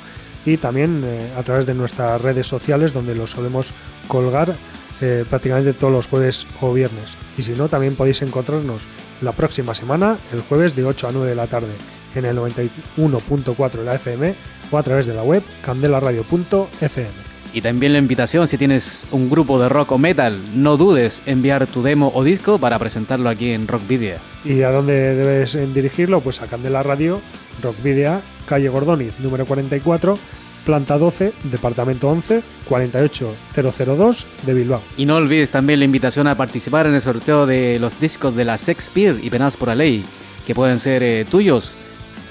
y 0.46 0.58
también 0.58 1.02
eh, 1.06 1.32
a 1.38 1.44
través 1.44 1.66
de 1.66 1.74
nuestras 1.74 2.22
redes 2.22 2.48
sociales 2.48 2.92
donde 2.94 3.16
los 3.16 3.32
solemos 3.32 3.72
colgar 4.08 4.54
eh, 5.00 5.24
prácticamente 5.30 5.74
todos 5.74 5.94
los 5.94 6.08
jueves 6.08 6.46
o 6.60 6.74
viernes. 6.74 7.16
Y 7.38 7.44
si 7.44 7.52
no, 7.52 7.70
también 7.70 7.96
podéis 7.96 8.22
encontrarnos 8.22 8.84
la 9.22 9.32
próxima 9.32 9.74
semana, 9.74 10.18
el 10.34 10.42
jueves 10.42 10.76
de 10.76 10.86
8 10.86 11.08
a 11.08 11.12
9 11.12 11.30
de 11.30 11.36
la 11.36 11.48
tarde, 11.48 11.74
en 12.16 12.26
el 12.26 12.38
91.4 12.38 13.72
de 13.72 13.84
la 13.84 13.96
FM 13.96 14.36
o 14.72 14.78
a 14.78 14.84
través 14.84 15.06
de 15.06 15.14
la 15.14 15.24
web 15.24 15.44
candelaradio.fm. 15.62 17.28
Y 17.54 17.62
también 17.62 17.94
la 17.94 18.00
invitación, 18.00 18.48
si 18.48 18.58
tienes 18.58 19.08
un 19.12 19.30
grupo 19.30 19.60
de 19.60 19.70
rock 19.70 19.94
o 19.94 19.98
metal, 19.98 20.38
no 20.54 20.78
dudes 20.78 21.24
en 21.26 21.38
enviar 21.38 21.66
tu 21.66 21.82
demo 21.82 22.12
o 22.14 22.24
disco 22.24 22.60
para 22.60 22.78
presentarlo 22.78 23.30
aquí 23.30 23.52
en 23.52 23.68
Rock 23.68 23.88
Video. 23.88 24.18
¿Y 24.44 24.62
a 24.62 24.72
dónde 24.72 25.16
debes 25.16 25.58
dirigirlo? 25.74 26.22
Pues 26.22 26.42
a 26.42 26.48
Candela 26.48 26.84
Radio, 26.84 27.22
Rock 27.64 27.82
Video, 27.82 28.22
calle 28.46 28.70
Gordoniz, 28.70 29.14
número 29.20 29.46
44, 29.46 30.20
planta 30.68 30.98
12, 30.98 31.32
departamento 31.46 32.10
11, 32.10 32.44
48002 32.68 34.26
de 34.46 34.54
Bilbao. 34.54 34.82
Y 34.98 35.06
no 35.06 35.16
olvides 35.16 35.50
también 35.50 35.80
la 35.80 35.86
invitación 35.86 36.28
a 36.28 36.36
participar 36.36 36.88
en 36.88 36.94
el 36.94 37.02
sorteo 37.02 37.46
de 37.46 37.80
los 37.80 38.02
discos 38.02 38.36
de 38.36 38.44
la 38.44 38.58
Shakespeare 38.58 39.18
y 39.24 39.30
Penas 39.30 39.56
por 39.56 39.70
la 39.70 39.76
Ley, 39.76 40.04
que 40.46 40.54
pueden 40.54 40.82
ser 40.82 41.04
eh, 41.04 41.26
tuyos 41.32 41.74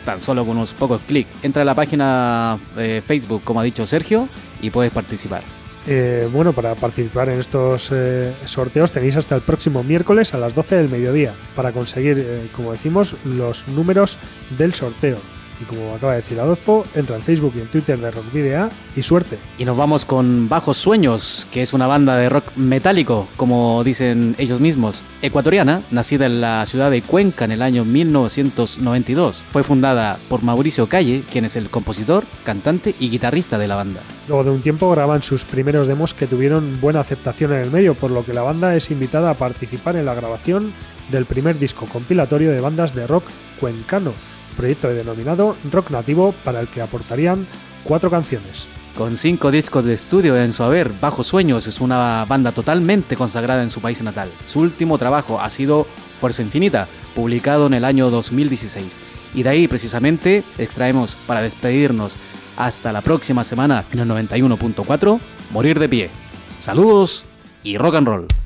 tan 0.04 0.20
solo 0.20 0.44
con 0.44 0.58
unos 0.58 0.74
pocos 0.74 1.00
clics. 1.08 1.30
Entra 1.42 1.62
a 1.62 1.64
la 1.64 1.74
página 1.74 2.58
de 2.76 3.00
Facebook, 3.00 3.40
como 3.42 3.60
ha 3.60 3.64
dicho 3.64 3.86
Sergio, 3.86 4.28
y 4.60 4.68
puedes 4.68 4.92
participar. 4.92 5.42
Eh, 5.88 6.28
bueno, 6.30 6.52
para 6.52 6.74
participar 6.74 7.30
en 7.30 7.40
estos 7.40 7.90
eh, 7.90 8.34
sorteos 8.44 8.92
tenéis 8.92 9.16
hasta 9.16 9.34
el 9.34 9.40
próximo 9.40 9.82
miércoles 9.82 10.34
a 10.34 10.38
las 10.38 10.54
12 10.54 10.76
del 10.76 10.88
mediodía 10.90 11.32
para 11.54 11.72
conseguir, 11.72 12.18
eh, 12.18 12.48
como 12.54 12.72
decimos, 12.72 13.16
los 13.24 13.66
números 13.68 14.18
del 14.58 14.74
sorteo. 14.74 15.18
Y 15.60 15.64
como 15.64 15.94
acaba 15.94 16.12
de 16.12 16.18
decir 16.18 16.38
Adolfo, 16.38 16.84
entra 16.94 17.16
en 17.16 17.22
Facebook 17.22 17.54
y 17.56 17.60
en 17.60 17.68
Twitter 17.68 17.98
de 17.98 18.10
Rock 18.10 18.32
Video 18.32 18.70
y 18.94 19.02
suerte. 19.02 19.38
Y 19.58 19.64
nos 19.64 19.76
vamos 19.76 20.04
con 20.04 20.48
Bajos 20.48 20.76
Sueños, 20.76 21.46
que 21.50 21.62
es 21.62 21.72
una 21.72 21.86
banda 21.86 22.16
de 22.16 22.28
rock 22.28 22.44
metálico, 22.56 23.28
como 23.36 23.82
dicen 23.84 24.34
ellos 24.38 24.60
mismos, 24.60 25.04
ecuatoriana, 25.22 25.82
nacida 25.90 26.26
en 26.26 26.40
la 26.40 26.66
ciudad 26.66 26.90
de 26.90 27.02
Cuenca 27.02 27.44
en 27.44 27.52
el 27.52 27.62
año 27.62 27.84
1992. 27.84 29.44
Fue 29.50 29.62
fundada 29.62 30.18
por 30.28 30.42
Mauricio 30.42 30.88
Calle, 30.88 31.22
quien 31.30 31.44
es 31.44 31.56
el 31.56 31.70
compositor, 31.70 32.24
cantante 32.44 32.94
y 32.98 33.08
guitarrista 33.08 33.58
de 33.58 33.68
la 33.68 33.76
banda. 33.76 34.00
Luego 34.28 34.44
de 34.44 34.50
un 34.50 34.62
tiempo 34.62 34.90
graban 34.90 35.22
sus 35.22 35.44
primeros 35.44 35.86
demos 35.86 36.14
que 36.14 36.26
tuvieron 36.26 36.80
buena 36.80 37.00
aceptación 37.00 37.52
en 37.52 37.60
el 37.60 37.70
medio, 37.70 37.94
por 37.94 38.10
lo 38.10 38.24
que 38.24 38.34
la 38.34 38.42
banda 38.42 38.74
es 38.74 38.90
invitada 38.90 39.30
a 39.30 39.34
participar 39.34 39.96
en 39.96 40.06
la 40.06 40.14
grabación 40.14 40.72
del 41.10 41.24
primer 41.24 41.58
disco 41.58 41.86
compilatorio 41.86 42.50
de 42.50 42.60
bandas 42.60 42.94
de 42.94 43.06
rock 43.06 43.24
cuencano, 43.60 44.12
proyecto 44.56 44.88
denominado 44.88 45.56
Rock 45.70 45.90
Nativo 45.90 46.34
para 46.44 46.60
el 46.60 46.68
que 46.68 46.82
aportarían 46.82 47.46
cuatro 47.84 48.10
canciones. 48.10 48.66
Con 48.96 49.16
cinco 49.16 49.50
discos 49.50 49.84
de 49.84 49.92
estudio 49.92 50.36
en 50.36 50.54
su 50.54 50.62
haber, 50.62 50.90
Bajo 51.00 51.22
Sueños 51.22 51.66
es 51.66 51.82
una 51.82 52.24
banda 52.24 52.52
totalmente 52.52 53.14
consagrada 53.14 53.62
en 53.62 53.70
su 53.70 53.80
país 53.80 54.02
natal. 54.02 54.30
Su 54.46 54.60
último 54.60 54.96
trabajo 54.96 55.38
ha 55.38 55.50
sido 55.50 55.86
Fuerza 56.18 56.42
Infinita, 56.42 56.88
publicado 57.14 57.66
en 57.66 57.74
el 57.74 57.84
año 57.84 58.08
2016. 58.08 58.98
Y 59.34 59.42
de 59.42 59.50
ahí 59.50 59.68
precisamente 59.68 60.42
extraemos 60.56 61.14
para 61.26 61.42
despedirnos 61.42 62.16
hasta 62.56 62.90
la 62.90 63.02
próxima 63.02 63.44
semana 63.44 63.84
en 63.92 63.98
el 63.98 64.08
91.4, 64.08 65.20
Morir 65.50 65.78
de 65.78 65.88
pie. 65.90 66.10
Saludos 66.58 67.26
y 67.62 67.76
rock 67.76 67.96
and 67.96 68.08
roll. 68.08 68.45